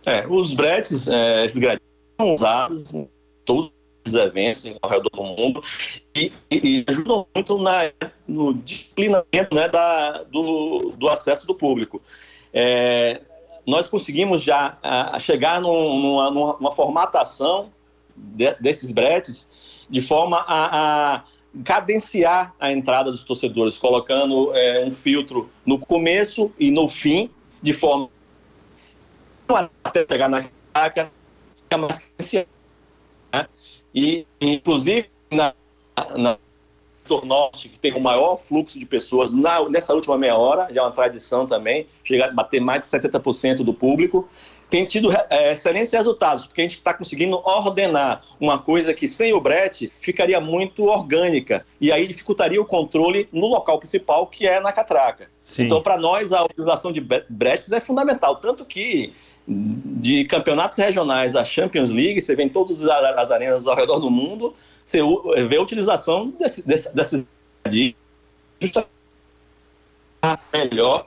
[0.04, 1.86] É, os bretes, é, esses bretes
[2.20, 3.08] são usados em
[3.44, 3.70] todos
[4.04, 5.62] os eventos ao redor do mundo
[6.16, 7.92] e, e, e ajudam muito na,
[8.26, 12.02] no disciplinamento né, da, do, do acesso do público.
[12.52, 13.20] É,
[13.64, 17.70] nós conseguimos já a, a chegar num, numa, numa, formatação
[18.16, 19.48] de, desses bretes
[19.92, 21.24] de forma a, a,
[21.62, 27.74] cadenciar a entrada dos torcedores, colocando é, um filtro no começo e no fim, de
[27.74, 28.10] forma
[29.84, 32.10] até chegar na fica mais.
[33.34, 33.46] Né?
[33.94, 35.52] E, inclusive, na,
[36.16, 36.38] na
[37.20, 40.84] Norte, que tem o maior fluxo de pessoas na, nessa última meia hora, já é
[40.84, 44.28] uma tradição também, chegar a bater mais de 70% do público
[44.72, 49.34] tem tido é, excelentes resultados, porque a gente está conseguindo ordenar uma coisa que sem
[49.34, 54.60] o brete ficaria muito orgânica e aí dificultaria o controle no local principal, que é
[54.60, 55.28] na catraca.
[55.42, 55.64] Sim.
[55.64, 59.12] Então, para nós, a utilização de bretes é fundamental, tanto que
[59.46, 64.10] de campeonatos regionais da Champions League, você vê em todas as arenas ao redor do
[64.10, 64.54] mundo,
[64.84, 65.00] você
[65.48, 67.26] vê a utilização desse, desse, desses
[67.68, 67.96] de
[70.52, 71.06] melhor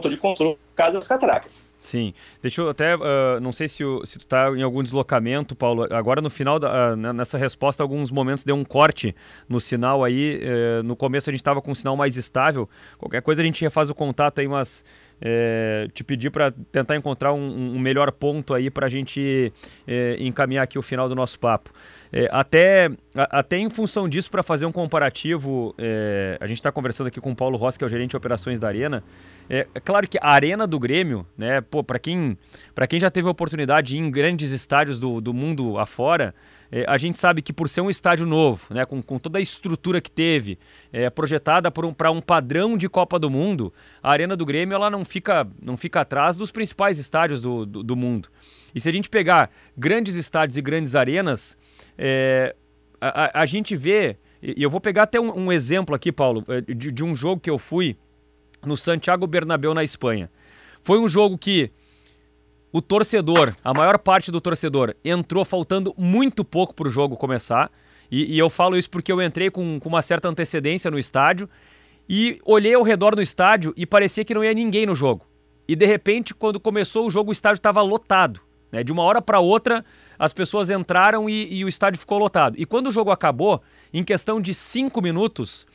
[0.00, 1.68] de controle caso das catracas.
[1.80, 2.14] Sim.
[2.40, 2.94] Deixa eu até.
[2.94, 5.86] Uh, não sei se, o, se tu está em algum deslocamento, Paulo.
[5.92, 9.14] Agora no final, da, uh, nessa resposta, alguns momentos deu um corte
[9.48, 10.40] no sinal aí.
[10.40, 12.68] Uh, no começo a gente estava com um sinal mais estável.
[12.96, 14.84] Qualquer coisa a gente refaz o contato aí, mas.
[15.20, 19.52] É, te pedir para tentar encontrar um, um, melhor ponto aí para a gente
[19.86, 21.70] é, encaminhar aqui o final do nosso papo.
[22.12, 26.70] É, até, a, até em função disso, para fazer um comparativo, é, a gente está
[26.70, 29.02] conversando aqui com o Paulo Rossi, que é o gerente de operações da Arena.
[29.50, 32.38] É, é claro que a Arena do Grêmio, né, para quem,
[32.88, 36.34] quem já teve a oportunidade em grandes estádios do, do mundo afora,
[36.70, 39.42] é, a gente sabe que por ser um estádio novo, né, com, com toda a
[39.42, 40.58] estrutura que teve,
[40.92, 43.72] é, projetada para um, um padrão de Copa do Mundo,
[44.02, 47.82] a Arena do Grêmio ela não fica, não fica atrás dos principais estádios do, do,
[47.82, 48.28] do mundo.
[48.74, 51.56] E se a gente pegar grandes estádios e grandes arenas,
[51.96, 52.54] é,
[53.00, 56.60] a, a, gente vê, e eu vou pegar até um, um exemplo aqui, Paulo, é,
[56.60, 57.96] de, de, um jogo que eu fui
[58.64, 60.30] no Santiago Bernabéu, na Espanha.
[60.82, 61.70] Foi um jogo que
[62.72, 67.70] o torcedor, a maior parte do torcedor, entrou faltando muito pouco para o jogo começar.
[68.10, 71.48] E, e, eu falo isso porque eu entrei com, com uma certa antecedência no estádio
[72.08, 75.26] e olhei ao redor no estádio e parecia que não ia ninguém no jogo.
[75.66, 78.40] E de repente, quando começou o jogo, o estádio estava lotado.
[78.72, 78.82] Né?
[78.82, 79.84] De uma hora para outra,
[80.18, 82.54] as pessoas entraram e, e, o estádio ficou lotado.
[82.58, 83.62] E quando o jogo acabou,
[83.92, 85.66] em questão de cinco minutos,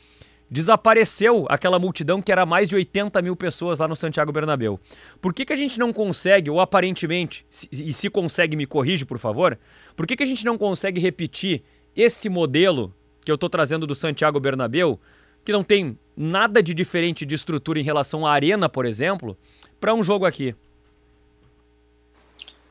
[0.50, 4.78] desapareceu aquela multidão que era mais de 80 mil pessoas lá no Santiago Bernabéu.
[5.20, 9.04] Por que, que a gente não consegue, ou aparentemente, se, e se consegue, me corrige,
[9.04, 9.58] por favor,
[9.96, 11.62] por que, que a gente não consegue repetir
[11.96, 12.94] esse modelo
[13.24, 15.00] que eu estou trazendo do Santiago Bernabéu,
[15.44, 19.36] que não tem nada de diferente de estrutura em relação à arena, por exemplo,
[19.80, 20.54] para um jogo aqui?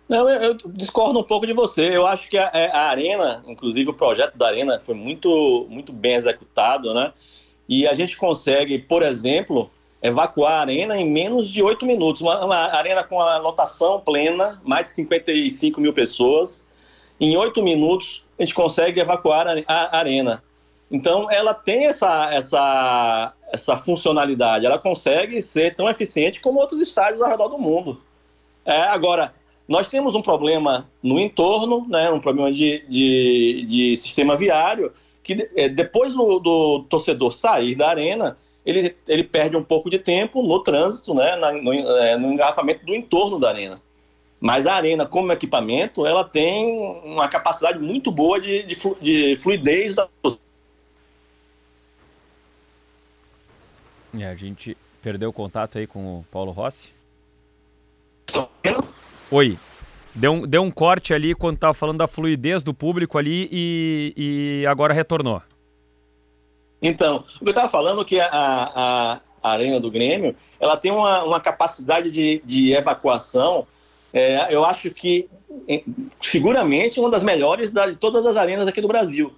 [0.08, 1.96] Não, eu, eu, discordo um pouco de você.
[1.96, 5.94] Eu acho que a, é, a, Arena, inclusive o projeto da Arena, foi muito, muito
[5.94, 7.14] bem executado, né?
[7.68, 9.70] E a gente consegue, por exemplo,
[10.02, 12.22] evacuar a Arena em menos de oito minutos.
[12.22, 16.66] Uma, uma, arena com a lotação plena, mais de 55 mil pessoas.
[17.20, 20.44] Em oito minutos, a gente consegue evacuar a, a Arena.
[20.92, 24.66] Então, ela tem essa, essa, essa funcionalidade.
[24.66, 28.02] Ela consegue ser tão eficiente como outros estádios ao redor do mundo.
[28.66, 29.34] É, agora,
[29.68, 34.92] nós temos um problema no entorno, né, um problema de, de, de sistema viário,
[35.24, 39.98] que é, depois do, do, torcedor sair da arena, ele, ele perde um pouco de
[39.98, 43.82] tempo no trânsito, né, na, no, é, no engarrafamento do entorno da arena.
[44.40, 46.70] Mas a arena, como equipamento, ela tem
[47.06, 50.10] uma capacidade muito boa de, de, de fluidez da
[54.14, 56.92] e a gente perdeu o contato aí com o Paulo Rossi.
[59.32, 59.58] Oi.
[60.16, 64.14] Deu um, deu um corte ali quando estava falando da fluidez do público ali e,
[64.16, 65.42] e agora retornou.
[66.82, 71.40] Então, eu estava falando que a, a, a, Arena do Grêmio ela tem uma, uma
[71.40, 73.66] capacidade de, de evacuação,
[74.14, 75.30] é, eu acho que
[76.22, 79.34] seguramente uma das melhores de todas as arenas aqui do Brasil.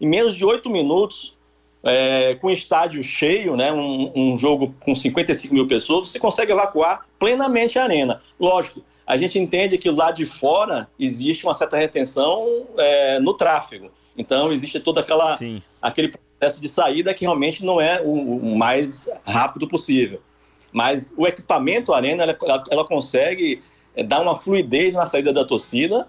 [0.00, 1.36] Em menos de oito minutos,
[1.82, 7.06] é, com estádio cheio, né, um, um, jogo com 55 mil pessoas, você consegue evacuar
[7.18, 8.20] plenamente a arena.
[8.38, 13.90] Lógico, a gente entende que lá de fora existe uma certa retenção é, no tráfego.
[14.14, 15.38] Então existe todo aquela,
[15.80, 20.20] aquele processo de saída que realmente não é o, o mais rápido possível.
[20.70, 23.62] Mas o equipamento Arena, ela, ela consegue
[23.96, 26.06] é, dar uma fluidez na saída da torcida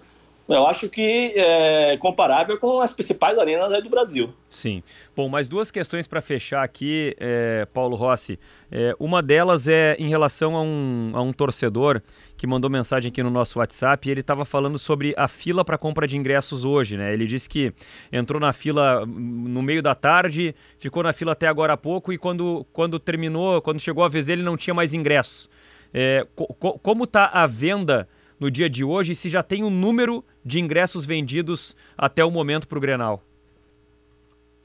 [0.56, 4.32] eu acho que é comparável com as principais arenas do Brasil.
[4.48, 4.82] Sim.
[5.14, 8.38] Bom, mais duas questões para fechar aqui, é, Paulo Rossi.
[8.70, 12.02] É, uma delas é em relação a um, a um torcedor
[12.36, 15.78] que mandou mensagem aqui no nosso WhatsApp e ele estava falando sobre a fila para
[15.78, 17.12] compra de ingressos hoje, né?
[17.12, 17.72] Ele disse que
[18.10, 22.18] entrou na fila no meio da tarde, ficou na fila até agora há pouco e
[22.18, 25.48] quando, quando terminou, quando chegou a vez dele, não tinha mais ingressos.
[25.92, 26.46] É, co
[26.78, 28.08] como está a venda
[28.40, 32.30] no dia de hoje e se já tem um número de ingressos vendidos até o
[32.30, 33.22] momento para o Grenal?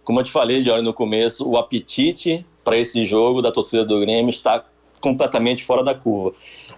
[0.05, 3.99] como eu te falei, Jorge, no começo, o apetite para esse jogo da torcida do
[3.99, 4.63] Grêmio está
[5.01, 6.31] completamente fora da curva.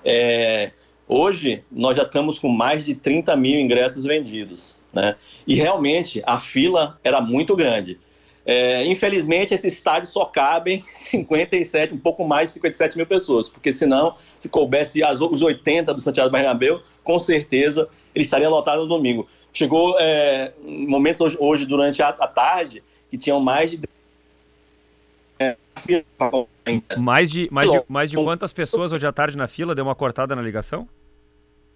[0.03, 0.71] É,
[1.07, 4.79] hoje, nós já estamos com mais de 30 mil ingressos vendidos.
[4.93, 5.15] Né?
[5.45, 7.99] E realmente, a fila era muito grande.
[8.49, 13.73] É, infelizmente, esse estádio só cabem 57, um pouco mais de 57 mil pessoas, porque
[13.73, 18.87] senão, se coubesse as, os 80 do Santiago Bernabéu, com certeza ele estaria lotado no
[18.87, 19.27] domingo.
[19.51, 23.79] Chegou é, momentos hoje, hoje, durante a, a tarde, que tinham mais de
[26.97, 29.75] mais de, mais, de, mais de quantas pessoas hoje à tarde na fila?
[29.75, 30.87] Deu uma cortada na ligação?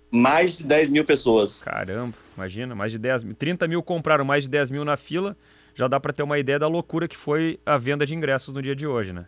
[0.10, 1.64] Mais de 10 mil pessoas.
[1.64, 3.36] Caramba, imagina, mais de 10 mil.
[3.36, 5.36] 30 mil compraram mais de 10 mil na fila.
[5.76, 8.62] Já dá para ter uma ideia da loucura que foi a venda de ingressos no
[8.62, 9.26] dia de hoje, né?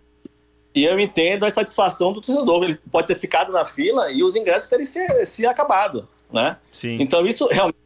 [0.76, 2.64] E eu entendo a satisfação do torcedor.
[2.64, 6.58] Ele pode ter ficado na fila e os ingressos terem se, se acabado, né?
[6.72, 6.98] Sim.
[7.00, 7.78] Então isso realmente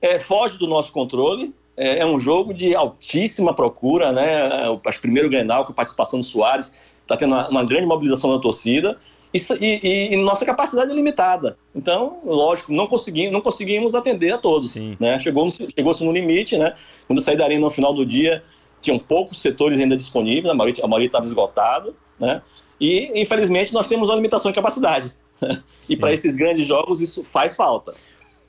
[0.00, 1.54] é, foge do nosso controle.
[1.76, 4.48] É, é, um jogo de altíssima procura, né?
[4.86, 6.72] Acho que primeiro Grenal com a participação do Soares
[7.02, 8.98] está tendo uma, uma, grande mobilização da torcida.
[9.32, 11.56] Isso, e, e, nossa capacidade é limitada.
[11.74, 14.74] Então, lógico, não conseguimos, não conseguimos atender a todos.
[14.98, 15.18] Né?
[15.20, 16.74] Chegou-se chegou no limite, né?
[17.06, 18.42] Quando eu saí da arena no final do dia,
[18.80, 22.42] tinham poucos setores ainda disponíveis, a maioria, a maioria estava esgotado, né?
[22.80, 25.14] E, infelizmente, nós temos uma limitação de capacidade.
[25.88, 27.94] e para esses grandes jogos, isso faz falta.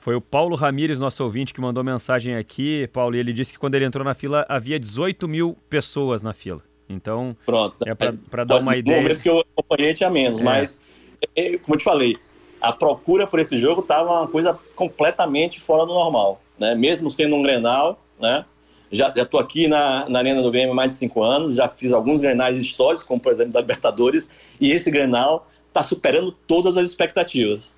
[0.00, 3.58] Foi o Paulo Ramires, nosso ouvinte, que mandou mensagem aqui, Paulo, e ele disse que
[3.58, 6.60] quando ele entrou na fila havia 18 mil pessoas na fila.
[6.88, 7.76] Então, Pronto.
[7.86, 8.96] é para dar uma ideia.
[8.98, 10.44] No momento que eu acompanhei tinha menos, É.
[10.44, 10.80] mas,
[11.34, 12.16] é, como eu te falei,
[12.60, 16.40] a procura por esse jogo estava uma coisa completamente fora do normal.
[16.58, 16.74] Né?
[16.74, 18.44] Mesmo sendo um Grenal, né?
[18.92, 21.92] já estou aqui na, na Arena do Grêmio há mais de cinco anos, já fiz
[21.92, 24.28] alguns Grenais históricos, como por exemplo da Libertadores,
[24.60, 27.76] e esse Grenal está superando todas as expectativas.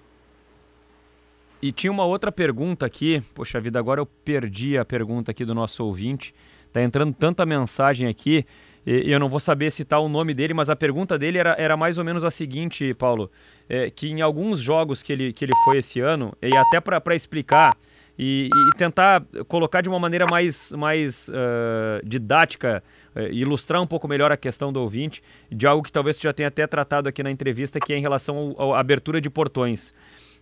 [1.63, 3.23] E tinha uma outra pergunta aqui.
[3.33, 6.35] Poxa vida, agora eu perdi a pergunta aqui do nosso ouvinte.
[6.71, 8.45] Tá entrando tanta mensagem aqui
[8.87, 11.77] e, eu não vou saber citar o nome dele, mas a pergunta dele era, era
[11.77, 13.31] mais ou menos a seguinte, Paulo:
[13.69, 17.15] é, que em alguns jogos que ele, que ele foi esse ano, e até para
[17.15, 17.77] explicar
[18.19, 22.83] e, e tentar colocar de uma maneira mais, mais uh, didática,
[23.15, 26.33] uh, ilustrar um pouco melhor a questão do ouvinte, de algo que talvez você já
[26.33, 29.93] tenha até tratado aqui na entrevista, que é em relação à abertura de portões.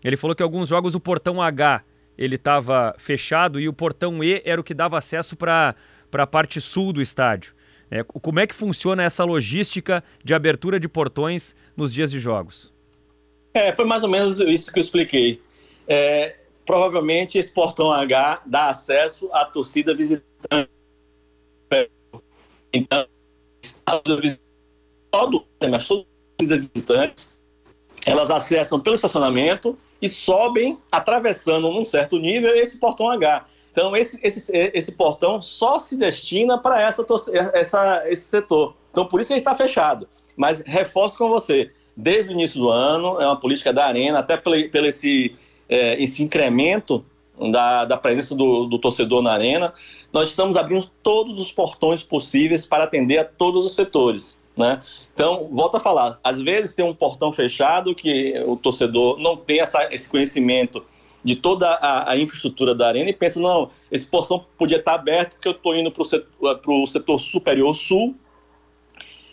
[0.05, 1.83] Ele falou que alguns jogos o portão H
[2.17, 5.75] ele estava fechado e o portão E era o que dava acesso para
[6.13, 7.55] a parte sul do estádio.
[7.93, 12.73] É, como é que funciona essa logística de abertura de portões nos dias de jogos?
[13.53, 15.43] É, foi mais ou menos isso que eu expliquei.
[15.87, 20.71] É, provavelmente esse portão H dá acesso à torcida visitante.
[22.73, 23.07] Então,
[25.11, 27.39] todo, as torcidas visitantes,
[28.07, 33.45] elas acessam pelo estacionamento e sobem atravessando num certo nível esse portão H.
[33.73, 37.05] Então, esse, esse, esse portão só se destina para essa,
[37.55, 38.75] essa, esse setor.
[38.91, 40.07] Então, por isso que ele está fechado.
[40.37, 44.37] Mas reforço com você, desde o início do ano, é uma política da Arena, até
[44.37, 45.35] pelo, pelo esse,
[45.71, 47.03] é, esse incremento
[47.51, 49.73] da, da presença do, do torcedor na Arena,
[50.13, 54.41] nós estamos abrindo todos os portões possíveis para atender a todos os setores.
[54.55, 54.83] Né?
[55.15, 59.61] Então, volto a falar, às vezes tem um portão fechado que o torcedor não tem
[59.61, 60.85] essa, esse conhecimento
[61.25, 65.33] de toda a, a infraestrutura da arena e pensa, não, esse portão podia estar aberto
[65.35, 68.15] porque eu estou indo para o setor, pro setor superior sul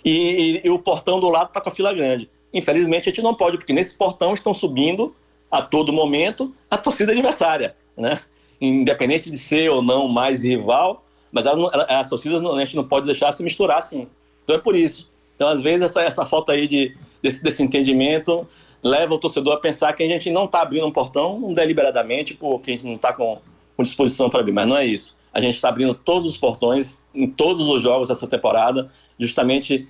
[0.03, 2.30] e, e- e o portão do lado está com a fila grande.
[2.53, 5.16] Infelizmente, a gente não pode, porque nesse portão estão subindo
[5.52, 8.22] a todo momento a torcida adversária, né?
[8.61, 12.84] Independente de ser ou não mais rival, mas ela ela- as torcidas a gente não
[12.84, 14.07] pode deixar se misturar assim.
[14.44, 15.10] Então é por isso.
[15.36, 18.45] Então, às vezes, essa, essa falta aí de, desse, desse entendimento
[18.84, 22.72] leva o torcedor a pensar que a gente não está abrindo um portão deliberadamente porque
[22.72, 23.40] a gente não está com,
[23.76, 25.18] com disposição para abrir, mas não é isso.
[25.34, 28.90] A gente está abrindo todos os portões em todos os jogos dessa temporada,
[29.20, 29.88] justamente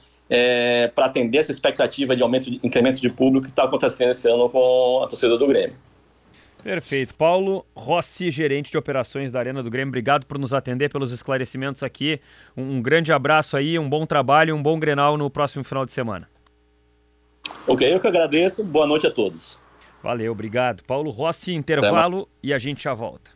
[0.94, 4.50] para atender essa expectativa de aumento, de incremento de público que está acontecendo esse ano
[4.50, 5.76] com a torcida do Grêmio.
[6.64, 7.16] Perfeito.
[7.16, 11.84] Paulo Rossi, gerente de operações da Arena do Grêmio, obrigado por nos atender, pelos esclarecimentos
[11.84, 12.20] aqui.
[12.56, 15.94] Um, um grande abraço aí, um bom trabalho um bom Grenal no próximo final de
[15.94, 16.28] semana.
[17.68, 18.64] Ok, eu que agradeço.
[18.64, 19.60] Boa noite a todos.
[20.02, 20.84] Valeu, obrigado.
[20.84, 23.32] Paulo Rossi, intervalo e a gente já volta.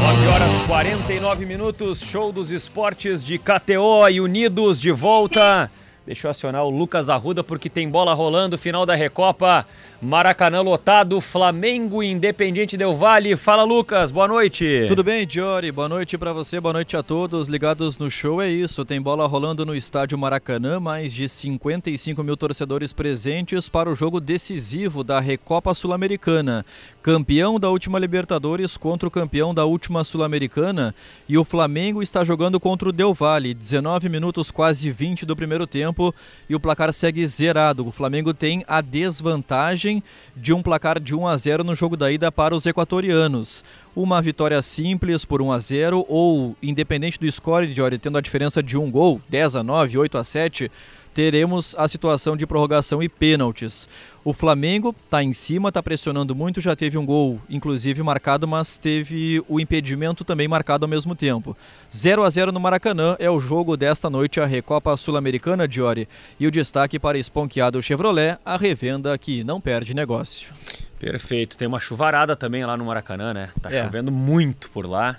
[0.00, 5.70] Nove horas 49 minutos, show dos esportes de KTO e Unidos de volta.
[6.04, 9.66] Deixa eu acionar o Lucas Arruda porque tem bola rolando, final da Recopa.
[10.04, 13.36] Maracanã lotado, Flamengo Independente Del Vale.
[13.36, 14.84] Fala Lucas, boa noite.
[14.88, 15.70] Tudo bem, Diori?
[15.70, 18.42] Boa noite para você, boa noite a todos ligados no show.
[18.42, 23.88] É isso, tem bola rolando no estádio Maracanã, mais de 55 mil torcedores presentes para
[23.88, 26.66] o jogo decisivo da Recopa Sul-Americana.
[27.00, 30.92] Campeão da última Libertadores contra o campeão da última Sul-Americana
[31.28, 33.54] e o Flamengo está jogando contra o Del Valle.
[33.54, 36.12] 19 minutos, quase 20 do primeiro tempo
[36.50, 37.86] e o placar segue zerado.
[37.86, 39.91] O Flamengo tem a desvantagem
[40.36, 43.64] de um placar de 1 a 0 no jogo da ida para os equatorianos.
[43.96, 48.62] Uma vitória simples por 1 a 0 ou independente do score de tendo a diferença
[48.62, 50.70] de um gol, 10 a 9, 8 a 7,
[51.14, 53.88] teremos a situação de prorrogação e pênaltis.
[54.24, 58.78] O Flamengo está em cima, está pressionando muito, já teve um gol, inclusive marcado, mas
[58.78, 61.56] teve o impedimento também marcado ao mesmo tempo.
[61.92, 66.08] 0 a 0 no Maracanã é o jogo desta noite, a Recopa Sul-Americana, Diori.
[66.38, 70.52] E o destaque para Esponqueado Chevrolet, a revenda que não perde negócio.
[71.00, 71.58] Perfeito.
[71.58, 73.50] Tem uma chuvarada também lá no Maracanã, né?
[73.60, 73.82] Tá é.
[73.82, 75.16] chovendo muito por lá.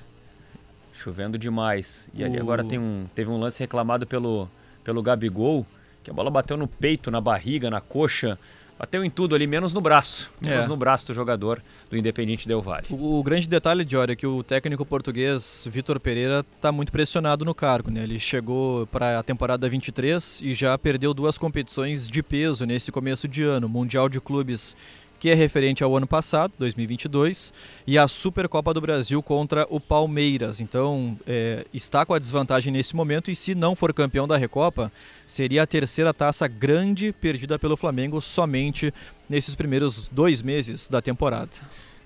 [0.93, 2.09] Chovendo demais.
[2.13, 2.41] E ali o...
[2.41, 4.49] agora tem um, teve um lance reclamado pelo,
[4.81, 5.67] pelo Gabigol
[6.03, 8.37] que a bola bateu no peito, na barriga, na coxa,
[8.77, 10.67] bateu em tudo ali, menos no braço, menos é.
[10.67, 12.87] no braço do jogador do Independente Del Valle.
[12.89, 17.45] O, o grande detalhe, de é que o técnico português Vitor Pereira está muito pressionado
[17.45, 18.03] no cargo, né?
[18.03, 23.27] Ele chegou para a temporada 23 e já perdeu duas competições de peso nesse começo
[23.27, 24.75] de ano, Mundial de Clubes
[25.23, 27.53] que é referente ao ano passado, 2022,
[27.87, 30.59] e a Supercopa do Brasil contra o Palmeiras.
[30.59, 34.91] Então, é, está com a desvantagem nesse momento e se não for campeão da Recopa,
[35.25, 38.93] seria a terceira taça grande perdida pelo Flamengo somente
[39.29, 41.51] nesses primeiros dois meses da temporada.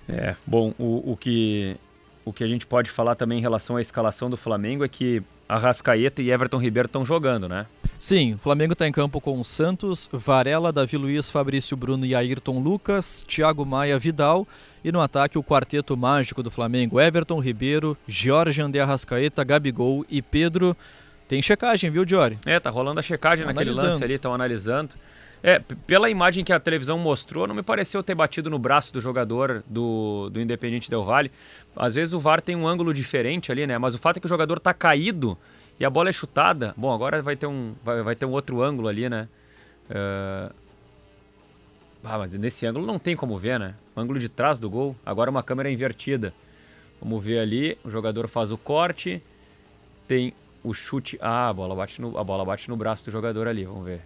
[0.08, 1.76] É, bom, o, o que
[2.28, 5.22] o que a gente pode falar também em relação à escalação do Flamengo é que
[5.48, 7.66] Arrascaeta e Everton Ribeiro estão jogando, né?
[7.98, 12.60] Sim, o Flamengo está em campo com Santos, Varela, Davi Luiz, Fabrício Bruno e Ayrton
[12.60, 14.46] Lucas, Thiago Maia, Vidal
[14.84, 20.22] e no ataque o quarteto mágico do Flamengo, Everton Ribeiro, Jorge André Arrascaeta, Gabigol e
[20.22, 20.76] Pedro.
[21.26, 22.38] Tem checagem, viu, Diori?
[22.46, 24.94] É, tá rolando a checagem naquele lance ali, estão analisando.
[25.42, 29.00] É, pela imagem que a televisão mostrou, não me pareceu ter batido no braço do
[29.00, 31.30] jogador do, do Independente Del Vale.
[31.76, 33.78] Às vezes o VAR tem um ângulo diferente ali, né?
[33.78, 35.38] Mas o fato é que o jogador tá caído
[35.78, 36.74] e a bola é chutada.
[36.76, 39.28] Bom, agora vai ter um, vai, vai ter um outro ângulo ali, né?
[39.88, 40.54] Uh...
[42.02, 43.74] Ah, mas nesse ângulo não tem como ver, né?
[43.94, 44.96] O ângulo de trás do gol.
[45.04, 46.32] Agora uma câmera invertida.
[47.00, 47.78] Vamos ver ali.
[47.84, 49.22] O jogador faz o corte.
[50.06, 50.32] Tem
[50.62, 51.18] o chute.
[51.20, 53.64] Ah, a bola bate no, a bola bate no braço do jogador ali.
[53.64, 54.00] Vamos ver.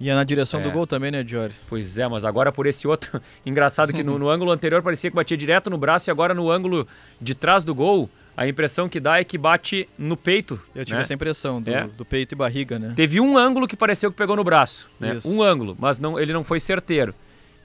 [0.00, 0.62] E é na direção é.
[0.62, 1.54] do gol também, né, Diori?
[1.68, 3.20] Pois é, mas agora por esse outro.
[3.44, 6.50] Engraçado que no, no, ângulo anterior parecia que batia direto no braço e agora no
[6.50, 6.86] ângulo
[7.20, 10.60] de trás do gol, a impressão que dá é que bate no peito.
[10.72, 11.02] Eu tive né?
[11.02, 11.88] essa impressão, do, é.
[11.88, 12.92] do, peito e barriga, né?
[12.94, 15.16] Teve um ângulo que pareceu que pegou no braço, né?
[15.16, 15.28] Isso.
[15.28, 17.12] Um ângulo, mas não, ele não foi certeiro.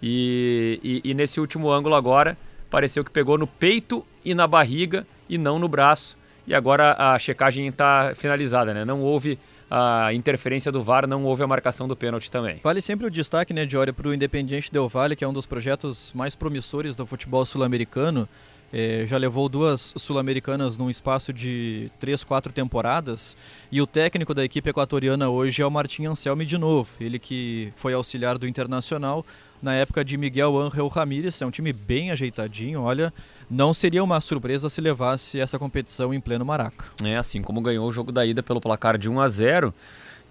[0.02, 2.36] E, e, e nesse último ângulo agora,
[2.70, 6.18] pareceu que pegou no peito e na barriga e não no braço.
[6.48, 8.84] E agora a checagem está finalizada, né?
[8.84, 9.38] Não houve
[9.70, 12.60] a interferência do VAR, não houve a marcação do pênalti também.
[12.64, 15.46] Vale sempre o destaque, né, Diori, para o Independiente Del Valle, que é um dos
[15.46, 18.28] projetos mais promissores do futebol sul-americano.
[18.76, 23.38] É, já levou duas sul-americanas num espaço de três, quatro temporadas.
[23.72, 26.90] E o técnico da equipe equatoriana hoje é o Martim Anselmi de novo.
[27.00, 29.24] Ele que foi auxiliar do Internacional
[29.62, 31.40] na época de Miguel Ángel Ramírez.
[31.40, 33.14] É um time bem ajeitadinho, olha.
[33.54, 36.86] Não seria uma surpresa se levasse essa competição em pleno Maraca.
[37.04, 39.72] É, assim como ganhou o jogo da ida pelo placar de 1 a 0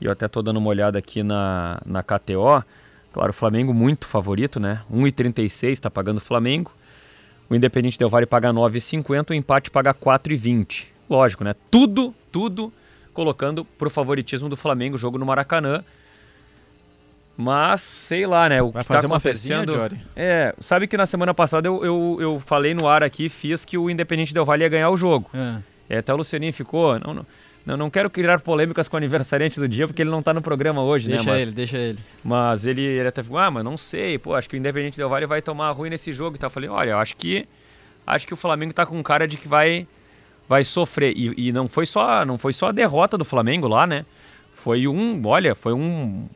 [0.00, 2.64] e eu até estou dando uma olhada aqui na, na KTO.
[3.12, 4.82] Claro, o Flamengo muito favorito, né?
[4.92, 6.72] 1,36 está pagando o Flamengo.
[7.48, 10.86] O Independente Del Vale paga 9,50, o empate paga 4,20.
[11.08, 11.54] Lógico, né?
[11.70, 12.72] Tudo, tudo
[13.12, 15.84] colocando pro favoritismo do Flamengo, jogo no Maracanã.
[17.36, 18.62] Mas, sei lá, né?
[18.62, 19.74] O Vai que tá fazer tá acontecendo.
[19.74, 23.28] Uma fezinha, é, sabe que na semana passada eu, eu, eu falei no ar aqui,
[23.28, 25.30] fiz que o Independente Del ia ganhar o jogo.
[25.34, 25.96] É.
[25.96, 26.98] é até o Lucianinho ficou.
[26.98, 27.26] Não, não,
[27.64, 30.42] não, não quero criar polêmicas com o aniversariante do dia, porque ele não está no
[30.42, 31.30] programa hoje, deixa né?
[31.32, 31.98] Deixa ele, deixa ele.
[32.22, 35.08] Mas ele, ele até ficou, ah, mas não sei, pô, acho que o Independente Del
[35.08, 36.48] vai tomar ruim nesse jogo e tal.
[36.48, 37.46] Eu falei, olha, eu acho que
[38.06, 39.86] acho que o Flamengo está com cara de que vai
[40.48, 41.16] vai sofrer.
[41.16, 44.04] E, e, não foi só não foi só a derrota do Flamengo lá, né?
[44.52, 46.28] Foi um, olha, foi um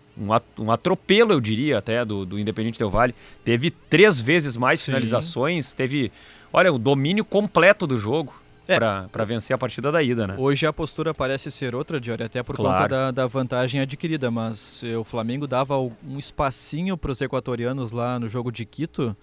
[0.59, 3.14] um atropelo, eu diria, até, do, do Independente Del Vale.
[3.44, 4.86] Teve três vezes mais Sim.
[4.86, 6.10] finalizações, teve,
[6.52, 8.34] olha, o domínio completo do jogo
[8.66, 8.78] é.
[8.78, 10.34] para vencer a partida da ida, né?
[10.38, 12.82] Hoje a postura parece ser outra, Diori, até por claro.
[12.82, 18.18] conta da, da, vantagem adquirida, mas o Flamengo dava um espacinho para os equatorianos lá
[18.18, 19.16] no jogo de Quito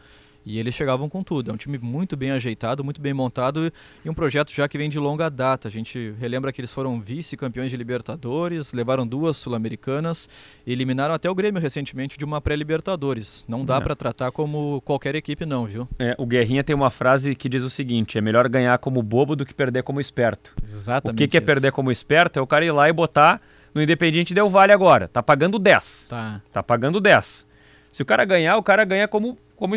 [0.45, 1.51] E eles chegavam com tudo.
[1.51, 3.71] É um time muito bem ajeitado, muito bem montado
[4.03, 5.67] e um projeto já que vem de longa data.
[5.67, 10.27] A gente relembra que eles foram vice-campeões de Libertadores, levaram duas sul-americanas
[10.65, 13.45] eliminaram até o Grêmio recentemente de uma pré-Libertadores.
[13.47, 13.81] Não dá É.
[13.81, 15.87] para tratar como qualquer equipe, não, viu?
[15.99, 19.35] É, o Guerrinha tem uma frase que diz o seguinte: é melhor ganhar como bobo
[19.35, 20.53] do que perder como esperto.
[20.63, 21.15] Exatamente.
[21.15, 22.39] O que, que é perder como esperto?
[22.39, 23.41] É o cara ir lá e botar
[23.73, 25.07] no Independiente Del Vale agora.
[25.07, 26.07] Tá pagando 10.
[26.09, 26.41] Tá.
[26.51, 27.47] Tá pagando 10.
[27.93, 29.75] Se o cara ganhar, o cara ganha como, como,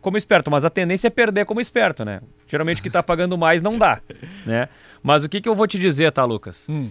[0.00, 0.48] como esperto.
[0.48, 2.20] Mas a tendência é perder como esperto, né?
[2.46, 4.00] Geralmente o que tá pagando mais não dá,
[4.46, 4.68] né?
[5.02, 6.68] Mas o que, que eu vou te dizer, tá, Lucas?
[6.70, 6.88] Hum.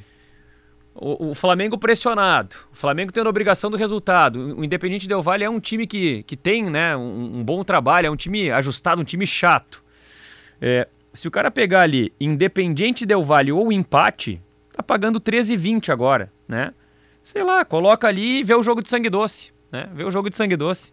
[0.94, 4.58] O, o Flamengo pressionado, o Flamengo tendo a obrigação do resultado.
[4.58, 8.08] O Independiente Del Vale é um time que, que tem né, um, um bom trabalho,
[8.08, 9.82] é um time ajustado, um time chato.
[10.62, 14.42] É, se o cara pegar ali Independiente Del Vale ou empate,
[14.76, 16.74] tá pagando 13,20 agora, né?
[17.24, 19.90] Sei lá, coloca ali e vê o jogo de sangue doce, né?
[19.94, 20.92] Vê o jogo de sangue doce.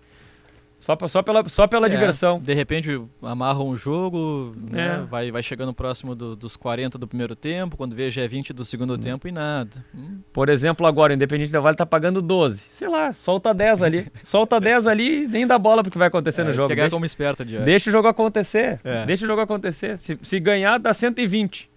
[0.77, 2.39] Só, pra- só pela, só pela É, diversão.
[2.41, 5.07] De repente amarram um jogo, né, É.
[5.07, 8.53] vai, vai chegando próximo do- dos 40 do primeiro tempo, quando vê já é 20
[8.53, 8.65] do Hum.
[8.65, 9.83] segundo tempo e nada.
[9.95, 12.67] Hum, Por exemplo, agora o Independente Del Vale tá pagando 12.
[12.71, 14.11] Sei lá, solta 10 ali.
[14.25, 16.75] solta 10 ali e nem dá bola pro que vai acontecer É, no jogo.
[16.75, 17.65] Deixa, como esperto, Diário.
[17.65, 18.81] deixa o jogo acontecer.
[18.85, 19.07] É.
[19.07, 19.97] Deixa o jogo acontecer.
[19.99, 21.71] Se, se ganhar, dá 120.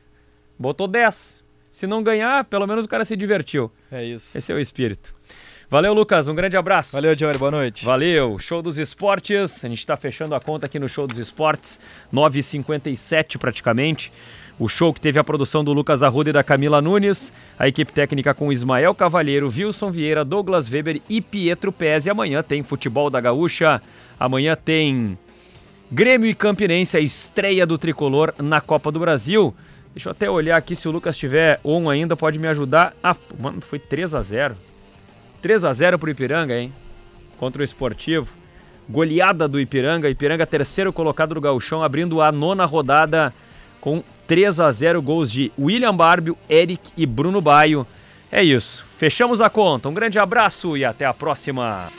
[0.59, 1.45] Botou 10.
[1.71, 3.71] Se não ganhar, pelo menos o cara se divertiu.
[3.91, 4.35] É isso.
[4.37, 5.15] Esse é o espírito.
[5.69, 6.29] Valeu, Lucas.
[6.29, 6.93] Um grande abraço.
[6.93, 7.37] Valeu, Diário.
[7.37, 7.83] Boa noite.
[7.83, 8.39] Valeu.
[8.39, 9.65] Show dos esportes.
[9.65, 11.77] A gente está fechando a conta aqui no Show dos Esportes.
[12.13, 14.09] 9h57 praticamente.
[14.57, 17.33] O show que teve a produção do Lucas Arruda e da Camila Nunes.
[17.59, 22.05] A equipe técnica com Ismael Cavalheiro, Wilson Vieira, Douglas Weber e Pietro Pez.
[22.05, 23.81] E amanhã tem Futebol da Gaúcha.
[24.17, 25.17] Amanhã tem
[25.91, 29.53] Grêmio e Campinense, a estreia do Tricolor na Copa do Brasil.
[29.93, 32.93] Deixa eu até olhar aqui se o Lucas tiver on ainda, pode me ajudar.
[33.03, 34.55] Ah, mano, foi 3 a 0
[35.41, 36.73] 3 a 0 pro Ipiranga, hein?
[37.37, 38.27] Contra o Esportivo.
[38.89, 40.09] Goleada do Ipiranga.
[40.09, 43.33] Ipiranga terceiro colocado do Gauchão, abrindo a nona rodada
[43.79, 47.85] com 3 a 0 gols de William Barbio, Eric e Bruno Baio.
[48.31, 48.85] É isso.
[48.97, 49.87] Fechamos a conta.
[49.87, 51.89] Um grande abraço e até a próxima.